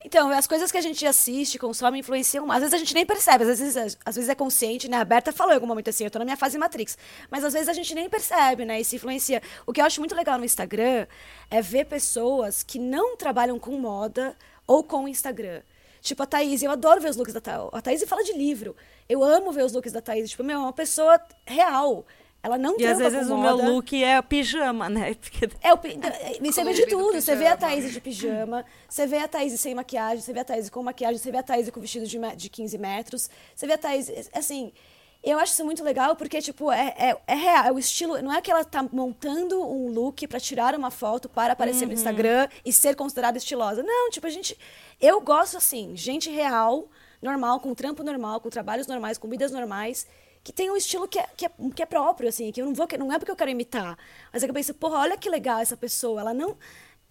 Então, 0.05 0.31
as 0.31 0.47
coisas 0.47 0.71
que 0.71 0.79
a 0.79 0.81
gente 0.81 1.05
assiste, 1.05 1.59
consome, 1.59 1.99
influenciam. 1.99 2.51
Às 2.53 2.61
vezes 2.61 2.75
a 2.75 2.79
gente 2.79 2.95
nem 2.95 3.05
percebe, 3.05 3.43
às 3.43 3.59
vezes, 3.59 3.99
às 4.05 4.15
vezes 4.15 4.31
é 4.31 4.35
consciente, 4.35 4.89
né? 4.89 4.97
A 4.97 5.05
Berta 5.05 5.33
falou 5.33 5.53
em 5.53 5.57
algum 5.57 5.67
momento 5.67 5.91
assim, 5.91 6.05
eu 6.05 6.11
tô 6.11 6.21
na 6.21 6.25
minha 6.25 6.37
fase 6.37 6.57
Matrix. 6.57 6.97
Mas 7.29 7.45
às 7.45 7.53
vezes 7.53 7.69
a 7.69 7.73
gente 7.73 7.93
nem 7.97 8.09
percebe, 8.09 8.65
né? 8.65 8.81
E 8.81 8.85
se 8.85 8.95
influencia. 8.95 9.43
O 9.67 9.73
que 9.73 9.81
eu 9.81 9.85
acho 9.85 10.01
muito 10.01 10.15
legal 10.15 10.39
no 10.39 10.45
Instagram 10.45 11.05
é 11.51 11.61
ver 11.61 11.87
pessoas 11.87 12.63
que 12.63 12.79
não 12.79 13.17
trabalham 13.17 13.59
com 13.59 13.73
moda 13.73 14.37
ou 14.69 14.85
com 14.85 15.09
Instagram. 15.09 15.63
Tipo 16.01 16.23
a 16.23 16.27
Thaís, 16.27 16.63
eu 16.63 16.71
adoro 16.71 17.01
ver 17.01 17.11
os 17.11 17.17
looks 17.17 17.35
da 17.35 17.41
Thaís. 17.41 17.69
A 17.73 17.83
Thaís 17.83 18.05
fala 18.05 18.23
de 18.23 18.33
livro. 18.35 18.77
Eu 19.09 19.25
amo 19.25 19.51
ver 19.51 19.65
os 19.65 19.73
looks 19.73 19.93
da 19.93 20.01
Thaís. 20.01 20.31
Tipo, 20.31 20.45
meu, 20.45 20.59
é 20.59 20.63
uma 20.63 20.73
pessoa 20.73 21.21
real. 21.45 22.07
Ela 22.43 22.57
não 22.57 22.78
E 22.78 22.86
às 22.86 22.99
vezes 22.99 23.28
com 23.28 23.34
o 23.34 23.41
meu 23.41 23.57
look 23.74 24.03
é 24.05 24.22
pijama, 24.22 24.89
né? 24.89 25.14
Porque 25.20 25.49
É, 25.61 25.72
o, 25.72 25.76
pi- 25.78 25.99
e 26.41 26.53
você 26.53 26.62
vê 26.64 26.72
de 26.72 26.86
tudo. 26.86 27.20
Você 27.20 27.34
vê 27.34 27.47
a. 27.49 27.57
Thaís 27.57 27.93
de 27.93 28.01
pijama, 28.01 28.64
você 28.89 29.07
vê 29.07 29.18
a 29.18 29.26
Thaís 29.28 29.59
sem 29.61 29.74
maquiagem, 29.74 30.20
você 30.20 30.32
vê 30.32 30.41
a 30.41 30.45
Thaís 30.45 30.70
com 30.70 30.82
maquiagem, 30.82 31.18
você 31.18 31.30
vê 31.32 31.39
a 31.39 31.43
Thaís 31.43 31.68
com 31.70 31.80
vestido 31.80 32.07
de, 32.07 32.18
me- 32.18 32.36
de 32.36 32.49
15 32.49 32.78
metros, 32.78 33.28
você 33.55 33.66
vê 33.66 33.72
a 33.72 33.78
Thaís. 33.78 34.09
Assim, 34.32 34.72
eu 35.22 35.36
acho 35.41 35.53
isso 35.53 35.64
muito 35.64 35.82
legal 35.82 36.14
porque, 36.14 36.41
tipo, 36.41 36.70
é, 36.70 36.95
é, 36.97 37.16
é 37.26 37.34
real. 37.34 37.64
É 37.66 37.72
o 37.72 37.78
estilo. 37.78 38.22
Não 38.22 38.32
é 38.32 38.41
que 38.41 38.51
ela 38.53 38.64
tá 38.64 38.84
montando 38.93 39.61
um 39.61 39.91
look 39.91 40.24
pra 40.28 40.39
tirar 40.39 40.76
uma 40.76 40.93
foto 40.93 41.28
para 41.28 41.55
aparecer 41.55 41.86
no 41.86 41.93
Instagram 41.93 42.49
e 42.64 42.72
ser 42.72 42.95
considerada 42.95 43.36
estilosa. 43.36 43.82
Não, 43.82 44.11
tipo, 44.11 44.28
a 44.28 44.30
gente. 44.30 44.57
Eu 45.01 45.20
gosto 45.20 45.57
assim, 45.57 45.97
gente 45.97 46.30
real, 46.30 46.86
normal, 47.20 47.59
com 47.59 47.74
trampo 47.74 48.05
normal, 48.05 48.41
com 48.41 48.49
trabalhos 48.49 48.86
normais, 48.86 49.18
com 49.18 49.28
vidas 49.28 49.51
normais. 49.51 50.07
Que 50.45 50.53
tem 50.53 50.70
um 50.70 50.76
estilo 50.76 51.07
que 51.09 51.18
é, 51.18 51.26
que 51.36 51.47
é, 51.47 51.51
que 51.74 51.82
é 51.82 51.86
próprio, 51.86 52.28
assim, 52.28 52.51
que 52.53 52.61
eu 52.62 52.66
não 52.66 52.74
vou, 52.74 52.86
não 52.99 53.12
é 53.12 53.18
porque 53.18 53.30
eu 53.30 53.36
quero 53.36 53.51
imitar, 53.51 53.97
mas 54.32 54.43
é 54.43 54.47
que 54.47 54.51
eu 54.51 54.55
penso, 54.55 54.72
porra, 54.74 54.99
olha 55.01 55.16
que 55.16 55.28
legal 55.28 55.59
essa 55.61 55.76
pessoa, 55.76 56.20
ela 56.20 56.32
não, 56.34 56.57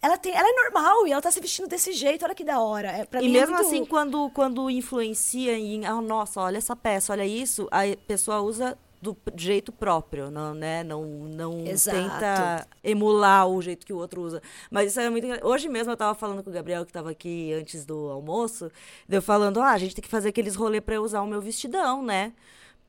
ela 0.02 0.18
tem, 0.18 0.34
ela 0.34 0.48
é 0.48 0.54
normal 0.64 1.08
e 1.08 1.12
ela 1.12 1.22
tá 1.22 1.32
se 1.32 1.40
vestindo 1.40 1.68
desse 1.68 1.92
jeito, 1.94 2.24
olha 2.26 2.36
que 2.36 2.44
da 2.44 2.60
hora. 2.60 2.90
É, 2.92 3.06
pra 3.06 3.22
E 3.22 3.26
mim 3.28 3.36
é 3.36 3.42
mesmo 3.42 3.56
muito- 3.56 3.68
assim, 3.68 3.86
quando, 3.86 4.30
quando 4.32 4.70
influencia 4.70 5.58
em, 5.58 5.86
ah, 5.86 6.02
nossa, 6.02 6.40
olha 6.42 6.58
essa 6.58 6.76
peça, 6.76 7.14
olha 7.14 7.26
isso, 7.26 7.68
a 7.72 7.82
pessoa 8.08 8.40
usa 8.42 8.78
do 9.00 9.16
jeito 9.36 9.72
próprio, 9.72 10.32
não, 10.32 10.56
né? 10.56 10.84
Não, 10.84 11.04
não 11.06 11.66
Exato. 11.68 11.96
tenta 11.98 12.68
emular 12.84 13.48
o 13.48 13.62
jeito 13.62 13.86
que 13.86 13.94
o 13.94 13.98
outro 13.98 14.22
usa. 14.22 14.42
Mas 14.72 14.90
isso 14.92 15.00
é 15.00 15.08
muito 15.08 15.28
Hoje 15.46 15.70
mesmo 15.70 15.92
eu 15.94 15.98
tava 15.98 16.16
falando 16.16 16.44
com 16.44 16.50
o 16.50 16.54
Gabriel, 16.54 16.84
que 16.84 16.92
tava 16.92 17.12
aqui 17.12 17.54
antes 17.54 17.86
do 17.86 18.10
almoço, 18.10 18.72
deu 19.08 19.22
falando, 19.22 19.62
ah, 19.62 19.70
a 19.72 19.78
gente 19.78 19.94
tem 19.94 20.02
que 20.02 20.10
fazer 20.10 20.30
aqueles 20.30 20.56
rolê 20.56 20.82
pra 20.82 20.96
eu 20.96 21.04
usar 21.04 21.22
o 21.22 21.28
meu 21.28 21.40
vestidão, 21.40 22.02
né? 22.02 22.34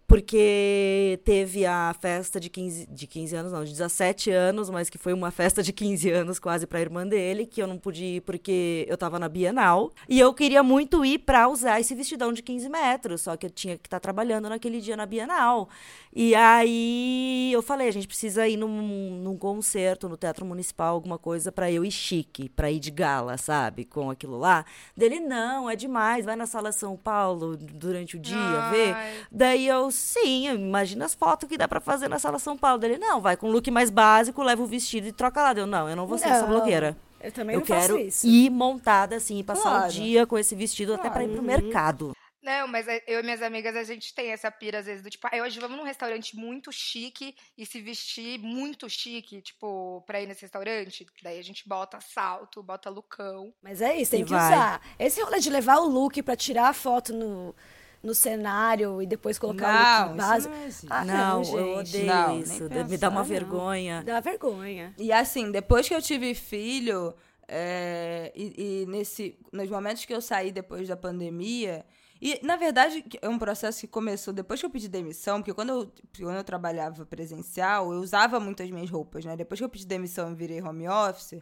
Porque 0.09 1.21
teve 1.23 1.67
a 1.67 1.95
festa 2.01 2.41
de 2.41 2.49
15, 2.49 2.87
de 2.87 3.07
15 3.07 3.37
anos, 3.37 3.53
não, 3.53 3.63
de 3.63 3.73
17 3.73 4.31
anos, 4.31 4.71
mas 4.71 4.89
que 4.89 4.97
foi 4.97 5.13
uma 5.13 5.31
festa 5.31 5.63
de 5.63 5.71
15 5.71 6.11
anos 6.11 6.39
quase 6.39 6.67
pra 6.67 6.81
irmã 6.81 7.07
dele, 7.07 7.45
que 7.45 7.63
eu 7.63 7.67
não 7.67 7.77
pude 7.77 8.03
ir 8.03 8.23
porque 8.23 8.87
eu 8.89 8.97
tava 8.97 9.19
na 9.19 9.29
Bienal. 9.29 9.93
E 10.09 10.19
eu 10.19 10.33
queria 10.33 10.63
muito 10.63 11.05
ir 11.05 11.19
pra 11.19 11.47
usar 11.47 11.79
esse 11.79 11.95
vestidão 11.95 12.33
de 12.33 12.43
15 12.43 12.71
metros, 12.71 13.21
só 13.21 13.37
que 13.37 13.45
eu 13.45 13.51
tinha 13.51 13.77
que 13.77 13.87
estar 13.87 14.01
trabalhando 14.01 14.49
naquele 14.49 14.81
dia 14.81 14.97
na 14.97 15.05
Bienal. 15.05 15.69
E 16.11 16.35
aí 16.35 17.53
eu 17.53 17.61
falei, 17.61 17.87
a 17.87 17.93
gente 17.93 18.09
precisa 18.09 18.49
ir 18.49 18.57
num, 18.57 19.21
num 19.23 19.37
concerto 19.37 20.09
no 20.09 20.17
Teatro 20.17 20.47
Municipal, 20.47 20.95
alguma 20.95 21.19
coisa 21.19 21.53
pra 21.53 21.71
eu 21.71 21.85
ir 21.85 21.91
chique, 21.91 22.49
pra 22.49 22.71
ir 22.71 22.81
de 22.81 22.91
gala, 22.91 23.37
sabe? 23.37 23.85
Com 23.85 24.11
aquilo 24.11 24.39
lá. 24.39 24.65
Dele, 24.97 25.21
não, 25.21 25.69
é 25.69 25.77
demais, 25.77 26.25
vai 26.25 26.35
na 26.35 26.47
Sala 26.47 26.73
São 26.73 26.97
Paulo 26.97 27.59
durante 27.59 28.17
o 28.17 28.19
dia, 28.19 28.71
ver. 28.71 28.95
Ai. 28.95 29.15
Daí 29.31 29.69
eu, 29.69 29.91
sim, 29.99 30.49
imagina 30.49 31.05
as 31.05 31.15
fotos 31.15 31.49
que 31.49 31.59
dá 31.59 31.67
pra 31.69 31.81
fazer 31.81 32.09
na 32.09 32.19
Sala 32.19 32.39
São 32.39 32.57
Paulo. 32.57 32.79
Dele, 32.79 32.99
não, 32.99 33.21
vai 33.21 33.37
com 33.37 33.51
look 33.51 33.71
mais 33.71 33.91
básico, 33.91 34.43
leva 34.43 34.63
o 34.63 34.67
vestido 34.67 35.07
e 35.09 35.13
troca 35.13 35.43
lá. 35.43 35.53
Deu, 35.53 35.67
não, 35.67 35.89
eu 35.89 35.97
não 35.97 36.07
vou 36.07 36.17
ser 36.19 36.29
essa 36.29 36.43
Não, 36.43 36.49
blogueira. 36.49 36.97
Eu 37.21 37.33
também 37.33 37.55
Eu 37.55 37.61
não 37.61 37.67
faço 37.67 37.89
quero 37.89 37.99
isso. 37.99 38.27
ir 38.27 38.49
montada 38.51 39.17
assim, 39.17 39.43
passar 39.43 39.63
Claro. 39.63 39.87
o 39.87 39.93
dia 39.93 40.27
com 40.27 40.39
esse 40.39 40.55
vestido 40.55 40.95
até 40.95 41.11
pra 41.11 41.25
ir 41.25 41.29
pro 41.29 41.43
mercado. 41.43 42.13
Não, 42.41 42.69
mas 42.69 42.87
eu 43.07 43.19
e 43.19 43.23
minhas 43.23 43.43
amigas, 43.43 43.75
a 43.77 43.83
gente 43.83 44.15
tem 44.15 44.31
essa 44.31 44.51
pira, 44.51 44.79
às 44.79 44.87
vezes, 44.87 45.03
do 45.03 45.11
tipo, 45.11 45.27
ah, 45.27 45.43
hoje 45.43 45.59
vamos 45.61 45.77
num 45.77 45.83
restaurante 45.83 46.35
muito 46.37 46.71
chique 46.73 47.35
e 47.59 47.67
se 47.67 47.81
vestir 47.83 48.39
muito 48.39 48.89
chique, 48.89 49.43
tipo, 49.43 50.03
pra 50.07 50.21
ir 50.23 50.27
nesse 50.29 50.43
restaurante. 50.43 51.05
Daí 51.23 51.39
a 51.39 51.43
gente 51.43 51.69
bota 51.69 51.99
salto, 52.01 52.63
bota 52.63 52.89
lucão. 52.89 53.53
Mas 53.63 53.83
é 53.83 53.97
isso, 54.01 54.13
tem 54.13 54.23
E 54.23 54.25
que 54.25 54.31
vai. 54.31 54.47
usar. 54.55 54.81
Esse 54.99 55.21
rolê 55.21 55.41
de 55.41 55.51
levar 55.51 55.79
o 55.81 55.89
look 55.89 56.23
pra 56.23 56.37
tirar 56.37 56.69
a 56.69 56.73
foto 56.73 57.13
no, 57.13 57.55
no 58.03 58.15
cenário 58.15 59.03
e 59.03 59.07
depois 59.07 59.39
colocar 59.39 60.11
o 60.13 60.15
Não, 60.15 60.17
isso 60.17 60.49
base. 60.49 60.49
não. 60.87 60.97
Ah, 60.97 61.05
não, 61.05 61.43
não, 61.43 61.59
eu 61.59 61.77
odeio 61.79 62.07
Não, 62.07 62.41
isso. 62.41 62.69
pensar, 62.69 62.89
Me 62.89 62.97
dá 62.99 63.09
uma 63.09 63.21
não. 63.21 63.25
vergonha. 63.25 64.03
Dá 64.05 64.21
vergonha. 64.21 64.95
E 64.99 65.13
assim, 65.13 65.51
depois 65.51 65.89
que 65.89 65.95
eu 65.95 66.01
tive 66.03 66.35
filho, 66.35 67.15
é, 67.47 68.33
e, 68.37 68.83
e 68.83 68.87
nesse, 68.87 69.37
nos 69.53 69.69
momentos 69.69 70.05
que 70.05 70.15
eu 70.15 70.21
saí 70.21 70.53
depois 70.53 70.87
da 70.87 70.97
pandemia, 70.97 71.85
e 72.21 72.39
na 72.45 72.57
verdade 72.57 73.05
é 73.23 73.29
um 73.29 73.39
processo 73.39 73.81
que 73.81 73.87
começou 73.87 74.33
depois 74.35 74.61
que 74.61 74.67
eu 74.67 74.71
pedi 74.71 74.89
demissão, 74.89 75.41
porque 75.41 75.55
quando 75.55 75.71
eu, 75.71 75.93
quando 76.21 76.37
eu 76.37 76.45
trabalhava 76.45 77.07
presencial, 77.07 77.93
eu 77.93 78.01
usava 78.01 78.39
muito 78.39 78.63
as 78.63 78.71
minhas 78.71 78.91
roupas, 78.91 79.25
né? 79.25 79.37
Depois 79.37 79.59
que 79.61 79.65
eu 79.65 79.69
pedi 79.69 79.87
demissão 79.87 80.31
e 80.33 80.35
virei 80.35 80.61
home 80.63 80.89
office, 80.89 81.41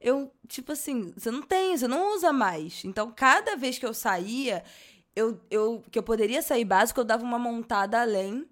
eu, 0.00 0.30
tipo 0.46 0.72
assim, 0.72 1.12
você 1.16 1.30
não 1.30 1.42
tem, 1.42 1.76
você 1.76 1.88
não 1.88 2.14
usa 2.14 2.32
mais. 2.32 2.84
Então, 2.84 3.10
cada 3.14 3.56
vez 3.56 3.78
que 3.78 3.86
eu 3.86 3.94
saía, 3.94 4.62
eu, 5.16 5.40
eu, 5.50 5.82
que 5.90 5.98
eu 5.98 6.02
poderia 6.02 6.42
sair 6.42 6.64
básico, 6.64 7.00
eu 7.00 7.04
dava 7.04 7.24
uma 7.24 7.38
montada 7.38 8.00
além 8.00 8.46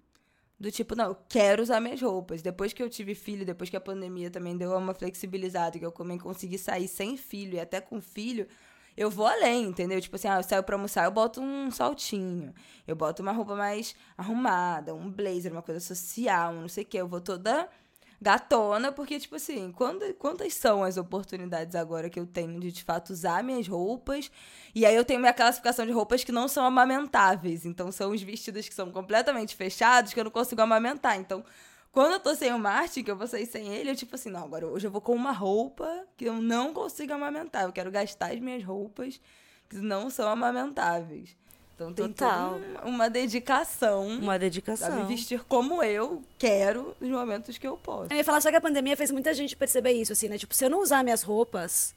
do 0.59 0.71
tipo, 0.71 0.95
não, 0.95 1.09
eu 1.09 1.17
quero 1.29 1.61
usar 1.61 1.79
minhas 1.79 2.01
roupas. 2.01 2.41
Depois 2.41 2.73
que 2.73 2.81
eu 2.81 2.89
tive 2.89 3.13
filho, 3.13 3.45
depois 3.45 3.69
que 3.69 3.77
a 3.77 3.81
pandemia 3.81 4.31
também 4.31 4.57
deu 4.57 4.75
uma 4.75 4.93
flexibilizada, 4.93 5.77
que 5.77 5.85
eu 5.85 5.91
também 5.91 6.17
consegui 6.17 6.57
sair 6.57 6.87
sem 6.87 7.17
filho 7.17 7.55
e 7.55 7.59
até 7.59 7.79
com 7.79 8.01
filho, 8.01 8.47
eu 8.97 9.11
vou 9.11 9.27
além, 9.27 9.65
entendeu? 9.65 9.99
Tipo 10.01 10.15
assim, 10.15 10.27
ah, 10.27 10.37
eu 10.37 10.43
saio 10.43 10.63
pra 10.63 10.75
almoçar, 10.75 11.05
eu 11.05 11.11
boto 11.11 11.41
um 11.41 11.69
saltinho, 11.69 12.53
eu 12.87 12.95
boto 12.95 13.21
uma 13.21 13.33
roupa 13.33 13.55
mais 13.55 13.95
arrumada, 14.17 14.95
um 14.95 15.11
blazer, 15.11 15.51
uma 15.51 15.61
coisa 15.61 15.79
social, 15.79 16.53
não 16.53 16.69
sei 16.69 16.83
o 16.83 16.87
quê. 16.87 16.97
Eu 16.97 17.07
vou 17.07 17.21
toda 17.21 17.69
gatona, 18.21 18.91
porque, 18.91 19.19
tipo 19.19 19.35
assim, 19.35 19.71
quando, 19.71 20.13
quantas 20.15 20.53
são 20.53 20.83
as 20.83 20.97
oportunidades 20.97 21.75
agora 21.75 22.09
que 22.09 22.19
eu 22.19 22.25
tenho 22.25 22.59
de, 22.59 22.71
de 22.71 22.83
fato, 22.83 23.11
usar 23.11 23.43
minhas 23.43 23.67
roupas? 23.67 24.31
E 24.73 24.85
aí 24.85 24.95
eu 24.95 25.05
tenho 25.05 25.19
minha 25.19 25.33
classificação 25.33 25.85
de 25.85 25.91
roupas 25.91 26.23
que 26.23 26.31
não 26.31 26.47
são 26.47 26.65
amamentáveis. 26.65 27.65
Então, 27.65 27.91
são 27.91 28.11
os 28.11 28.21
vestidos 28.21 28.67
que 28.67 28.75
são 28.75 28.91
completamente 28.91 29.55
fechados, 29.55 30.13
que 30.13 30.19
eu 30.19 30.23
não 30.25 30.31
consigo 30.31 30.61
amamentar. 30.61 31.17
Então, 31.17 31.43
quando 31.91 32.11
eu 32.13 32.19
tô 32.19 32.35
sem 32.35 32.51
o 32.51 32.59
Martin, 32.59 33.03
que 33.03 33.09
eu 33.09 33.15
vou 33.15 33.25
sair 33.25 33.45
sem 33.45 33.73
ele, 33.73 33.89
eu, 33.89 33.95
tipo 33.95 34.15
assim, 34.15 34.29
não, 34.29 34.43
agora 34.43 34.67
hoje 34.67 34.85
eu 34.85 34.91
vou 34.91 34.99
com 34.99 35.15
uma 35.15 35.31
roupa 35.31 36.05
que 36.17 36.25
eu 36.25 36.41
não 36.41 36.73
consigo 36.73 37.13
amamentar. 37.13 37.63
Eu 37.63 37.71
quero 37.71 37.89
gastar 37.89 38.33
as 38.33 38.39
minhas 38.41 38.63
roupas 38.63 39.21
que 39.69 39.77
não 39.77 40.09
são 40.09 40.27
amamentáveis. 40.27 41.37
Então, 41.75 41.91
tem 41.93 42.07
Total. 42.07 42.57
um- 42.85 42.89
uma 42.89 43.09
dedicação 43.09 44.07
Uma 44.07 44.19
Pra 44.21 44.33
me 44.33 44.39
dedicação. 44.39 45.07
vestir 45.07 45.43
como 45.43 45.83
eu 45.83 46.23
quero 46.39 46.95
nos 47.01 47.09
momentos 47.09 47.57
que 47.57 47.67
eu 47.67 47.75
posso. 47.77 48.11
Eu 48.13 48.17
ia 48.17 48.23
falar 48.23 48.39
só 48.39 48.49
que 48.49 48.55
a 48.55 48.61
pandemia 48.61 48.95
fez 48.95 49.11
muita 49.11 49.33
gente 49.33 49.55
perceber 49.57 49.91
isso, 49.91 50.13
assim, 50.13 50.29
né? 50.29 50.37
Tipo, 50.37 50.53
se 50.55 50.63
eu 50.63 50.69
não 50.69 50.79
usar 50.81 51.03
minhas 51.03 51.21
roupas 51.21 51.93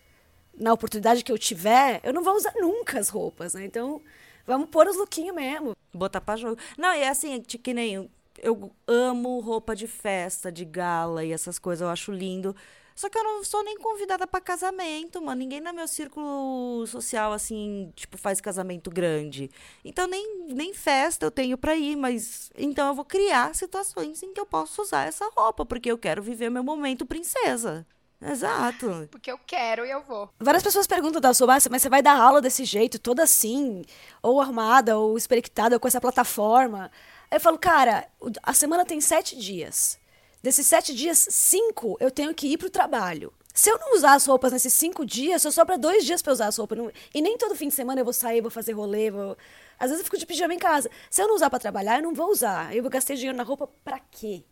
na 0.58 0.72
oportunidade 0.72 1.22
que 1.22 1.30
eu 1.30 1.38
tiver, 1.38 2.00
eu 2.02 2.12
não 2.12 2.22
vou 2.24 2.34
usar 2.34 2.52
nunca 2.56 2.98
as 2.98 3.08
roupas, 3.08 3.54
né? 3.54 3.64
Então, 3.64 4.02
vamos 4.44 4.68
pôr 4.68 4.88
os 4.88 4.96
lookinhos 4.96 5.34
mesmo. 5.36 5.76
Botar 5.94 6.20
pra 6.20 6.36
jogo. 6.36 6.58
Não, 6.76 6.92
e 6.92 6.98
é 7.00 7.08
assim, 7.08 7.40
tipo, 7.40 7.62
que 7.62 7.72
nem. 7.72 8.10
Eu 8.40 8.70
amo 8.86 9.40
roupa 9.40 9.74
de 9.74 9.86
festa, 9.88 10.50
de 10.50 10.64
gala 10.64 11.24
e 11.24 11.32
essas 11.32 11.58
coisas, 11.58 11.82
eu 11.82 11.88
acho 11.88 12.10
lindo. 12.12 12.54
Só 12.99 13.09
que 13.09 13.16
eu 13.16 13.22
não 13.22 13.44
sou 13.44 13.62
nem 13.62 13.78
convidada 13.78 14.26
pra 14.26 14.40
casamento, 14.40 15.22
mano. 15.22 15.38
Ninguém 15.38 15.61
no 15.61 15.72
meu 15.72 15.86
círculo 15.86 16.84
social, 16.88 17.32
assim, 17.32 17.92
tipo, 17.94 18.18
faz 18.18 18.40
casamento 18.40 18.90
grande. 18.90 19.53
Então, 19.84 20.09
nem, 20.09 20.49
nem 20.49 20.74
festa 20.74 21.24
eu 21.24 21.30
tenho 21.30 21.57
pra 21.57 21.76
ir, 21.76 21.94
mas. 21.94 22.51
Então, 22.59 22.88
eu 22.88 22.94
vou 22.94 23.05
criar 23.05 23.55
situações 23.55 24.20
em 24.24 24.34
que 24.34 24.40
eu 24.40 24.44
posso 24.44 24.82
usar 24.82 25.07
essa 25.07 25.30
roupa, 25.36 25.64
porque 25.64 25.88
eu 25.88 25.96
quero 25.96 26.20
viver 26.20 26.51
meu 26.51 26.64
momento 26.64 27.07
princesa. 27.07 27.86
Exato. 28.20 29.07
Porque 29.12 29.30
eu 29.30 29.38
quero 29.46 29.86
e 29.86 29.90
eu 29.92 30.03
vou. 30.03 30.28
Várias 30.40 30.64
pessoas 30.64 30.88
perguntam 30.88 31.20
da 31.20 31.32
sua, 31.32 31.55
"Ah, 31.55 31.59
mas 31.70 31.80
você 31.82 31.88
vai 31.88 32.03
dar 32.03 32.20
aula 32.20 32.40
desse 32.40 32.64
jeito, 32.64 32.99
toda 32.99 33.22
assim, 33.22 33.84
ou 34.20 34.40
arrumada, 34.40 34.99
ou 34.99 35.16
esperiquitada, 35.16 35.76
ou 35.76 35.80
com 35.80 35.86
essa 35.86 36.01
plataforma. 36.01 36.90
Aí 37.30 37.36
eu 37.36 37.40
falo, 37.40 37.61
cara, 37.61 38.09
a 38.42 38.53
semana 38.53 38.84
tem 38.84 39.01
sete 39.01 39.36
dias. 39.38 40.01
Desses 40.43 40.66
sete 40.66 40.95
dias, 40.95 41.26
cinco 41.30 41.97
eu 42.01 42.11
tenho 42.11 42.34
que 42.34 42.47
ir 42.47 42.59
pro 42.59 42.70
trabalho. 42.70 43.32
Se 43.53 43.68
eu 43.70 43.78
não 43.78 43.95
usar 43.97 44.14
as 44.14 44.24
roupas 44.24 44.53
nesses 44.53 44.72
cinco 44.72 45.05
dias, 45.05 45.43
só 45.43 45.51
sobra 45.51 45.76
dois 45.76 46.05
dias 46.05 46.22
pra 46.22 46.30
eu 46.30 46.34
usar 46.34 46.47
as 46.47 46.57
roupas. 46.57 46.78
E 47.12 47.20
nem 47.20 47.36
todo 47.36 47.57
fim 47.57 47.66
de 47.68 47.74
semana 47.74 48.01
eu 48.01 48.05
vou 48.05 48.12
sair, 48.14 48.41
vou 48.41 48.51
fazer 48.53 48.72
rolê, 48.72 49.11
vou... 49.11 49.36
Às 49.80 49.91
vezes 49.91 49.99
eu 50.01 50.05
fico 50.05 50.16
de 50.18 50.26
pijama 50.26 50.55
em 50.55 50.59
casa. 50.59 50.89
Se 51.11 51.20
eu 51.20 51.26
não 51.26 51.34
usar 51.34 51.51
pra 51.51 51.59
trabalhar, 51.59 51.97
eu 51.99 52.03
não 52.05 52.14
vou 52.14 52.30
usar. 52.30 52.74
Eu 52.74 52.82
vou 52.82 52.91
gastar 52.91 53.14
dinheiro 53.14 53.36
na 53.36 53.43
roupa 53.43 53.68
pra 53.84 53.99
quê? 54.11 54.45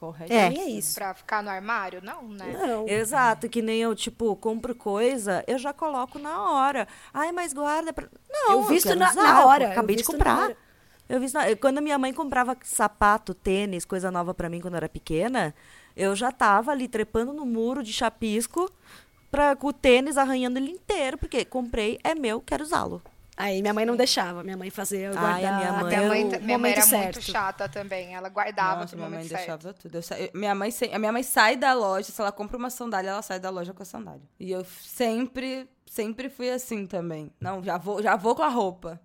Correto. 0.00 0.32
É. 0.32 0.46
É 0.48 0.64
isso. 0.64 0.94
Pra 0.96 1.14
ficar 1.14 1.44
no 1.44 1.50
armário? 1.50 2.00
Não, 2.02 2.26
né? 2.26 2.52
Não. 2.66 2.88
Exato, 2.88 3.48
que 3.48 3.62
nem 3.62 3.80
eu, 3.82 3.94
tipo, 3.94 4.34
compro 4.34 4.74
coisa, 4.74 5.44
eu 5.46 5.56
já 5.58 5.72
coloco 5.72 6.18
na 6.18 6.50
hora. 6.50 6.88
Ai, 7.14 7.30
mas 7.30 7.52
guarda 7.52 7.92
pra... 7.92 8.08
Não, 8.28 8.52
Eu 8.52 8.62
visto 8.64 8.88
quero 8.88 8.98
na- 8.98 9.10
usar, 9.12 9.22
na 9.22 9.46
hora, 9.46 9.64
eu 9.66 9.70
Acabei 9.70 9.94
de 9.94 10.02
comprar. 10.02 10.56
Eu 11.08 11.20
vi 11.20 11.26
quando 11.60 11.82
minha 11.82 11.98
mãe 11.98 12.12
comprava 12.12 12.56
sapato, 12.62 13.34
tênis, 13.34 13.84
coisa 13.84 14.10
nova 14.10 14.32
pra 14.32 14.48
mim 14.48 14.60
quando 14.60 14.74
eu 14.74 14.78
era 14.78 14.88
pequena, 14.88 15.54
eu 15.96 16.16
já 16.16 16.32
tava 16.32 16.70
ali 16.72 16.88
trepando 16.88 17.32
no 17.32 17.44
muro 17.44 17.82
de 17.82 17.92
chapisco 17.92 18.70
pra, 19.30 19.54
com 19.56 19.66
o 19.68 19.72
tênis 19.72 20.16
arranhando 20.16 20.58
ele 20.58 20.70
inteiro, 20.70 21.18
porque 21.18 21.44
comprei, 21.44 21.98
é 22.02 22.14
meu, 22.14 22.40
quero 22.40 22.62
usá-lo. 22.64 23.02
Aí 23.36 23.60
minha 23.62 23.72
mãe 23.74 23.84
não 23.86 23.96
deixava, 23.96 24.42
minha 24.44 24.56
mãe 24.56 24.68
fazia 24.70 25.06
eu 25.08 25.12
Ai, 25.18 25.44
a 25.44 25.50
guardar 25.50 25.58
minha 25.58 25.72
mãe- 25.72 25.84
Minha 25.88 26.02
Eu- 26.02 26.08
mãe, 26.08 26.24
o 26.38 26.42
minha 26.44 26.58
mãe 26.58 26.72
era 26.72 26.82
certo. 26.82 27.14
muito 27.16 27.22
chata 27.22 27.66
também. 27.68 28.14
Ela 28.14 28.28
guardava 28.28 28.82
Nossa, 28.82 28.94
no 28.94 29.02
minha 29.06 29.10
mãe 29.18 29.26
certo. 29.28 29.38
deixava 29.38 29.74
tudo. 29.74 29.94
Eu 29.94 30.02
sa- 30.02 30.16
minha, 30.34 30.54
mãe 30.54 30.70
se- 30.70 30.98
minha 30.98 31.10
mãe 31.12 31.22
sai 31.22 31.56
da 31.56 31.72
loja, 31.72 32.12
se 32.12 32.20
ela 32.20 32.30
compra 32.30 32.58
uma 32.58 32.68
sandália, 32.70 33.08
ela 33.10 33.22
sai 33.22 33.40
da 33.40 33.48
loja 33.48 33.72
com 33.72 33.82
a 33.82 33.86
sandália. 33.86 34.20
E 34.38 34.50
eu 34.50 34.64
sempre, 34.64 35.66
sempre 35.86 36.28
fui 36.28 36.50
assim 36.50 36.86
também. 36.86 37.30
Não, 37.40 37.62
já 37.64 37.78
vou, 37.78 38.02
já 38.02 38.16
vou 38.16 38.34
com 38.34 38.42
a 38.42 38.48
roupa. 38.48 39.00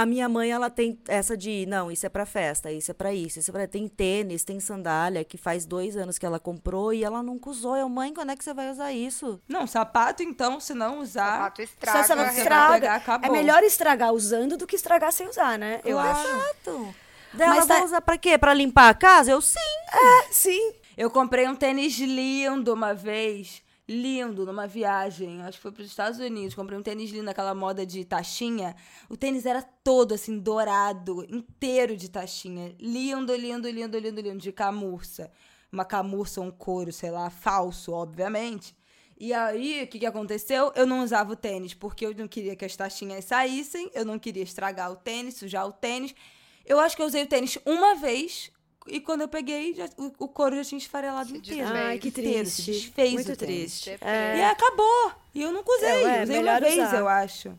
A 0.00 0.06
minha 0.06 0.28
mãe, 0.28 0.52
ela 0.52 0.70
tem 0.70 0.96
essa 1.08 1.36
de, 1.36 1.66
não, 1.66 1.90
isso 1.90 2.06
é 2.06 2.08
pra 2.08 2.24
festa, 2.24 2.70
isso 2.70 2.92
é 2.92 2.94
pra 2.94 3.12
isso, 3.12 3.40
isso 3.40 3.50
é 3.50 3.52
pra... 3.52 3.66
Tem 3.66 3.88
tênis, 3.88 4.44
tem 4.44 4.60
sandália, 4.60 5.24
que 5.24 5.36
faz 5.36 5.66
dois 5.66 5.96
anos 5.96 6.18
que 6.18 6.24
ela 6.24 6.38
comprou 6.38 6.92
e 6.92 7.02
ela 7.02 7.20
nunca 7.20 7.50
usou. 7.50 7.76
Eu, 7.76 7.88
mãe, 7.88 8.14
quando 8.14 8.30
é 8.30 8.36
que 8.36 8.44
você 8.44 8.54
vai 8.54 8.70
usar 8.70 8.92
isso? 8.92 9.40
Não, 9.48 9.66
sapato 9.66 10.22
então, 10.22 10.60
se 10.60 10.72
não 10.72 11.00
usar. 11.00 11.32
Sapato 11.38 11.56
Se 11.56 11.62
estraga. 11.64 11.98
essa 11.98 12.14
não 12.14 12.24
vai 12.26 12.36
estraga, 12.38 12.74
pegar, 12.74 12.94
acabou. 12.94 13.28
é 13.28 13.32
melhor 13.32 13.64
estragar 13.64 14.12
usando 14.12 14.56
do 14.56 14.68
que 14.68 14.76
estragar 14.76 15.10
sem 15.10 15.26
usar, 15.28 15.58
né? 15.58 15.80
Eu 15.84 15.98
acho. 15.98 16.28
Exato. 16.28 16.94
Dela, 17.34 17.56
Mas 17.56 17.66
vai 17.66 17.78
tá- 17.80 17.84
usar 17.84 18.00
pra 18.00 18.16
quê? 18.16 18.38
Pra 18.38 18.54
limpar 18.54 18.90
a 18.90 18.94
casa? 18.94 19.32
Eu, 19.32 19.40
sim. 19.40 19.58
É, 19.92 20.32
sim. 20.32 20.74
Eu 20.96 21.10
comprei 21.10 21.48
um 21.48 21.56
tênis 21.56 21.98
lindo 21.98 22.72
uma 22.72 22.94
vez. 22.94 23.62
Lindo 23.88 24.44
numa 24.44 24.66
viagem, 24.66 25.40
acho 25.42 25.56
que 25.56 25.62
foi 25.62 25.72
para 25.72 25.82
os 25.82 25.88
Estados 25.88 26.18
Unidos, 26.20 26.54
comprei 26.54 26.78
um 26.78 26.82
tênis 26.82 27.10
lindo, 27.10 27.30
aquela 27.30 27.54
moda 27.54 27.86
de 27.86 28.04
taxinha. 28.04 28.76
O 29.08 29.16
tênis 29.16 29.46
era 29.46 29.62
todo 29.62 30.12
assim 30.12 30.38
dourado, 30.38 31.24
inteiro 31.28 31.96
de 31.96 32.10
taxinha, 32.10 32.76
lindo, 32.78 33.34
lindo, 33.34 33.68
lindo, 33.68 33.98
lindo, 33.98 34.20
lindo, 34.20 34.38
de 34.38 34.52
camurça. 34.52 35.30
Uma 35.72 35.84
camurça, 35.84 36.40
um 36.40 36.50
couro, 36.50 36.92
sei 36.92 37.10
lá, 37.10 37.30
falso, 37.30 37.92
obviamente. 37.92 38.76
E 39.18 39.32
aí, 39.32 39.82
o 39.82 39.86
que, 39.86 39.98
que 39.98 40.06
aconteceu? 40.06 40.70
Eu 40.76 40.86
não 40.86 41.02
usava 41.02 41.32
o 41.32 41.36
tênis 41.36 41.74
porque 41.74 42.06
eu 42.06 42.14
não 42.14 42.28
queria 42.28 42.54
que 42.54 42.64
as 42.64 42.76
taxinhas 42.76 43.24
saíssem, 43.24 43.90
eu 43.94 44.04
não 44.04 44.18
queria 44.18 44.42
estragar 44.42 44.92
o 44.92 44.96
tênis, 44.96 45.34
sujar 45.34 45.66
o 45.66 45.72
tênis. 45.72 46.14
Eu 46.64 46.78
acho 46.78 46.94
que 46.94 47.02
eu 47.02 47.06
usei 47.06 47.22
o 47.22 47.26
tênis 47.26 47.58
uma 47.64 47.96
vez 47.96 48.52
e 48.90 49.00
quando 49.00 49.22
eu 49.22 49.28
peguei, 49.28 49.74
já- 49.74 49.88
o, 49.96 50.12
o 50.18 50.28
couro 50.28 50.56
já 50.56 50.64
tinha 50.64 50.78
esfarelado 50.78 51.28
inteiro. 51.36 51.62
desfez. 51.62 51.86
Ai, 51.86 51.98
que 51.98 52.08
Inteiro, 52.08 52.48
se 52.48 52.62
triste. 52.62 52.72
desfez 52.86 53.12
Muito 53.14 53.36
triste. 53.36 53.90
E 54.00 54.42
acabou. 54.42 55.12
E 55.34 55.42
eu 55.42 55.52
nunca 55.52 55.70
usei. 55.72 55.88
É, 55.88 56.04
ué, 56.04 56.22
usei 56.24 56.38
uma 56.40 56.60
vez, 56.60 56.74
usar. 56.74 56.98
eu 56.98 57.08
acho. 57.08 57.58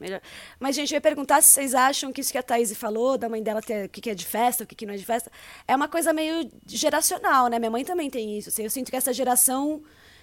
Melhor. 0.00 0.20
Mas, 0.60 0.76
gente, 0.76 0.92
eu 0.92 0.96
ia 0.96 1.00
perguntar 1.00 1.42
se 1.42 1.48
vocês 1.54 1.74
acham 1.74 2.12
que 2.12 2.20
isso 2.20 2.30
que 2.30 2.38
a 2.38 2.42
Thaís 2.42 2.72
falou, 2.76 3.18
da 3.18 3.28
mãe 3.28 3.42
dela 3.42 3.60
ter 3.60 3.86
o 3.86 3.88
que 3.88 4.00
que 4.00 4.10
é 4.10 4.14
de 4.14 4.24
festa, 4.24 4.62
o 4.62 4.66
que 4.66 4.76
que 4.76 4.86
não 4.86 4.94
é 4.94 4.96
de 4.96 5.04
festa, 5.04 5.30
é 5.66 5.74
uma 5.74 5.88
coisa 5.88 6.12
meio 6.12 6.48
geracional, 6.66 7.48
né? 7.48 7.58
Minha 7.58 7.70
mãe 7.70 7.84
também 7.84 8.08
tem 8.08 8.38
isso. 8.38 8.48
assim, 8.48 8.62
eu 8.62 8.70
sinto 8.70 8.90
que 8.90 8.96
essa 8.96 9.12
geração 9.12 9.82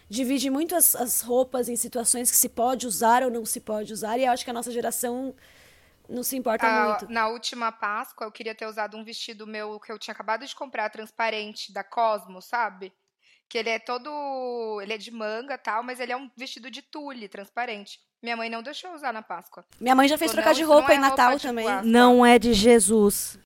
divide 0.10 0.50
muito 0.50 0.76
as, 0.76 0.96
as 0.96 1.20
roupas 1.22 1.68
em 1.68 1.76
situações 1.76 2.32
que 2.32 2.38
se 2.38 2.48
pode 2.48 2.88
usar 2.88 3.22
ou 3.24 3.30
não 3.30 3.44
se 3.46 3.60
pode 3.60 3.92
usar, 3.92 4.18
e 4.18 4.24
eu 4.26 4.32
acho 4.32 4.46
que 4.46 4.50
a 4.50 4.54
nossa 4.54 4.72
geração 4.72 5.36
não 6.10 6.24
se 6.24 6.36
importa 6.38 6.66
Ah, 6.68 6.86
muito. 6.90 7.10
Na 7.12 7.28
última 7.28 7.72
Páscoa, 7.72 8.26
eu 8.28 8.32
queria 8.32 8.56
ter 8.56 8.66
usado 8.66 8.98
um 8.98 9.04
vestido 9.04 9.46
meu 9.48 9.80
que 9.80 9.92
eu 9.92 10.00
tinha 10.00 10.14
acabado 10.14 10.46
de 10.46 10.56
comprar, 10.56 10.90
transparente, 10.90 11.72
da 11.74 11.84
Cosmo, 11.84 12.42
sabe? 12.42 12.94
Que 13.48 13.58
ele 13.60 13.70
é 13.70 13.78
todo. 13.80 14.80
Ele 14.82 14.94
é 14.94 14.98
de 14.98 15.12
manga 15.12 15.54
e 15.54 15.58
tal, 15.58 15.84
mas 15.84 16.00
ele 16.00 16.12
é 16.12 16.18
um 16.18 16.30
vestido 16.36 16.72
de 16.72 16.82
tule, 16.82 17.28
transparente. 17.28 18.00
Minha 18.24 18.36
mãe 18.38 18.50
não 18.50 18.64
deixou 18.64 18.90
eu 18.90 18.96
usar 18.96 19.14
na 19.14 19.22
Páscoa. 19.22 19.64
Minha 19.80 19.94
mãe 19.96 20.08
já 20.08 20.18
fez 20.18 20.32
Falou, 20.32 20.42
trocar 20.44 20.50
"Não, 20.50 20.56
de 20.58 20.64
roupa 20.64 20.94
é 20.94 20.96
em 20.96 21.00
Natal 21.00 21.30
roupa 21.32 21.42
também. 21.44 21.66
Páscoa." 21.66 21.84
Não 21.92 22.26
é 22.26 22.40
de 22.40 22.54
Jesus. 22.54 23.38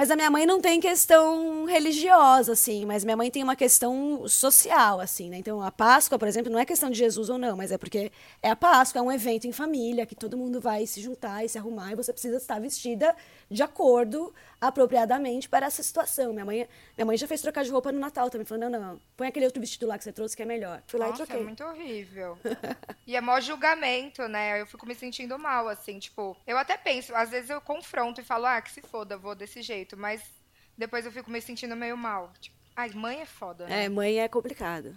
Mas 0.00 0.10
a 0.10 0.16
minha 0.16 0.30
mãe 0.30 0.46
não 0.46 0.62
tem 0.62 0.80
questão 0.80 1.66
religiosa, 1.66 2.52
assim, 2.52 2.86
mas 2.86 3.04
minha 3.04 3.18
mãe 3.18 3.30
tem 3.30 3.42
uma 3.42 3.54
questão 3.54 4.26
social, 4.26 4.98
assim, 4.98 5.28
né? 5.28 5.36
Então, 5.36 5.60
a 5.60 5.70
Páscoa, 5.70 6.18
por 6.18 6.26
exemplo, 6.26 6.50
não 6.50 6.58
é 6.58 6.64
questão 6.64 6.88
de 6.88 6.96
Jesus 6.96 7.28
ou 7.28 7.36
não, 7.36 7.54
mas 7.54 7.70
é 7.70 7.76
porque 7.76 8.10
é 8.42 8.48
a 8.48 8.56
Páscoa, 8.56 8.98
é 8.98 9.02
um 9.02 9.12
evento 9.12 9.46
em 9.46 9.52
família, 9.52 10.06
que 10.06 10.14
todo 10.14 10.38
mundo 10.38 10.58
vai 10.58 10.86
se 10.86 11.02
juntar 11.02 11.44
e 11.44 11.50
se 11.50 11.58
arrumar, 11.58 11.92
e 11.92 11.96
você 11.96 12.14
precisa 12.14 12.38
estar 12.38 12.58
vestida 12.58 13.14
de 13.50 13.62
acordo, 13.62 14.32
apropriadamente, 14.60 15.48
para 15.48 15.66
essa 15.66 15.82
situação. 15.82 16.32
Minha 16.32 16.44
mãe, 16.44 16.68
minha 16.96 17.06
mãe 17.06 17.16
já 17.16 17.26
fez 17.26 17.40
trocar 17.40 17.64
de 17.64 17.70
roupa 17.70 17.90
no 17.90 17.98
Natal 17.98 18.28
também, 18.28 18.44
falou, 18.44 18.68
não, 18.68 18.80
não, 18.80 19.00
põe 19.16 19.28
aquele 19.28 19.46
outro 19.46 19.60
vestido 19.60 19.86
lá 19.86 19.96
que 19.96 20.04
você 20.04 20.12
trouxe 20.12 20.36
que 20.36 20.42
é 20.42 20.46
melhor. 20.46 20.82
Fui 20.86 21.00
lá 21.00 21.08
Nossa, 21.08 21.22
e 21.22 21.26
troquei. 21.26 21.42
é 21.42 21.44
muito 21.44 21.64
horrível. 21.64 22.38
e 23.06 23.16
é 23.16 23.20
mó 23.20 23.40
julgamento, 23.40 24.28
né? 24.28 24.60
Eu 24.60 24.66
fico 24.66 24.86
me 24.86 24.94
sentindo 24.94 25.38
mal, 25.38 25.68
assim, 25.68 25.98
tipo, 25.98 26.36
eu 26.46 26.58
até 26.58 26.76
penso, 26.76 27.14
às 27.14 27.30
vezes 27.30 27.50
eu 27.50 27.60
confronto 27.60 28.20
e 28.20 28.24
falo, 28.24 28.46
ah, 28.46 28.60
que 28.60 28.70
se 28.70 28.82
foda, 28.82 29.16
vou 29.16 29.34
desse 29.34 29.62
jeito, 29.62 29.96
mas 29.96 30.22
depois 30.76 31.06
eu 31.06 31.12
fico 31.12 31.30
me 31.30 31.40
sentindo 31.40 31.74
meio 31.74 31.96
mal. 31.96 32.32
Tipo, 32.40 32.56
ai, 32.76 32.90
mãe 32.90 33.20
é 33.20 33.26
foda, 33.26 33.66
né? 33.66 33.84
É, 33.84 33.88
mãe 33.88 34.18
é 34.18 34.28
complicado. 34.28 34.94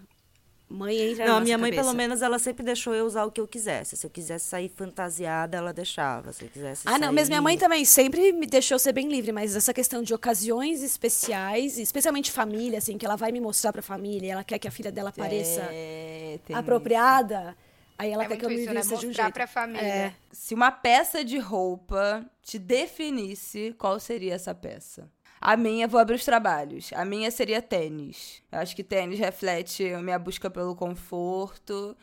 Mãe 0.70 0.97
entra 1.11 1.26
Não, 1.26 1.34
na 1.36 1.38
a 1.39 1.43
minha 1.43 1.57
mãe, 1.57 1.70
cabeça. 1.70 1.84
pelo 1.88 1.95
menos, 1.95 2.22
ela 2.24 2.39
sempre 2.39 2.64
deixou 2.66 2.95
eu 2.95 3.05
usar 3.05 3.26
o 3.26 3.32
que 3.32 3.39
eu 3.39 3.47
quisesse. 3.47 3.95
Se 3.95 4.05
eu 4.07 4.09
quisesse 4.09 4.45
sair 4.47 4.70
fantasiada, 4.70 5.55
ela 5.57 5.72
deixava. 5.72 6.34
Se 6.34 6.45
eu 6.45 6.49
quisesse 6.49 6.82
Ah, 6.88 6.93
não, 6.93 7.07
sair... 7.07 7.11
mas 7.16 7.30
minha 7.30 7.41
mãe 7.41 7.57
também 7.57 7.86
sempre 7.86 8.32
me 8.32 8.47
deixou 8.47 8.80
ser 8.80 8.91
bem 8.91 9.07
livre, 9.07 9.32
mas 9.32 9.55
essa 9.55 9.72
questão 9.74 10.01
de 10.01 10.14
ocasiões 10.16 10.82
especiais, 10.82 11.78
especialmente 11.78 12.32
família, 12.32 12.80
assim, 12.80 12.97
que 12.97 13.05
ela 13.05 13.16
vai 13.16 13.32
me 13.32 13.39
mostrar 13.39 13.72
pra 13.72 13.84
família, 13.84 14.28
e 14.28 14.30
ela 14.32 14.43
quer 14.43 14.57
que 14.57 14.68
a 14.68 14.72
filha 14.72 14.91
dela 14.91 15.11
pareça 15.11 15.61
É, 15.72 16.39
apropriada, 16.53 17.55
aí 17.97 18.11
ela 18.11 18.24
É 18.24 18.28
quer 18.28 18.38
que 18.38 18.45
eu 18.45 18.49
me 18.49 18.55
isso, 18.55 18.74
né? 18.74 18.80
vista 18.82 18.97
de 18.97 19.05
um 19.05 19.09
Mostrar 19.09 19.24
jeito. 19.26 19.34
pra 19.36 19.45
família. 19.47 19.82
É. 19.86 20.14
Se 20.32 20.55
uma 20.55 20.72
peça 20.72 21.24
de 21.24 21.38
roupa 21.38 22.26
te 22.41 22.57
definisse, 22.57 23.76
qual 23.78 23.99
seria 23.99 24.34
essa 24.34 24.55
peça? 24.55 25.07
A 25.45 25.57
minha, 25.57 25.87
vou 25.89 25.99
abrir 25.99 26.15
os 26.15 26.23
trabalhos. 26.23 26.91
A 26.93 27.03
minha 27.03 27.29
seria 27.29 27.61
tênis. 27.61 28.41
Eu 28.49 28.59
acho 28.59 28.73
que 28.75 28.83
tênis 28.83 29.19
reflete 29.19 29.85
a 29.93 30.01
minha 30.01 30.17
busca 30.17 30.49
pelo 30.49 30.73
conforto. 30.75 31.97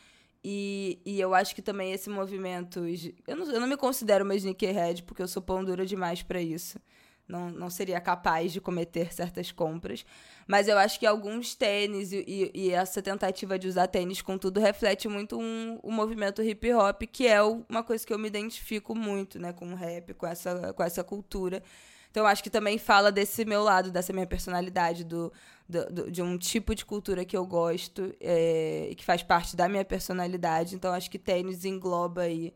E, 0.45 0.99
e 1.07 1.18
eu 1.20 1.34
acho 1.34 1.55
que 1.55 1.62
também 1.62 1.93
esse 1.93 2.11
movimento. 2.11 2.80
Eu 3.26 3.36
não, 3.36 3.51
eu 3.51 3.61
não 3.61 3.66
me 3.66 3.76
considero 3.78 4.24
uma 4.24 4.34
sneakerhead, 4.34 5.03
porque 5.05 5.22
eu 5.22 5.28
sou 5.28 5.41
pão 5.41 5.64
dura 5.64 5.86
demais 5.86 6.22
pra 6.22 6.41
isso. 6.41 6.78
Não, 7.26 7.49
não 7.49 7.70
seria 7.70 7.99
capaz 8.01 8.53
de 8.53 8.61
cometer 8.61 9.11
certas 9.14 9.51
compras. 9.53 10.05
Mas 10.47 10.68
eu 10.68 10.76
acho 10.76 10.99
que 11.01 11.07
alguns 11.07 11.55
tênis 11.55 12.12
e, 12.12 12.24
e- 12.26 12.51
e 12.55 12.70
essa 12.72 13.01
tentativa 13.01 13.59
de 13.59 13.68
usar 13.68 13.86
tênis 13.86 14.20
com 14.20 14.36
tudo 14.36 14.61
reflete 14.61 15.09
muito 15.09 15.38
um, 15.41 15.78
um 15.82 15.93
movimento 15.93 16.43
hip 16.43 16.74
hop, 16.74 17.03
que 17.11 17.26
é 17.26 17.43
o- 17.43 17.64
uma 17.70 17.82
coisa 17.84 18.05
que 18.07 18.12
eu 18.12 18.18
me 18.18 18.26
identifico 18.28 18.95
muito, 18.95 19.38
né? 19.38 19.53
Com 19.53 19.72
o 19.72 19.76
rap, 19.76 20.12
com 20.14 20.26
essa, 20.26 20.72
com 20.74 20.82
essa 20.82 21.03
cultura. 21.05 21.62
Então 22.11 22.25
eu 22.25 22.27
acho 22.27 22.43
que 22.43 22.51
também 22.51 22.77
fala 22.79 23.13
desse 23.13 23.45
meu 23.45 23.63
lado, 23.63 23.91
dessa 23.91 24.13
minha 24.13 24.27
personalidade, 24.27 25.05
do, 25.05 25.33
do- 25.69 25.87
do- 25.93 26.11
de 26.11 26.21
um 26.23 26.37
tipo 26.37 26.75
de 26.75 26.85
cultura 26.85 27.25
que 27.25 27.37
eu 27.37 27.47
gosto 27.47 28.15
é, 28.21 28.89
e 28.91 28.95
que 28.95 29.05
faz 29.05 29.23
parte 29.23 29.55
da 29.55 29.69
minha 29.69 29.85
personalidade. 29.85 30.75
Então 30.75 30.93
acho 30.93 31.11
que 31.11 31.19
tênis 31.19 31.65
engloba 31.65 32.23
aí 32.23 32.53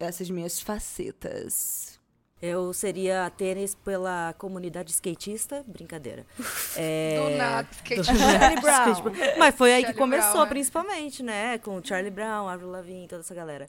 essas 0.00 0.30
minhas 0.30 0.60
facetas. 0.60 1.98
Eu 2.40 2.72
seria 2.72 3.28
tênis 3.36 3.74
pela 3.74 4.32
comunidade 4.38 4.92
skatista, 4.92 5.64
brincadeira. 5.66 6.24
É, 6.76 7.18
Do 7.32 7.36
nada, 7.36 7.68
skate. 7.72 8.04
Charlie 8.14 8.60
Brown. 8.60 8.92
Skate- 8.92 9.38
Mas 9.38 9.54
foi 9.56 9.72
aí 9.72 9.80
que 9.80 9.86
Charlie 9.88 9.98
começou, 10.00 10.30
Brown, 10.32 10.42
né? 10.44 10.48
principalmente, 10.48 11.22
né? 11.24 11.58
Com 11.58 11.82
Charlie 11.82 12.10
Brown, 12.12 12.46
Avril 12.48 12.70
Lavigne, 12.70 13.08
toda 13.08 13.22
essa 13.22 13.34
galera. 13.34 13.66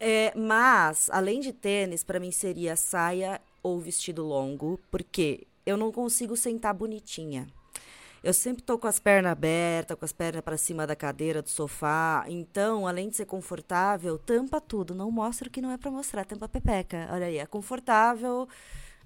É, 0.00 0.32
mas, 0.36 1.08
além 1.12 1.38
de 1.38 1.52
tênis, 1.52 2.02
pra 2.02 2.18
mim 2.18 2.32
seria 2.32 2.74
saia 2.74 3.40
ou 3.62 3.78
vestido 3.80 4.24
longo, 4.24 4.78
porque 4.90 5.46
eu 5.66 5.76
não 5.76 5.92
consigo 5.92 6.36
sentar 6.36 6.74
bonitinha. 6.74 7.46
Eu 8.22 8.34
sempre 8.34 8.62
tô 8.64 8.76
com 8.76 8.88
as 8.88 8.98
pernas 8.98 9.30
abertas, 9.30 9.96
com 9.96 10.04
as 10.04 10.12
pernas 10.12 10.42
para 10.42 10.56
cima 10.56 10.86
da 10.86 10.96
cadeira, 10.96 11.40
do 11.40 11.48
sofá. 11.48 12.24
Então, 12.28 12.86
além 12.86 13.08
de 13.08 13.16
ser 13.16 13.26
confortável, 13.26 14.18
tampa 14.18 14.60
tudo. 14.60 14.94
Não 14.94 15.10
mostra 15.10 15.46
o 15.48 15.50
que 15.50 15.60
não 15.60 15.70
é 15.70 15.78
para 15.78 15.90
mostrar, 15.90 16.24
tampa 16.24 16.46
a 16.46 16.48
pepeca. 16.48 17.08
Olha 17.12 17.26
aí, 17.26 17.38
é 17.38 17.46
confortável, 17.46 18.48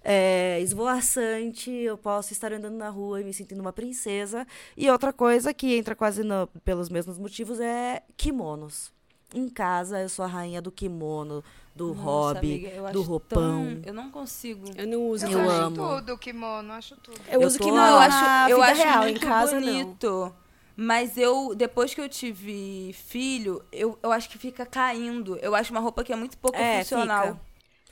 é 0.03 0.59
esvoaçante. 0.62 1.70
Eu 1.70 1.98
posso 1.98 2.32
estar 2.32 2.53
andando 2.55 2.76
na 2.76 2.88
rua 2.88 3.20
e 3.20 3.24
me 3.24 3.34
sentindo 3.34 3.61
uma 3.61 3.72
princesa. 3.72 4.46
E 4.76 4.88
outra 4.90 5.12
coisa 5.12 5.53
que 5.53 5.76
entra 5.76 5.94
quase 5.94 6.22
no- 6.24 6.46
pelos 6.64 6.88
mesmos 6.88 7.18
motivos 7.18 7.61
é 7.61 8.03
kimonos. 8.16 8.90
Em 9.35 9.49
casa, 9.49 10.01
eu 10.01 10.09
sou 10.09 10.24
a 10.24 10.28
rainha 10.28 10.61
do 10.61 10.70
kimono, 10.70 11.43
do 11.74 11.89
Nossa, 11.95 12.03
hobby, 12.03 12.66
amiga, 12.66 12.93
do 12.93 13.01
acho 13.01 13.09
roupão. 13.09 13.39
tão- 13.39 13.83
Eu 13.85 13.95
não 13.95 14.11
consigo. 14.11 14.64
Eu 14.76 14.87
não 14.87 15.09
uso. 15.09 15.26
Eu, 15.26 15.39
Eu 15.39 15.51
acho 15.51 15.61
amo. 15.62 15.76
tudo, 15.76 16.18
kimono, 16.18 16.72
acho 16.74 16.97
tudo. 16.97 17.18
Eu, 17.28 17.41
Eu 17.41 17.47
uso 17.47 17.59
tô- 17.59 17.66
Não, 17.68 17.74
não 17.76 17.87
eu 17.89 17.99
acho, 17.99 18.51
eu 18.51 18.62
acho 18.62 18.83
real, 18.83 19.03
muito 19.03 19.16
em 19.16 19.20
casa 19.28 19.59
não. 19.61 19.66
bonito. 19.66 20.35
Mas 20.76 21.16
eu, 21.18 21.55
depois 21.55 21.93
que 21.95 22.01
eu 22.01 22.09
tive 22.09 22.93
filho, 22.95 23.62
eu, 23.70 23.99
eu 24.03 24.11
acho 24.12 24.28
que 24.28 24.39
fica 24.39 24.64
caindo. 24.66 25.37
Eu 25.43 25.55
acho 25.55 25.70
uma 25.70 25.80
roupa 25.80 26.03
que 26.03 26.12
é 26.12 26.16
muito 26.16 26.37
pouco 26.39 26.57
É, 26.59 26.78
funcional. 26.78 27.22
fica. 27.26 27.41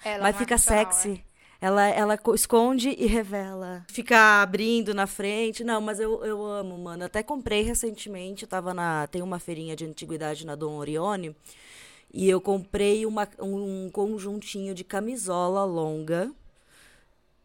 Ela 0.03 0.23
Mas 0.25 0.35
não 0.35 0.41
é 0.41 0.45
fica 0.45 0.59
funcional, 0.59 0.93
sexy. 0.93 1.25
Ela, 1.61 1.89
ela 1.89 2.17
co- 2.19 2.35
esconde 2.35 2.89
e 2.99 3.07
revela. 3.07 3.85
Fica 3.89 4.41
abrindo 4.43 4.95
na 4.95 5.07
frente. 5.07 5.63
Não, 5.63 5.81
mas 5.81 6.01
eu, 6.01 6.25
eu 6.25 6.45
amo, 6.45 6.79
mano. 6.79 7.05
Até 7.05 7.23
comprei 7.23 7.63
recentemente. 7.63 8.47
Tava 8.47 8.73
na. 8.73 9.07
Tem 9.07 9.21
uma 9.23 9.39
feirinha 9.39 9.77
de 9.77 9.85
antiguidade 9.85 10.47
na 10.47 10.55
Dom 10.55 10.77
Orione. 10.77 11.37
E 12.13 12.29
eu 12.29 12.41
comprei 12.41 13.05
uma, 13.07 13.29
um 13.39 13.91
conjuntinho 13.93 14.75
de 14.75 14.85
camisola 14.85 15.65
longa. 15.65 16.33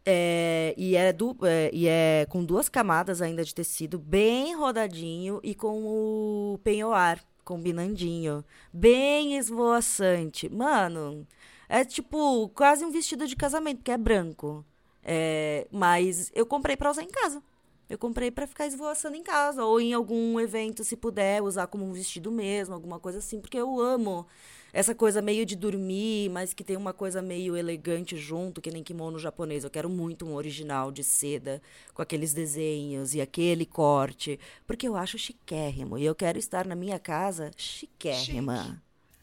É, 0.08 0.74
e, 0.78 0.96
é 0.96 1.12
du- 1.12 1.36
é, 1.44 1.70
e 1.74 1.88
é 1.88 2.28
com 2.30 2.44
duas 2.46 2.70
camadas 2.70 3.22
ainda 3.24 3.44
de 3.44 3.56
tecido, 3.56 3.98
bem 3.98 4.56
rodadinho 4.56 5.40
e 5.44 5.56
com 5.56 5.84
o 5.84 6.60
penhoar 6.64 7.20
combinandinho, 7.44 8.44
bem 8.72 9.36
esvoaçante. 9.38 10.48
Mano, 10.50 11.26
é 11.70 11.84
tipo 11.84 12.50
quase 12.50 12.86
um 12.86 12.92
vestido 12.92 13.28
de 13.28 13.36
casamento, 13.36 13.78
porque 13.78 13.92
é 13.92 13.98
branco. 13.98 14.66
É, 15.04 15.68
mas 15.72 16.32
eu 16.34 16.46
comprei 16.46 16.76
pra 16.76 16.90
usar 16.90 17.04
em 17.04 17.10
casa. 17.10 17.42
Eu 17.88 18.00
comprei 18.00 18.32
pra 18.32 18.48
ficar 18.48 18.66
esvoaçando 18.66 19.16
em 19.16 19.22
casa 19.22 19.64
ou 19.64 19.80
em 19.80 19.94
algum 19.94 20.40
evento, 20.40 20.84
se 20.84 20.98
puder, 20.98 21.44
usar 21.44 21.68
como 21.68 21.86
um 21.86 21.94
vestido 21.94 22.32
mesmo, 22.32 22.74
alguma 22.74 23.00
coisa 23.00 23.20
assim, 23.20 23.40
porque 23.40 23.60
eu 23.60 23.80
amo 23.80 24.26
essa 24.74 24.96
coisa 24.96 25.22
meio 25.22 25.46
de 25.46 25.56
dormir, 25.56 26.30
mas 26.30 26.54
que 26.54 26.64
tem 26.64 26.76
uma 26.76 26.92
coisa 26.92 27.22
meio 27.22 27.56
elegante 27.56 28.18
junto, 28.18 28.60
que 28.60 28.72
nem 28.72 28.84
kimono 28.84 29.20
japonês. 29.20 29.64
Eu 29.64 29.70
quero 29.70 29.88
muito 29.88 30.26
um 30.26 30.34
original 30.34 30.92
de 30.92 31.04
seda, 31.04 31.62
com 31.94 32.02
aqueles 32.02 32.34
desenhos 32.34 33.14
e 33.14 33.22
aquele 33.22 33.66
corte, 33.66 34.40
porque 34.66 34.88
eu 34.88 34.98
acho 34.98 35.18
chiquérrimo. 35.18 35.98
E 35.98 36.04
eu 36.04 36.16
quero 36.16 36.40
estar 36.40 36.66
na 36.66 36.76
minha 36.76 37.00
casa 37.00 37.52
chiquérrima. 37.56 38.82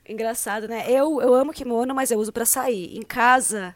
Engraçado, 0.09 0.67
né? 0.67 0.85
Eu, 0.89 1.21
eu 1.21 1.35
amo 1.35 1.53
kimono, 1.53 1.95
mas 1.95 2.11
eu 2.11 2.19
uso 2.19 2.33
pra 2.33 2.45
sair. 2.45 2.97
Em 2.97 3.03
casa, 3.03 3.75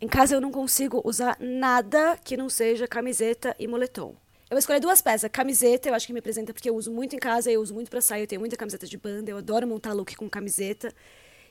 em 0.00 0.06
casa 0.06 0.34
eu 0.34 0.40
não 0.40 0.52
consigo 0.52 1.02
usar 1.04 1.36
nada 1.40 2.16
que 2.22 2.36
não 2.36 2.48
seja 2.48 2.86
camiseta 2.86 3.54
e 3.58 3.66
moletom. 3.66 4.14
Eu 4.50 4.54
vou 4.54 4.58
escolher 4.58 4.80
duas 4.80 5.02
peças. 5.02 5.28
Camiseta, 5.30 5.88
eu 5.88 5.94
acho 5.94 6.06
que 6.06 6.12
me 6.12 6.18
representa 6.18 6.54
porque 6.54 6.70
eu 6.70 6.76
uso 6.76 6.90
muito 6.90 7.14
em 7.14 7.18
casa, 7.18 7.50
eu 7.50 7.60
uso 7.60 7.74
muito 7.74 7.90
pra 7.90 8.00
sair, 8.00 8.22
eu 8.22 8.26
tenho 8.26 8.40
muita 8.40 8.56
camiseta 8.56 8.86
de 8.86 8.96
banda, 8.96 9.30
eu 9.30 9.36
adoro 9.36 9.66
montar 9.66 9.92
look 9.92 10.14
com 10.16 10.30
camiseta. 10.30 10.94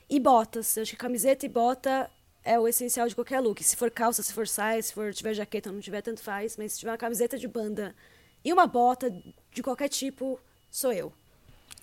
E 0.08 0.18
botas. 0.18 0.76
Eu 0.76 0.82
acho 0.82 0.92
que 0.92 0.96
camiseta 0.96 1.44
e 1.44 1.48
bota 1.48 2.10
é 2.42 2.58
o 2.58 2.66
essencial 2.66 3.06
de 3.06 3.14
qualquer 3.14 3.40
look. 3.40 3.62
Se 3.62 3.76
for 3.76 3.90
calça, 3.90 4.22
se 4.22 4.32
for 4.32 4.48
saia, 4.48 4.82
se 4.82 4.92
for 4.94 5.12
tiver 5.12 5.34
jaqueta, 5.34 5.70
não 5.70 5.80
tiver, 5.80 6.00
tanto 6.00 6.22
faz. 6.22 6.56
Mas 6.56 6.72
se 6.72 6.78
tiver 6.78 6.90
uma 6.90 6.98
camiseta 6.98 7.38
de 7.38 7.46
banda 7.46 7.94
e 8.42 8.52
uma 8.52 8.66
bota 8.66 9.14
de 9.52 9.62
qualquer 9.62 9.88
tipo, 9.88 10.40
sou 10.70 10.92
eu. 10.92 11.12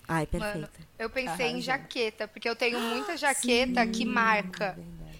Ai, 0.08 0.28
Mano, 0.32 0.44
perfeita. 0.68 0.88
eu 0.98 1.10
pensei 1.10 1.48
em 1.48 1.60
jaqueta, 1.60 2.28
porque 2.28 2.48
eu 2.48 2.54
tenho 2.56 2.78
muita 2.80 3.16
jaqueta 3.16 3.86
que 3.86 4.04
marca. 4.04 4.78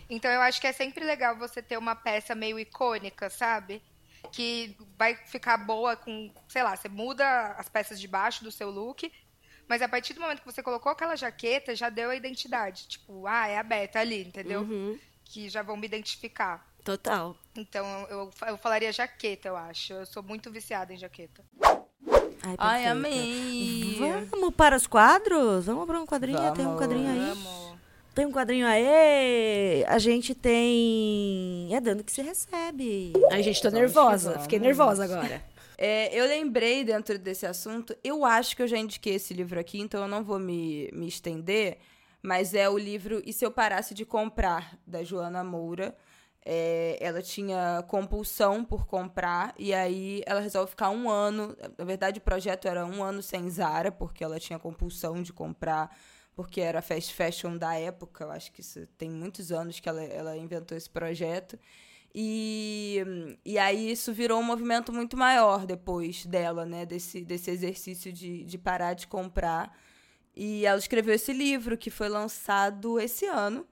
Então 0.08 0.30
eu 0.30 0.40
acho 0.40 0.60
que 0.60 0.66
é 0.66 0.72
sempre 0.72 1.04
legal 1.04 1.36
você 1.36 1.60
ter 1.60 1.76
uma 1.76 1.96
peça 1.96 2.34
meio 2.34 2.58
icônica, 2.58 3.28
sabe? 3.28 3.82
Que 4.32 4.76
vai 4.96 5.16
ficar 5.16 5.56
boa 5.56 5.96
com, 5.96 6.32
sei 6.48 6.62
lá, 6.62 6.76
você 6.76 6.88
muda 6.88 7.52
as 7.58 7.68
peças 7.68 7.98
de 8.00 8.06
baixo 8.06 8.44
do 8.44 8.52
seu 8.52 8.70
look, 8.70 9.10
mas 9.68 9.82
a 9.82 9.88
partir 9.88 10.14
do 10.14 10.20
momento 10.20 10.40
que 10.40 10.46
você 10.46 10.62
colocou 10.62 10.92
aquela 10.92 11.16
jaqueta, 11.16 11.74
já 11.74 11.88
deu 11.88 12.10
a 12.10 12.16
identidade. 12.16 12.86
Tipo, 12.86 13.26
ah, 13.26 13.48
é 13.48 13.58
a 13.58 13.62
Beta 13.62 13.98
ali, 13.98 14.22
entendeu? 14.22 14.60
Uhum. 14.62 14.98
Que 15.24 15.48
já 15.48 15.62
vão 15.62 15.76
me 15.76 15.86
identificar. 15.86 16.64
Total. 16.84 17.36
Então 17.56 18.06
eu, 18.08 18.30
eu 18.46 18.56
falaria 18.58 18.92
jaqueta, 18.92 19.48
eu 19.48 19.56
acho. 19.56 19.92
Eu 19.92 20.06
sou 20.06 20.22
muito 20.22 20.52
viciada 20.52 20.94
em 20.94 20.96
jaqueta. 20.96 21.44
Ai, 22.46 22.54
Ai, 22.58 22.86
amei. 22.86 23.98
Vamos 24.30 24.54
para 24.54 24.76
os 24.76 24.86
quadros? 24.86 25.66
Vamos 25.66 25.84
para 25.84 26.00
um 26.00 26.06
quadrinho? 26.06 26.38
Tem 26.54 26.64
um 26.64 26.68
Vamos. 26.68 26.80
quadrinho 26.80 27.10
aí? 27.10 27.30
Amo. 27.30 27.78
Tem 28.14 28.24
um 28.24 28.30
quadrinho 28.30 28.66
aí. 28.68 29.84
A 29.88 29.98
gente 29.98 30.32
tem. 30.32 31.68
É 31.74 31.80
dando 31.80 32.04
que 32.04 32.12
se 32.12 32.22
recebe. 32.22 33.12
Ai, 33.32 33.42
gente, 33.42 33.60
tô 33.60 33.68
Vamos 33.68 33.80
nervosa. 33.80 34.28
vamos. 34.30 34.42
Fiquei 34.44 34.60
nervosa 34.60 35.04
agora. 35.04 35.42
É, 35.76 36.14
eu 36.16 36.24
lembrei 36.26 36.84
dentro 36.84 37.18
desse 37.18 37.44
assunto, 37.46 37.94
eu 38.02 38.24
acho 38.24 38.56
que 38.56 38.62
eu 38.62 38.66
já 38.68 38.78
indiquei 38.78 39.16
esse 39.16 39.34
livro 39.34 39.60
aqui, 39.60 39.78
então 39.78 40.00
eu 40.00 40.08
não 40.08 40.24
vou 40.24 40.38
me, 40.38 40.88
me 40.90 41.06
estender, 41.06 41.76
mas 42.22 42.54
é 42.54 42.66
o 42.66 42.78
livro 42.78 43.20
E 43.26 43.32
Se 43.32 43.44
Eu 43.44 43.50
Parasse 43.50 43.92
de 43.92 44.06
Comprar, 44.06 44.78
da 44.86 45.02
Joana 45.04 45.44
Moura. 45.44 45.94
É, 46.48 46.96
ela 47.00 47.20
tinha 47.20 47.84
compulsão 47.88 48.64
por 48.64 48.86
comprar, 48.86 49.52
e 49.58 49.74
aí 49.74 50.22
ela 50.24 50.38
resolve 50.40 50.70
ficar 50.70 50.90
um 50.90 51.10
ano. 51.10 51.56
Na 51.76 51.84
verdade, 51.84 52.18
o 52.20 52.22
projeto 52.22 52.68
era 52.68 52.86
um 52.86 53.02
ano 53.02 53.20
sem 53.20 53.50
Zara, 53.50 53.90
porque 53.90 54.22
ela 54.22 54.38
tinha 54.38 54.56
compulsão 54.56 55.20
de 55.22 55.32
comprar, 55.32 55.92
porque 56.36 56.60
era 56.60 56.80
fast 56.80 57.12
fashion 57.12 57.56
da 57.56 57.74
época. 57.74 58.24
Eu 58.24 58.30
acho 58.30 58.52
que 58.52 58.60
isso 58.60 58.86
tem 58.96 59.10
muitos 59.10 59.50
anos 59.50 59.80
que 59.80 59.88
ela, 59.88 60.04
ela 60.04 60.36
inventou 60.36 60.78
esse 60.78 60.88
projeto. 60.88 61.58
E, 62.14 63.02
e 63.44 63.58
aí 63.58 63.90
isso 63.90 64.12
virou 64.12 64.38
um 64.40 64.44
movimento 64.44 64.92
muito 64.92 65.16
maior 65.16 65.66
depois 65.66 66.24
dela, 66.26 66.64
né? 66.64 66.86
Desse, 66.86 67.24
desse 67.24 67.50
exercício 67.50 68.12
de, 68.12 68.44
de 68.44 68.56
parar 68.56 68.94
de 68.94 69.08
comprar. 69.08 69.76
E 70.34 70.64
ela 70.64 70.78
escreveu 70.78 71.14
esse 71.14 71.32
livro 71.32 71.76
que 71.76 71.90
foi 71.90 72.08
lançado 72.08 73.00
esse 73.00 73.26
ano. 73.26 73.66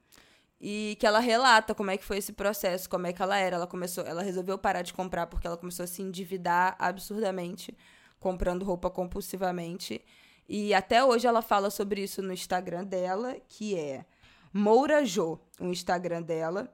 E 0.61 0.97
que 0.99 1.07
ela 1.07 1.19
relata 1.19 1.75
como 1.75 1.91
é 1.91 1.97
que 1.97 2.05
foi 2.05 2.19
esse 2.19 2.33
processo, 2.33 2.89
como 2.89 3.07
é 3.07 3.13
que 3.13 3.23
ela 3.23 3.37
era. 3.37 3.57
Ela 3.57 3.67
começou, 3.67 4.05
ela 4.05 4.23
resolveu 4.23 4.57
parar 4.57 4.83
de 4.83 4.93
comprar 4.93 5.27
porque 5.27 5.47
ela 5.47 5.57
começou 5.57 5.85
a 5.85 5.87
se 5.87 6.01
endividar 6.01 6.77
absurdamente, 6.79 7.77
comprando 8.19 8.65
roupa 8.65 8.91
compulsivamente. 8.91 10.03
E 10.49 10.73
até 10.75 11.05
hoje 11.05 11.27
ela 11.27 11.43
fala 11.43 11.71
sobre 11.71 12.03
isso 12.03 12.23
no 12.23 12.33
Instagram 12.33 12.85
dela, 12.85 13.37
que 13.49 13.77
é 13.77 14.05
Moura 14.53 15.05
Jo, 15.05 15.39
o 15.59 15.67
Instagram 15.67 16.23
dela. 16.23 16.73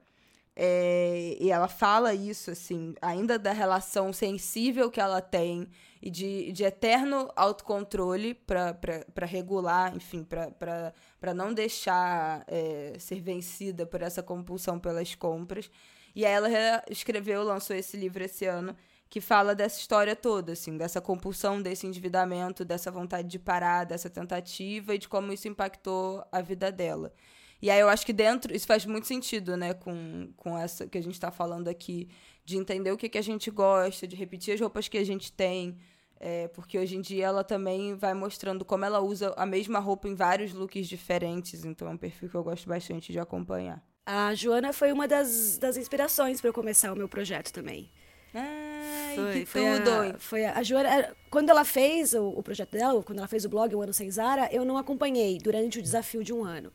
É, 0.55 1.37
e 1.39 1.49
ela 1.49 1.67
fala 1.67 2.13
isso, 2.13 2.51
assim, 2.51 2.93
ainda 3.01 3.39
da 3.39 3.53
relação 3.53 4.11
sensível 4.11 4.91
que 4.91 4.99
ela 4.99 5.21
tem 5.21 5.67
e 6.01 6.09
de, 6.09 6.51
de 6.51 6.63
eterno 6.63 7.29
autocontrole 7.35 8.33
para 8.33 9.25
regular, 9.25 9.95
enfim, 9.95 10.23
para 10.25 11.33
não 11.33 11.53
deixar 11.53 12.43
é, 12.47 12.95
ser 12.99 13.21
vencida 13.21 13.85
por 13.85 14.01
essa 14.01 14.21
compulsão 14.21 14.77
pelas 14.79 15.15
compras. 15.15 15.69
E 16.13 16.25
aí 16.25 16.33
ela 16.33 16.47
re- 16.49 16.83
escreveu, 16.89 17.43
lançou 17.43 17.75
esse 17.75 17.95
livro 17.95 18.23
esse 18.23 18.45
ano, 18.45 18.75
que 19.09 19.21
fala 19.21 19.55
dessa 19.55 19.79
história 19.79 20.15
toda, 20.15 20.53
assim, 20.53 20.77
dessa 20.77 20.99
compulsão, 21.01 21.61
desse 21.61 21.85
endividamento, 21.87 22.65
dessa 22.65 22.91
vontade 22.91 23.27
de 23.27 23.39
parar, 23.39 23.85
dessa 23.85 24.09
tentativa 24.09 24.95
e 24.95 24.97
de 24.97 25.07
como 25.07 25.31
isso 25.31 25.47
impactou 25.47 26.23
a 26.31 26.41
vida 26.41 26.71
dela. 26.71 27.13
E 27.61 27.69
aí 27.69 27.79
eu 27.79 27.89
acho 27.89 28.05
que 28.05 28.13
dentro, 28.13 28.55
isso 28.55 28.65
faz 28.65 28.85
muito 28.85 29.05
sentido, 29.07 29.55
né, 29.55 29.73
com, 29.73 30.29
com 30.35 30.57
essa 30.57 30.87
que 30.87 30.97
a 30.97 31.03
gente 31.03 31.19
tá 31.19 31.29
falando 31.29 31.67
aqui, 31.67 32.09
de 32.43 32.57
entender 32.57 32.91
o 32.91 32.97
que, 32.97 33.07
que 33.07 33.17
a 33.17 33.21
gente 33.21 33.51
gosta, 33.51 34.07
de 34.07 34.15
repetir 34.15 34.53
as 34.55 34.59
roupas 34.59 34.87
que 34.87 34.97
a 34.97 35.03
gente 35.05 35.31
tem, 35.31 35.77
é, 36.19 36.47
porque 36.49 36.77
hoje 36.79 36.95
em 36.97 37.01
dia 37.01 37.25
ela 37.25 37.43
também 37.43 37.95
vai 37.95 38.13
mostrando 38.13 38.65
como 38.65 38.83
ela 38.83 38.99
usa 38.99 39.33
a 39.37 39.45
mesma 39.45 39.79
roupa 39.79 40.07
em 40.07 40.15
vários 40.15 40.53
looks 40.53 40.87
diferentes, 40.87 41.63
então 41.63 41.87
é 41.87 41.91
um 41.91 41.97
perfil 41.97 42.29
que 42.29 42.35
eu 42.35 42.43
gosto 42.43 42.67
bastante 42.67 43.11
de 43.11 43.19
acompanhar. 43.19 43.83
A 44.05 44.33
Joana 44.33 44.73
foi 44.73 44.91
uma 44.91 45.07
das, 45.07 45.57
das 45.59 45.77
inspirações 45.77 46.41
para 46.41 46.49
eu 46.49 46.53
começar 46.53 46.91
o 46.91 46.95
meu 46.95 47.07
projeto 47.07 47.51
também. 47.53 47.91
Ai, 48.33 49.15
Foi, 49.15 49.33
que 49.33 49.45
foi 49.45 49.61
tudo! 49.61 49.89
A, 49.91 50.19
foi 50.19 50.45
a, 50.45 50.57
a 50.57 50.63
Joana, 50.63 50.89
era- 50.89 51.15
quando 51.29 51.49
ela 51.49 51.63
fez 51.65 52.13
o, 52.13 52.29
o 52.29 52.41
projeto 52.41 52.71
dela, 52.71 53.03
quando 53.03 53.19
ela 53.19 53.27
fez 53.27 53.45
o 53.45 53.49
blog 53.49 53.73
O 53.75 53.81
Ano 53.81 53.93
Sem 53.93 54.09
Zara, 54.09 54.49
eu 54.51 54.63
não 54.65 54.77
acompanhei 54.77 55.37
durante 55.37 55.79
o 55.79 55.81
desafio 55.81 56.23
de 56.23 56.33
um 56.33 56.43
ano. 56.43 56.71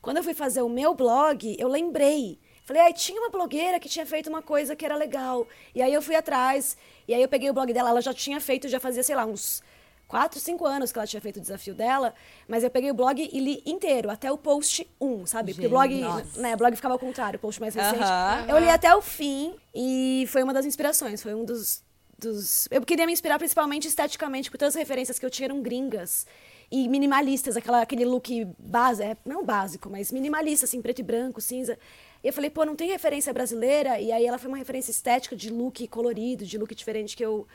Quando 0.00 0.18
eu 0.18 0.24
fui 0.24 0.34
fazer 0.34 0.62
o 0.62 0.68
meu 0.68 0.94
blog, 0.94 1.56
eu 1.58 1.68
lembrei. 1.68 2.38
Falei, 2.64 2.82
ai, 2.82 2.92
tinha 2.92 3.20
uma 3.20 3.30
blogueira 3.30 3.80
que 3.80 3.88
tinha 3.88 4.06
feito 4.06 4.28
uma 4.28 4.42
coisa 4.42 4.76
que 4.76 4.84
era 4.84 4.96
legal. 4.96 5.46
E 5.74 5.82
aí 5.82 5.92
eu 5.92 6.00
fui 6.00 6.14
atrás, 6.14 6.76
e 7.06 7.12
aí 7.12 7.20
eu 7.20 7.28
peguei 7.28 7.50
o 7.50 7.52
blog 7.52 7.72
dela, 7.72 7.90
ela 7.90 8.00
já 8.00 8.14
tinha 8.14 8.40
feito, 8.40 8.68
já 8.68 8.78
fazia, 8.78 9.02
sei 9.02 9.14
lá, 9.14 9.26
uns 9.26 9.62
quatro, 10.10 10.40
cinco 10.40 10.66
anos 10.66 10.90
que 10.90 10.98
ela 10.98 11.06
tinha 11.06 11.20
feito 11.20 11.36
o 11.36 11.40
desafio 11.40 11.74
dela, 11.74 12.12
mas 12.48 12.64
eu 12.64 12.70
peguei 12.70 12.90
o 12.90 12.94
blog 12.94 13.28
e 13.32 13.40
li 13.40 13.62
inteiro, 13.64 14.10
até 14.10 14.30
o 14.30 14.36
post 14.36 14.88
1, 15.00 15.26
sabe? 15.26 15.52
Porque 15.52 15.66
o 15.66 15.70
blog, 15.70 16.00
nossa. 16.00 16.40
né, 16.40 16.54
o 16.54 16.56
blog 16.56 16.74
ficava 16.74 16.94
ao 16.94 16.98
contrário, 16.98 17.36
o 17.36 17.40
post 17.40 17.60
mais 17.60 17.74
recente. 17.74 18.02
Eu 18.48 18.58
li 18.58 18.68
até 18.68 18.94
o 18.94 19.00
fim 19.00 19.54
e 19.74 20.24
foi 20.28 20.42
uma 20.42 20.52
das 20.52 20.66
inspirações, 20.66 21.22
foi 21.22 21.34
um 21.34 21.44
dos, 21.44 21.82
dos... 22.18 22.66
Eu 22.70 22.82
queria 22.82 23.06
me 23.06 23.12
inspirar 23.12 23.38
principalmente 23.38 23.86
esteticamente, 23.86 24.50
porque 24.50 24.58
todas 24.58 24.74
as 24.74 24.78
referências 24.78 25.18
que 25.18 25.24
eu 25.24 25.30
tinha 25.30 25.46
eram 25.46 25.62
gringas 25.62 26.26
e 26.70 26.88
minimalistas, 26.88 27.56
aquela, 27.56 27.82
aquele 27.82 28.04
look 28.04 28.46
base, 28.58 29.02
é, 29.02 29.16
não 29.24 29.44
básico, 29.44 29.90
mas 29.90 30.12
minimalista, 30.12 30.64
assim, 30.66 30.80
preto 30.80 31.00
e 31.00 31.02
branco, 31.02 31.40
cinza. 31.40 31.76
E 32.22 32.28
eu 32.28 32.32
falei, 32.32 32.48
pô, 32.50 32.64
não 32.64 32.76
tem 32.76 32.88
referência 32.90 33.32
brasileira? 33.32 33.98
E 34.00 34.12
aí 34.12 34.24
ela 34.24 34.38
foi 34.38 34.48
uma 34.48 34.56
referência 34.58 34.90
estética 34.90 35.34
de 35.34 35.50
look 35.50 35.86
colorido, 35.88 36.44
de 36.44 36.56
look 36.58 36.74
diferente 36.74 37.16
que 37.16 37.24
eu, 37.24 37.46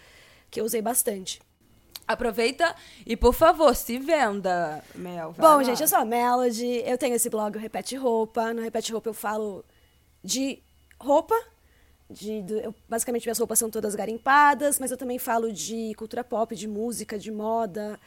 que 0.52 0.60
eu 0.60 0.66
usei 0.66 0.82
bastante. 0.82 1.40
Aproveita 2.08 2.76
e, 3.06 3.16
por 3.18 3.34
favor, 3.34 3.76
se 3.76 3.98
venda, 3.98 4.84
Mel. 4.94 5.34
Bom, 5.38 5.44
lá. 5.58 5.64
gente, 5.64 5.82
eu 5.82 5.88
sou 5.88 5.98
a 5.98 6.06
Melody, 6.06 6.84
eu 6.86 6.98
tenho 7.00 7.16
esse 7.16 7.30
blog, 7.30 7.58
o 7.58 7.60
Repete 7.60 7.96
Roupa. 7.96 8.54
No 8.54 8.62
Repete 8.62 8.92
Roupa 8.92 9.10
eu 9.10 9.14
falo 9.14 9.64
de 10.24 10.60
roupa. 11.00 11.36
De, 12.08 12.44
do- 12.44 12.60
eu- 12.60 12.76
basicamente, 12.88 13.26
minhas 13.26 13.40
roupas 13.40 13.58
são 13.58 13.72
todas 13.72 13.96
garimpadas, 13.96 14.78
mas 14.78 14.92
eu 14.92 14.98
também 14.98 15.18
falo 15.18 15.52
de 15.52 15.94
cultura 15.96 16.24
pop, 16.24 16.56
de 16.56 16.68
música, 16.68 17.18
de 17.18 17.32
moda, 17.32 18.00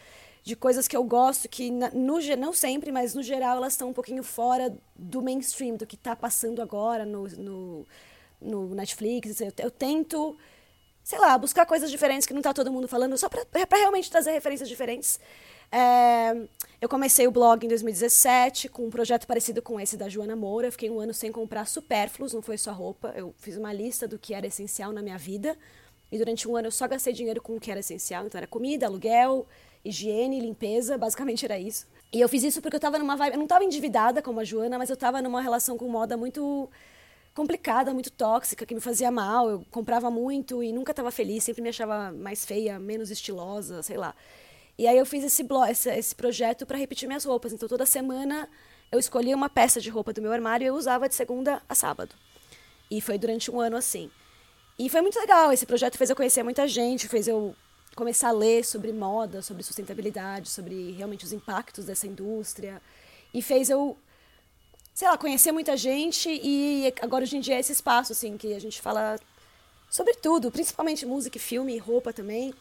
de 0.49 0.57
coisas 0.57 0.89
que 0.89 0.97
eu 0.97 1.05
gosto, 1.05 1.47
que 1.47 1.71
no, 1.71 2.19
não 2.39 2.53
sempre, 2.55 2.91
mas 2.91 3.15
no 3.15 3.23
geral 3.23 3.59
elas 3.59 3.75
estão 3.75 3.91
um 3.91 3.93
pouquinho 3.93 4.23
fora 4.23 4.75
do 4.97 5.21
mainstream, 5.21 5.77
do 5.77 5.87
que 5.87 5.95
está 5.95 6.17
passando 6.17 6.63
agora 6.63 7.05
no, 7.05 7.29
no, 7.29 7.87
no 8.41 8.75
Netflix. 8.75 9.43
Eu, 9.43 9.53
eu 9.59 9.71
tento 9.71 10.35
sei 11.05 11.19
lá, 11.19 11.37
buscar 11.37 11.67
coisas 11.67 11.91
diferentes 11.91 12.27
que 12.27 12.33
não 12.33 12.41
tá 12.41 12.55
todo 12.55 12.73
mundo 12.73 12.89
falando, 12.89 13.17
só 13.19 13.29
pra 13.29 13.45
realmente 13.73 14.11
trazer 14.11 14.31
referências 14.31 14.71
diferentes. 14.71 15.21
É, 15.71 16.35
eu 16.81 16.89
comecei 16.89 17.27
o 17.27 17.31
blog 17.31 17.63
em 17.63 17.69
2017 17.69 18.71
com 18.71 18.87
um 18.87 18.91
projeto 18.91 19.27
parecido 19.27 19.61
com 19.61 19.79
esse 19.79 19.99
da 19.99 20.09
Joana 20.09 20.35
Moura. 20.35 20.71
Fiquei 20.71 20.89
um 20.89 20.99
ano 20.99 21.13
sem 21.13 21.31
comprar 21.31 21.67
supérfluos, 21.67 22.33
não 22.33 22.41
foi 22.41 22.57
só 22.57 22.73
roupa. 22.73 23.13
Eu 23.15 23.35
fiz 23.37 23.59
uma 23.59 23.71
lista 23.71 24.09
do 24.09 24.19
que 24.19 24.33
era 24.33 24.47
essencial 24.47 24.93
na 24.93 25.03
minha 25.03 25.19
vida. 25.19 25.59
E 26.11 26.17
durante 26.17 26.49
um 26.49 26.57
ano 26.57 26.69
eu 26.69 26.73
só 26.73 26.89
gastei 26.89 27.13
dinheiro 27.13 27.43
com 27.43 27.55
o 27.57 27.61
que 27.61 27.71
era 27.71 27.81
essencial. 27.81 28.27
Então 28.27 28.39
era 28.39 28.47
comida, 28.47 28.87
aluguel, 28.87 29.47
higiene, 29.85 30.41
limpeza, 30.41 30.99
basicamente 30.99 31.45
era 31.45 31.59
isso. 31.59 31.87
E 32.13 32.21
eu 32.21 32.29
fiz 32.29 32.43
isso 32.43 32.63
porque 32.63 32.77
eu 32.77 32.81
tava 32.81 32.99
numa 32.99 33.17
vibe. 33.17 33.35
Eu 33.35 33.39
não 33.39 33.47
tava 33.47 33.65
endividada 33.65 34.23
como 34.23 34.41
a 34.41 34.45
Joana, 34.45 34.79
mas 34.79 34.91
eu 34.91 34.97
tava 34.97 35.21
numa 35.21 35.41
relação 35.41 35.77
com 35.77 35.89
moda 35.89 36.17
muito 36.17 36.69
complicada, 37.35 37.93
muito 37.93 38.11
tóxica, 38.11 38.67
que 38.67 38.75
me 38.75 38.81
fazia 38.81 39.11
mal. 39.11 39.49
Eu 39.51 39.65
comprava 39.71 40.11
muito 40.11 40.63
e 40.63 40.73
nunca 40.73 40.93
estava 40.93 41.11
feliz, 41.11 41.45
sempre 41.45 41.63
me 41.63 41.69
achava 41.69 42.11
mais 42.13 42.45
feia, 42.45 42.79
menos 42.79 43.11
estilosa, 43.11 43.83
sei 43.83 43.97
lá. 43.97 44.15
E 44.79 44.87
aí 44.87 44.97
eu 44.97 45.05
fiz 45.05 45.25
esse, 45.25 45.43
blog, 45.43 45.71
esse, 45.71 45.91
esse 45.91 46.15
projeto 46.15 46.65
para 46.65 46.79
repetir 46.79 47.07
minhas 47.07 47.25
roupas. 47.25 47.53
Então 47.53 47.69
toda 47.69 47.85
semana 47.85 48.49
eu 48.91 48.99
escolhia 48.99 49.37
uma 49.37 49.49
peça 49.49 49.81
de 49.81 49.91
roupa 49.91 50.13
do 50.13 50.23
meu 50.23 50.33
armário 50.33 50.65
e 50.65 50.69
eu 50.69 50.75
usava 50.75 51.09
de 51.09 51.15
segunda 51.15 51.63
a 51.69 51.75
sábado. 51.75 52.15
E 52.91 53.01
foi 53.01 53.19
durante 53.19 53.51
um 53.51 53.61
ano 53.61 53.77
assim. 53.77 54.11
E 54.79 54.89
foi 54.89 55.03
muito 55.03 55.19
legal. 55.19 55.53
Esse 55.53 55.67
projeto 55.67 55.99
fez 55.99 56.09
eu 56.09 56.17
conhecer 56.17 56.43
muita 56.43 56.67
gente, 56.67 57.09
fez 57.09 57.29
eu 57.29 57.55
começar 57.99 58.29
a 58.29 58.33
ler 58.33 58.65
sobre 58.65 58.93
moda, 58.93 59.43
sobre 59.43 59.65
sustentabilidade, 59.65 60.49
sobre 60.49 60.93
realmente 60.93 61.25
os 61.25 61.33
impactos 61.33 61.85
dessa 61.85 62.07
indústria. 62.07 62.81
E 63.35 63.43
fez 63.43 63.69
eu 63.69 63.99
sei 64.95 65.09
lá, 65.09 65.19
conhecer 65.19 65.53
muita 65.53 65.77
gente 65.77 66.29
e 66.29 66.93
agora 67.01 67.25
hoje 67.25 67.37
em 67.37 67.41
dia 67.41 67.57
é 67.57 67.61
esse 67.61 67.73
espaço, 67.73 68.13
assim, 68.13 68.37
que 68.37 68.53
a 68.53 68.61
gente 68.61 68.81
fala 68.81 69.19
sobre 69.91 70.15
tudo, 70.15 70.51
principalmente 70.51 71.07
música, 71.07 71.37
e 71.37 71.41
filme, 71.41 71.79
roupa 71.79 72.13
também. 72.13 72.53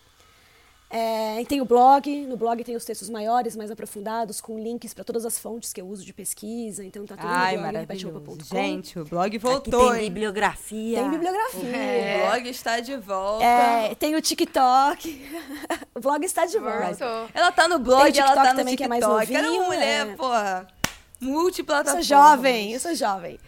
É, 0.90 1.42
e 1.42 1.46
tem 1.46 1.60
o 1.60 1.66
blog, 1.66 2.26
no 2.26 2.38
blog 2.38 2.64
tem 2.64 2.76
os 2.76 2.86
textos 2.86 3.10
maiores, 3.10 3.58
mais 3.58 3.70
aprofundados, 3.70 4.40
com 4.40 4.58
links 4.58 4.94
para 4.94 5.04
todas 5.04 5.26
as 5.26 5.38
fontes 5.38 5.74
que 5.74 5.82
eu 5.82 5.88
uso 5.88 6.06
de 6.06 6.14
pesquisa, 6.14 6.84
então 6.84 7.06
tá 7.06 7.18
tudo 7.18 7.28
Ai, 7.28 7.58
no 7.58 7.62
blog, 7.62 7.74
maravilhoso. 7.74 8.38
Gente, 8.50 8.98
o 8.98 9.04
blog 9.04 9.28
Aqui 9.28 9.38
voltou, 9.38 9.92
tem 9.92 10.04
hein? 10.04 10.12
bibliografia. 10.12 11.00
Tem 11.02 11.10
bibliografia. 11.10 11.62
O 11.62 12.30
blog 12.30 12.50
está 12.50 12.80
de 12.80 12.96
volta. 12.96 13.44
É, 13.44 13.96
tem 13.96 14.16
o 14.16 14.22
TikTok. 14.22 15.30
o 15.94 16.00
blog 16.00 16.24
está 16.24 16.46
de 16.46 16.58
volta. 16.58 16.86
Voltou. 16.86 17.30
Ela 17.34 17.52
tá 17.52 17.68
no 17.68 17.80
blog, 17.80 18.12
Tem 18.12 18.22
o 18.22 18.26
ela 18.26 18.36
tá 18.36 18.42
TikTok 18.42 18.54
no 18.54 18.60
também, 18.60 18.76
que 18.78 18.84
é 18.84 18.88
TikTok. 18.88 18.90
mais 18.90 19.30
Ela 19.30 19.46
é 19.46 19.50
uma 19.50 19.58
novinho, 19.58 19.66
mulher, 19.66 20.08
é. 20.08 20.77
Porra, 21.20 21.32
Eu 21.32 21.42
multiplataforma. 21.42 22.04
sou 22.04 22.18
jovem, 22.18 22.74
eu 22.74 22.80
sou 22.80 22.96
jovem. 22.96 23.40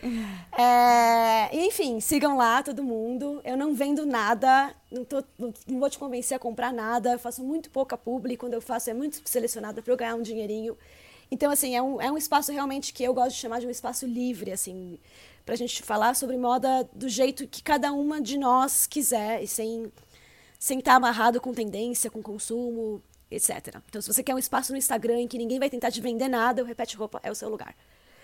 É, 0.58 1.50
enfim, 1.66 2.00
sigam 2.00 2.36
lá 2.38 2.62
todo 2.64 2.84
mundo. 2.84 3.42
Eu 3.44 3.56
não 3.56 3.74
vendo 3.74 4.06
nada, 4.06 4.74
não, 4.92 5.06
tô- 5.06 5.24
não- 5.38 5.54
vou 5.80 5.90
te 5.90 5.98
convencer 5.98 6.36
a 6.36 6.40
comprar 6.40 6.74
nada. 6.74 7.12
Eu 7.14 7.20
faço 7.20 7.44
muito 7.44 7.70
pouca 7.70 7.98
publi. 7.98 8.36
Quando 8.38 8.54
eu 8.54 8.62
faço 8.62 8.90
é 8.90 8.94
muito 8.94 9.22
selecionada 9.26 9.82
para 9.82 9.94
eu 9.94 9.98
ganhar 9.98 10.16
um 10.16 10.22
dinheirinho. 10.22 10.78
Então, 11.32 11.52
assim, 11.52 11.76
é 11.76 11.82
um, 11.82 12.02
é 12.02 12.12
um 12.12 12.18
espaço 12.18 12.52
realmente 12.52 12.92
que 12.92 13.04
eu 13.04 13.14
gosto 13.14 13.36
de 13.36 13.42
chamar 13.42 13.60
de 13.60 13.68
um 13.68 13.70
espaço 13.70 14.06
livre, 14.08 14.52
assim, 14.52 14.98
pra 15.46 15.56
gente 15.56 15.84
falar 15.84 16.16
sobre 16.16 16.36
moda 16.38 16.90
do 16.92 17.08
jeito 17.08 17.48
que 17.48 17.62
cada 17.62 17.94
uma 17.94 18.20
de 18.20 18.38
nós 18.38 18.88
quiser 18.88 19.44
e 19.44 19.48
sem 19.48 19.92
sem 20.62 20.80
estar 20.80 20.96
amarrado 20.96 21.40
com 21.40 21.54
tendência, 21.54 22.10
com 22.12 22.22
consumo, 22.22 23.02
etc. 23.32 23.78
Então, 23.88 24.02
se 24.02 24.12
você 24.12 24.24
quer 24.24 24.34
um 24.36 24.40
espaço 24.40 24.72
no 24.72 24.78
Instagram 24.78 25.20
em 25.22 25.28
que 25.28 25.38
ninguém 25.38 25.60
vai 25.60 25.70
tentar 25.70 25.92
te 25.92 26.02
vender 26.02 26.28
nada, 26.28 26.62
o 26.62 26.66
Repete 26.66 26.96
Roupa 26.96 27.20
é 27.24 27.32
o 27.32 27.36
seu 27.36 27.50
lugar. 27.50 27.76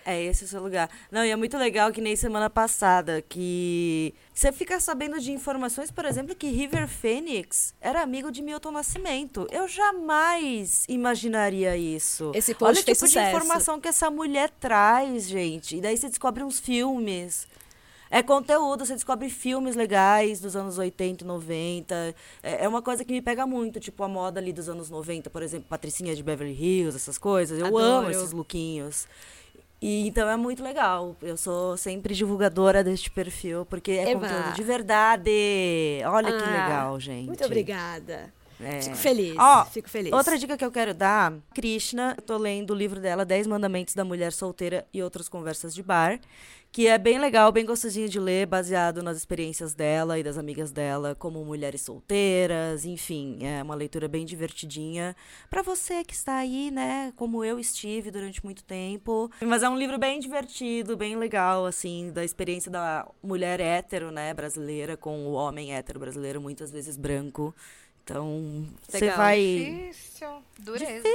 É 0.08 0.22
esse 0.22 0.44
o 0.44 0.46
seu 0.46 0.62
lugar. 0.62 0.88
Não, 1.10 1.24
e 1.24 1.30
é 1.30 1.34
muito 1.36 1.58
legal 1.58 1.90
que 1.90 2.00
nem 2.00 2.14
semana 2.14 2.48
passada, 2.48 3.20
que 3.22 4.14
você 4.32 4.52
fica 4.52 4.78
sabendo 4.78 5.18
de 5.18 5.32
informações, 5.32 5.90
por 5.90 6.04
exemplo, 6.04 6.32
que 6.32 6.46
River 6.46 6.86
Phoenix 6.86 7.74
era 7.80 8.02
amigo 8.02 8.30
de 8.30 8.40
Milton 8.40 8.70
Nascimento. 8.70 9.48
Eu 9.50 9.66
jamais 9.66 10.84
imaginaria 10.88 11.76
isso. 11.76 12.30
Esse 12.36 12.52
Olha 12.52 12.58
post 12.58 12.82
o 12.82 12.84
fez 12.84 12.98
tipo 12.98 13.06
de 13.08 13.14
sucesso. 13.14 13.36
informação 13.36 13.80
que 13.80 13.88
essa 13.88 14.08
mulher 14.08 14.50
traz, 14.60 15.28
gente. 15.28 15.76
E 15.76 15.80
daí 15.80 15.96
você 15.96 16.08
descobre 16.08 16.44
uns 16.44 16.60
filmes. 16.60 17.48
É 18.10 18.22
conteúdo, 18.22 18.84
você 18.86 18.94
descobre 18.94 19.28
filmes 19.28 19.74
legais 19.74 20.40
dos 20.40 20.54
anos 20.54 20.78
80 20.78 21.24
e 21.24 21.26
90. 21.26 22.14
É 22.42 22.64
é 22.64 22.68
uma 22.68 22.80
coisa 22.82 23.04
que 23.04 23.12
me 23.12 23.20
pega 23.22 23.46
muito, 23.46 23.78
tipo 23.80 24.02
a 24.04 24.08
moda 24.08 24.40
ali 24.40 24.52
dos 24.52 24.68
anos 24.68 24.88
90, 24.90 25.28
por 25.30 25.42
exemplo, 25.42 25.66
Patricinha 25.68 26.14
de 26.14 26.22
Beverly 26.22 26.52
Hills, 26.54 26.96
essas 26.96 27.18
coisas. 27.18 27.58
Eu 27.58 27.66
amo 27.78 27.78
Adoro. 28.06 28.10
esses 28.10 28.32
lookinhos. 28.32 29.06
E 29.82 30.06
então 30.08 30.28
é 30.28 30.36
muito 30.36 30.62
legal. 30.62 31.14
Eu 31.20 31.36
sou 31.36 31.76
sempre 31.76 32.14
divulgadora 32.14 32.82
deste 32.82 33.10
perfil, 33.10 33.66
porque 33.66 33.90
é 33.92 34.10
Eva. 34.12 34.20
conteúdo 34.20 34.54
de 34.54 34.62
verdade. 34.62 35.30
Olha 36.06 36.32
que 36.32 36.44
Ah, 36.44 36.50
legal, 36.62 37.00
gente. 37.00 37.26
Muito 37.26 37.44
obrigada. 37.44 38.32
É. 38.58 38.80
Fico 38.80 38.96
feliz. 38.96 39.36
Ó, 39.38 39.64
fico 39.66 39.90
feliz. 39.90 40.12
Outra 40.14 40.38
dica 40.38 40.56
que 40.56 40.64
eu 40.64 40.70
quero 40.72 40.94
dar, 40.94 41.34
Krishna, 41.54 42.14
eu 42.16 42.22
tô 42.22 42.38
lendo 42.38 42.70
o 42.70 42.74
livro 42.74 42.98
dela, 43.00 43.22
10 43.22 43.46
Mandamentos 43.46 43.94
da 43.94 44.02
Mulher 44.02 44.32
Solteira 44.32 44.86
e 44.94 45.02
Outras 45.02 45.28
Conversas 45.28 45.74
de 45.74 45.82
Bar, 45.82 46.18
que 46.72 46.86
é 46.86 46.98
bem 46.98 47.18
legal, 47.18 47.50
bem 47.50 47.64
gostosinho 47.64 48.08
de 48.08 48.20
ler, 48.20 48.46
baseado 48.46 49.02
nas 49.02 49.16
experiências 49.16 49.74
dela 49.74 50.18
e 50.18 50.22
das 50.22 50.36
amigas 50.36 50.70
dela 50.70 51.14
como 51.14 51.44
mulheres 51.44 51.80
solteiras, 51.80 52.84
enfim, 52.84 53.38
é 53.40 53.62
uma 53.62 53.74
leitura 53.74 54.08
bem 54.08 54.26
divertidinha 54.26 55.16
para 55.48 55.62
você 55.62 56.04
que 56.04 56.12
está 56.12 56.36
aí, 56.36 56.70
né, 56.70 57.12
como 57.16 57.42
eu 57.44 57.58
estive 57.58 58.10
durante 58.10 58.44
muito 58.44 58.62
tempo. 58.62 59.30
Mas 59.40 59.62
é 59.62 59.68
um 59.68 59.76
livro 59.78 59.98
bem 59.98 60.20
divertido, 60.20 60.96
bem 60.96 61.16
legal, 61.16 61.64
assim, 61.64 62.10
da 62.12 62.24
experiência 62.24 62.70
da 62.70 63.08
mulher 63.22 63.60
hétero, 63.60 64.10
né, 64.10 64.34
brasileira 64.34 64.96
com 64.96 65.26
o 65.26 65.32
homem 65.32 65.74
hétero 65.74 65.98
brasileiro, 65.98 66.40
muitas 66.40 66.70
vezes 66.70 66.96
branco. 66.96 67.54
Então, 68.06 68.64
você 68.88 69.10
vai 69.10 69.40
Difícil. 69.40 70.44
Dureza. 70.60 71.08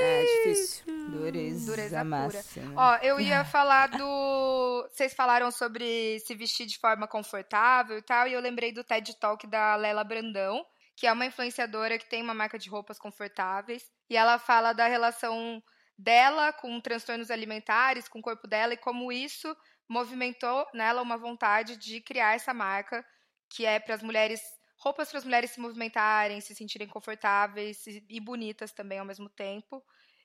É 0.00 0.24
difícil. 0.24 0.84
Dureza, 1.12 1.66
Dureza 1.66 1.96
pura. 1.98 2.04
máxima. 2.04 2.74
Ó, 2.76 2.96
eu 2.96 3.20
ia 3.20 3.44
falar 3.46 3.86
do. 3.86 4.88
Vocês 4.90 5.14
falaram 5.14 5.52
sobre 5.52 6.18
se 6.18 6.34
vestir 6.34 6.66
de 6.66 6.80
forma 6.80 7.06
confortável 7.06 7.96
e 7.96 8.02
tal, 8.02 8.26
e 8.26 8.32
eu 8.32 8.40
lembrei 8.40 8.72
do 8.72 8.82
TED 8.82 9.14
Talk 9.20 9.46
da 9.46 9.76
Lela 9.76 10.02
Brandão, 10.02 10.66
que 10.96 11.06
é 11.06 11.12
uma 11.12 11.26
influenciadora 11.26 11.96
que 11.96 12.10
tem 12.10 12.20
uma 12.20 12.34
marca 12.34 12.58
de 12.58 12.68
roupas 12.68 12.98
confortáveis, 12.98 13.84
e 14.10 14.16
ela 14.16 14.36
fala 14.36 14.72
da 14.72 14.88
relação 14.88 15.62
dela 15.96 16.52
com 16.52 16.80
transtornos 16.80 17.30
alimentares, 17.30 18.08
com 18.08 18.18
o 18.18 18.22
corpo 18.22 18.48
dela, 18.48 18.74
e 18.74 18.78
como 18.78 19.12
isso 19.12 19.56
movimentou 19.88 20.66
nela 20.74 21.02
uma 21.02 21.16
vontade 21.16 21.76
de 21.76 22.00
criar 22.00 22.34
essa 22.34 22.52
marca, 22.52 23.04
que 23.48 23.64
é 23.64 23.78
para 23.78 23.94
as 23.94 24.02
mulheres. 24.02 24.40
Roupas 24.82 25.08
para 25.10 25.18
as 25.18 25.24
mulheres 25.24 25.50
se 25.52 25.60
movimentarem, 25.60 26.40
se 26.40 26.56
sentirem 26.56 26.88
confortáveis 26.88 27.86
e- 27.86 28.20
bonitas 28.20 28.72
também 28.72 28.98
ao 28.98 29.04
mesmo 29.04 29.28
tempo. 29.28 29.80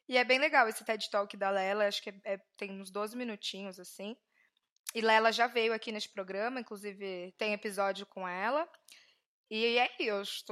E 0.10 0.18
é 0.18 0.24
bem 0.24 0.40
legal 0.40 0.68
esse 0.68 0.84
TED 0.84 1.12
Talk 1.12 1.38
da 1.38 1.52
Lela, 1.52 1.88
acho 1.88 2.02
que 2.02 2.10
é- 2.10 2.34
é- 2.34 2.42
tem 2.58 2.82
uns 2.82 2.90
12 2.90 3.16
minutinhos, 3.16 3.80
assim. 3.80 4.18
E 4.96 5.02
Lela 5.02 5.32
já 5.32 5.46
veio 5.46 5.74
aqui 5.74 5.92
neste 5.92 6.10
programa, 6.10 6.60
inclusive 6.60 7.34
tem 7.38 7.54
episódio 7.54 8.06
com 8.08 8.28
ela. 8.28 8.68
E 9.50 9.78
é 9.78 9.90
isso. 10.00 10.44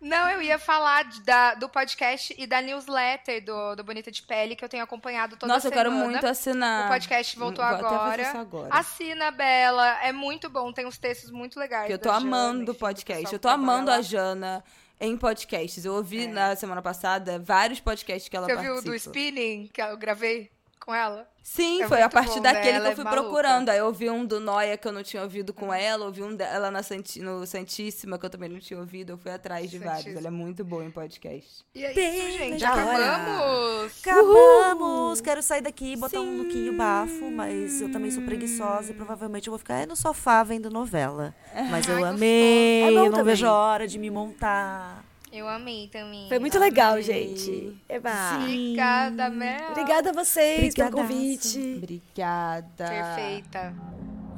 Não, 0.00 0.28
eu 0.30 0.42
ia 0.42 0.58
falar 0.58 1.04
de- 1.04 1.22
da- 1.22 1.54
do 1.54 1.68
podcast 1.68 2.34
e 2.36 2.46
da 2.46 2.60
newsletter 2.60 3.44
do, 3.44 3.74
do 3.76 3.84
Bonita 3.84 4.10
de 4.10 4.22
Pele, 4.22 4.54
que 4.56 4.64
eu 4.64 4.68
tenho 4.68 4.82
acompanhado 4.84 5.36
toda 5.36 5.52
Nossa, 5.52 5.68
eu 5.68 5.72
semana. 5.72 5.90
quero 5.90 6.04
muito 6.04 6.26
assinar. 6.26 6.86
O 6.86 6.88
podcast 6.88 7.38
voltou 7.38 7.64
Vou 7.64 7.74
agora. 7.74 8.30
agora. 8.38 8.68
Assina, 8.74 9.30
Bela. 9.30 10.02
É 10.02 10.12
muito 10.12 10.48
bom, 10.50 10.72
tem 10.72 10.86
uns 10.86 10.98
textos 10.98 11.30
muito 11.30 11.58
legais. 11.58 11.86
Que 11.86 11.92
eu 11.92 11.98
tô 11.98 12.10
amando 12.10 12.72
o 12.72 12.74
podcast. 12.74 13.32
Eu 13.32 13.38
tô 13.38 13.48
amando 13.48 13.90
a. 13.90 14.00
Jana 14.02 14.62
em 15.00 15.16
podcasts. 15.16 15.84
Eu 15.84 15.94
ouvi 15.94 16.26
na 16.26 16.54
semana 16.56 16.80
passada 16.80 17.38
vários 17.38 17.80
podcasts 17.80 18.28
que 18.28 18.36
ela 18.36 18.46
Você 18.46 18.54
participa. 18.54 18.80
viu 18.82 18.90
do 18.92 18.94
Spinning 18.96 19.68
que 19.72 19.82
eu 19.82 19.96
gravei 19.96 20.50
com 20.86 20.94
ela? 20.94 21.28
Sim, 21.42 21.82
É 21.82 21.88
foi 21.88 22.00
a 22.02 22.08
partir 22.08 22.36
bom, 22.36 22.42
daquele 22.42 22.78
né? 22.78 22.84
que 22.94 23.00
eu 23.00 23.04
fui 23.04 23.06
é 23.06 23.10
procurando. 23.10 23.68
Aí 23.68 23.78
eu 23.78 23.86
ouvi 23.86 24.08
um 24.10 24.24
do 24.24 24.40
Noia 24.40 24.76
que 24.76 24.86
eu 24.88 24.92
não 24.92 25.02
tinha 25.02 25.22
ouvido 25.22 25.52
com 25.52 25.72
ela, 25.72 26.04
ouvi 26.06 26.22
um 26.22 26.34
dela 26.34 26.70
na 26.72 26.82
Santi- 26.82 27.20
no 27.20 27.46
Santíssima 27.46 28.18
que 28.18 28.26
eu 28.26 28.30
também 28.30 28.48
não 28.48 28.58
tinha 28.58 28.78
ouvido. 28.80 29.12
Eu 29.12 29.18
fui 29.18 29.30
atrás 29.30 29.70
de 29.70 29.78
vários. 29.78 29.98
Santíssima. 30.04 30.20
Ela 30.20 30.28
é 30.28 30.30
muito 30.30 30.64
boa 30.64 30.84
em 30.84 30.90
podcast. 30.90 31.64
E 31.74 31.84
é 31.84 31.92
Bem 31.92 32.28
isso, 32.28 32.38
gente. 32.38 32.64
hora. 32.64 33.16
Acabamos! 33.16 33.92
Acabamos! 34.06 35.20
Quero 35.20 35.42
sair 35.42 35.60
daqui 35.60 35.92
e 35.92 35.96
botar 35.96 36.20
um 36.20 36.38
lookinho 36.38 36.72
bafo, 36.76 37.30
mas 37.30 37.80
eu 37.80 37.90
também 37.92 38.10
sou 38.10 38.22
preguiçosa 38.24 38.90
e 38.90 38.94
provavelmente 38.94 39.46
eu 39.48 39.52
vou 39.52 39.58
ficar 39.58 39.76
aí 39.76 39.86
no 39.86 39.94
sofá 39.96 40.42
vendo 40.42 40.70
novela. 40.70 41.34
Mas 41.70 41.86
eu 41.88 41.96
Ai, 41.96 42.04
amei. 42.04 42.82
É 42.82 42.88
eu 42.90 42.94
não 43.04 43.10
também. 43.10 43.24
vejo 43.24 43.46
a 43.46 43.52
hora 43.52 43.86
de 43.88 43.98
me 43.98 44.10
montar. 44.10 45.04
Eu 45.36 45.46
amei 45.46 45.86
também. 45.88 46.28
Foi 46.28 46.38
muito 46.38 46.58
legal, 46.58 47.00
gente. 47.02 47.76
Eba. 47.86 48.38
Obrigada, 48.40 49.28
Mel. 49.28 49.70
Obrigada 49.70 50.08
a 50.08 50.12
vocês 50.14 50.74
pelo 50.74 50.90
convite. 50.90 51.74
Obrigada. 51.76 52.86
Perfeita. 52.88 53.74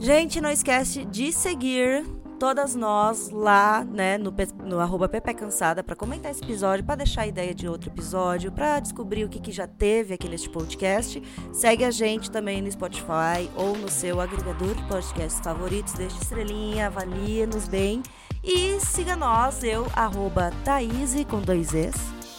Gente, 0.01 0.40
não 0.40 0.51
esquece 0.51 1.05
de 1.05 1.32
seguir 1.32 2.05
todas 2.38 2.74
nós 2.74 3.30
lá, 3.30 3.84
né, 3.84 4.16
no, 4.16 4.34
no 4.64 4.80
arroba 4.80 5.09
Pepe 5.09 5.34
Cansada 5.34 5.82
pra 5.82 5.96
comentar 5.96 6.30
esse 6.30 6.42
episódio, 6.42 6.84
pra 6.84 6.94
deixar 6.94 7.26
ideia 7.26 7.55
de 7.55 7.68
outro 7.68 7.90
episódio, 7.90 8.51
pra 8.53 8.78
descobrir 8.78 9.24
o 9.24 9.28
que, 9.28 9.40
que 9.40 9.51
já 9.53 9.66
teve 9.66 10.14
aqui 10.14 10.28
neste 10.28 10.49
podcast. 10.49 11.20
Segue 11.53 11.84
a 11.84 11.90
gente 11.90 12.30
também 12.30 12.62
no 12.62 12.70
Spotify 12.70 13.49
ou 13.57 13.76
no 13.76 13.88
seu 13.88 14.20
agregador 14.20 14.74
de 14.74 14.82
podcasts 14.84 15.40
favoritos, 15.40 15.92
deixa 15.94 16.16
estrelinha, 16.16 16.86
avalia-nos 16.86 17.68
bem. 17.68 18.03
E 18.43 18.78
siga 18.80 19.16
nós, 19.16 19.62
eu, 19.62 19.86
arroba 19.95 20.53
Thaís 20.64 21.14
com 21.28 21.41
dois 21.41 21.74
Es. 21.74 21.95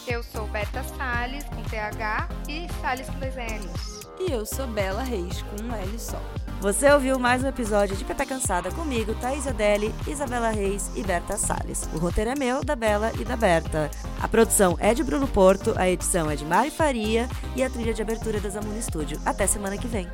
Eu 0.06 0.22
sou 0.22 0.46
Beta 0.48 0.82
Salles, 0.82 1.44
com 1.44 1.62
TH, 1.62 2.28
e 2.48 2.66
Salles 2.80 3.06
com 3.08 3.18
dois 3.20 3.34
L's. 3.36 4.00
E 4.18 4.32
eu 4.32 4.44
sou 4.44 4.66
Bela 4.66 5.02
Reis, 5.02 5.42
com 5.42 5.62
um 5.62 5.74
L 5.74 5.98
só. 5.98 6.20
Você 6.60 6.90
ouviu 6.92 7.18
mais 7.18 7.42
um 7.42 7.48
episódio 7.48 7.96
de 7.96 8.04
Pepe 8.04 8.26
Cansada 8.26 8.70
comigo, 8.72 9.14
Thaís 9.14 9.46
Adeli, 9.46 9.94
Isabela 10.06 10.50
Reis 10.50 10.90
e 10.94 11.02
Berta 11.02 11.36
Salles. 11.36 11.88
O 11.94 11.98
roteiro 11.98 12.30
é 12.30 12.34
meu, 12.34 12.62
da 12.62 12.76
Bela 12.76 13.12
e 13.18 13.24
da 13.24 13.36
Berta. 13.36 13.90
A 14.20 14.28
produção 14.28 14.76
é 14.78 14.92
de 14.92 15.02
Bruno 15.02 15.26
Porto, 15.26 15.72
a 15.76 15.88
edição 15.88 16.30
é 16.30 16.36
de 16.36 16.44
Mari 16.44 16.70
Faria 16.70 17.28
e 17.56 17.62
a 17.62 17.70
trilha 17.70 17.94
de 17.94 18.02
abertura 18.02 18.38
é 18.38 18.40
da 18.40 18.50
Zamuna 18.50 18.80
Studio. 18.82 19.18
Até 19.24 19.46
semana 19.46 19.78
que 19.78 19.86
vem. 19.86 20.06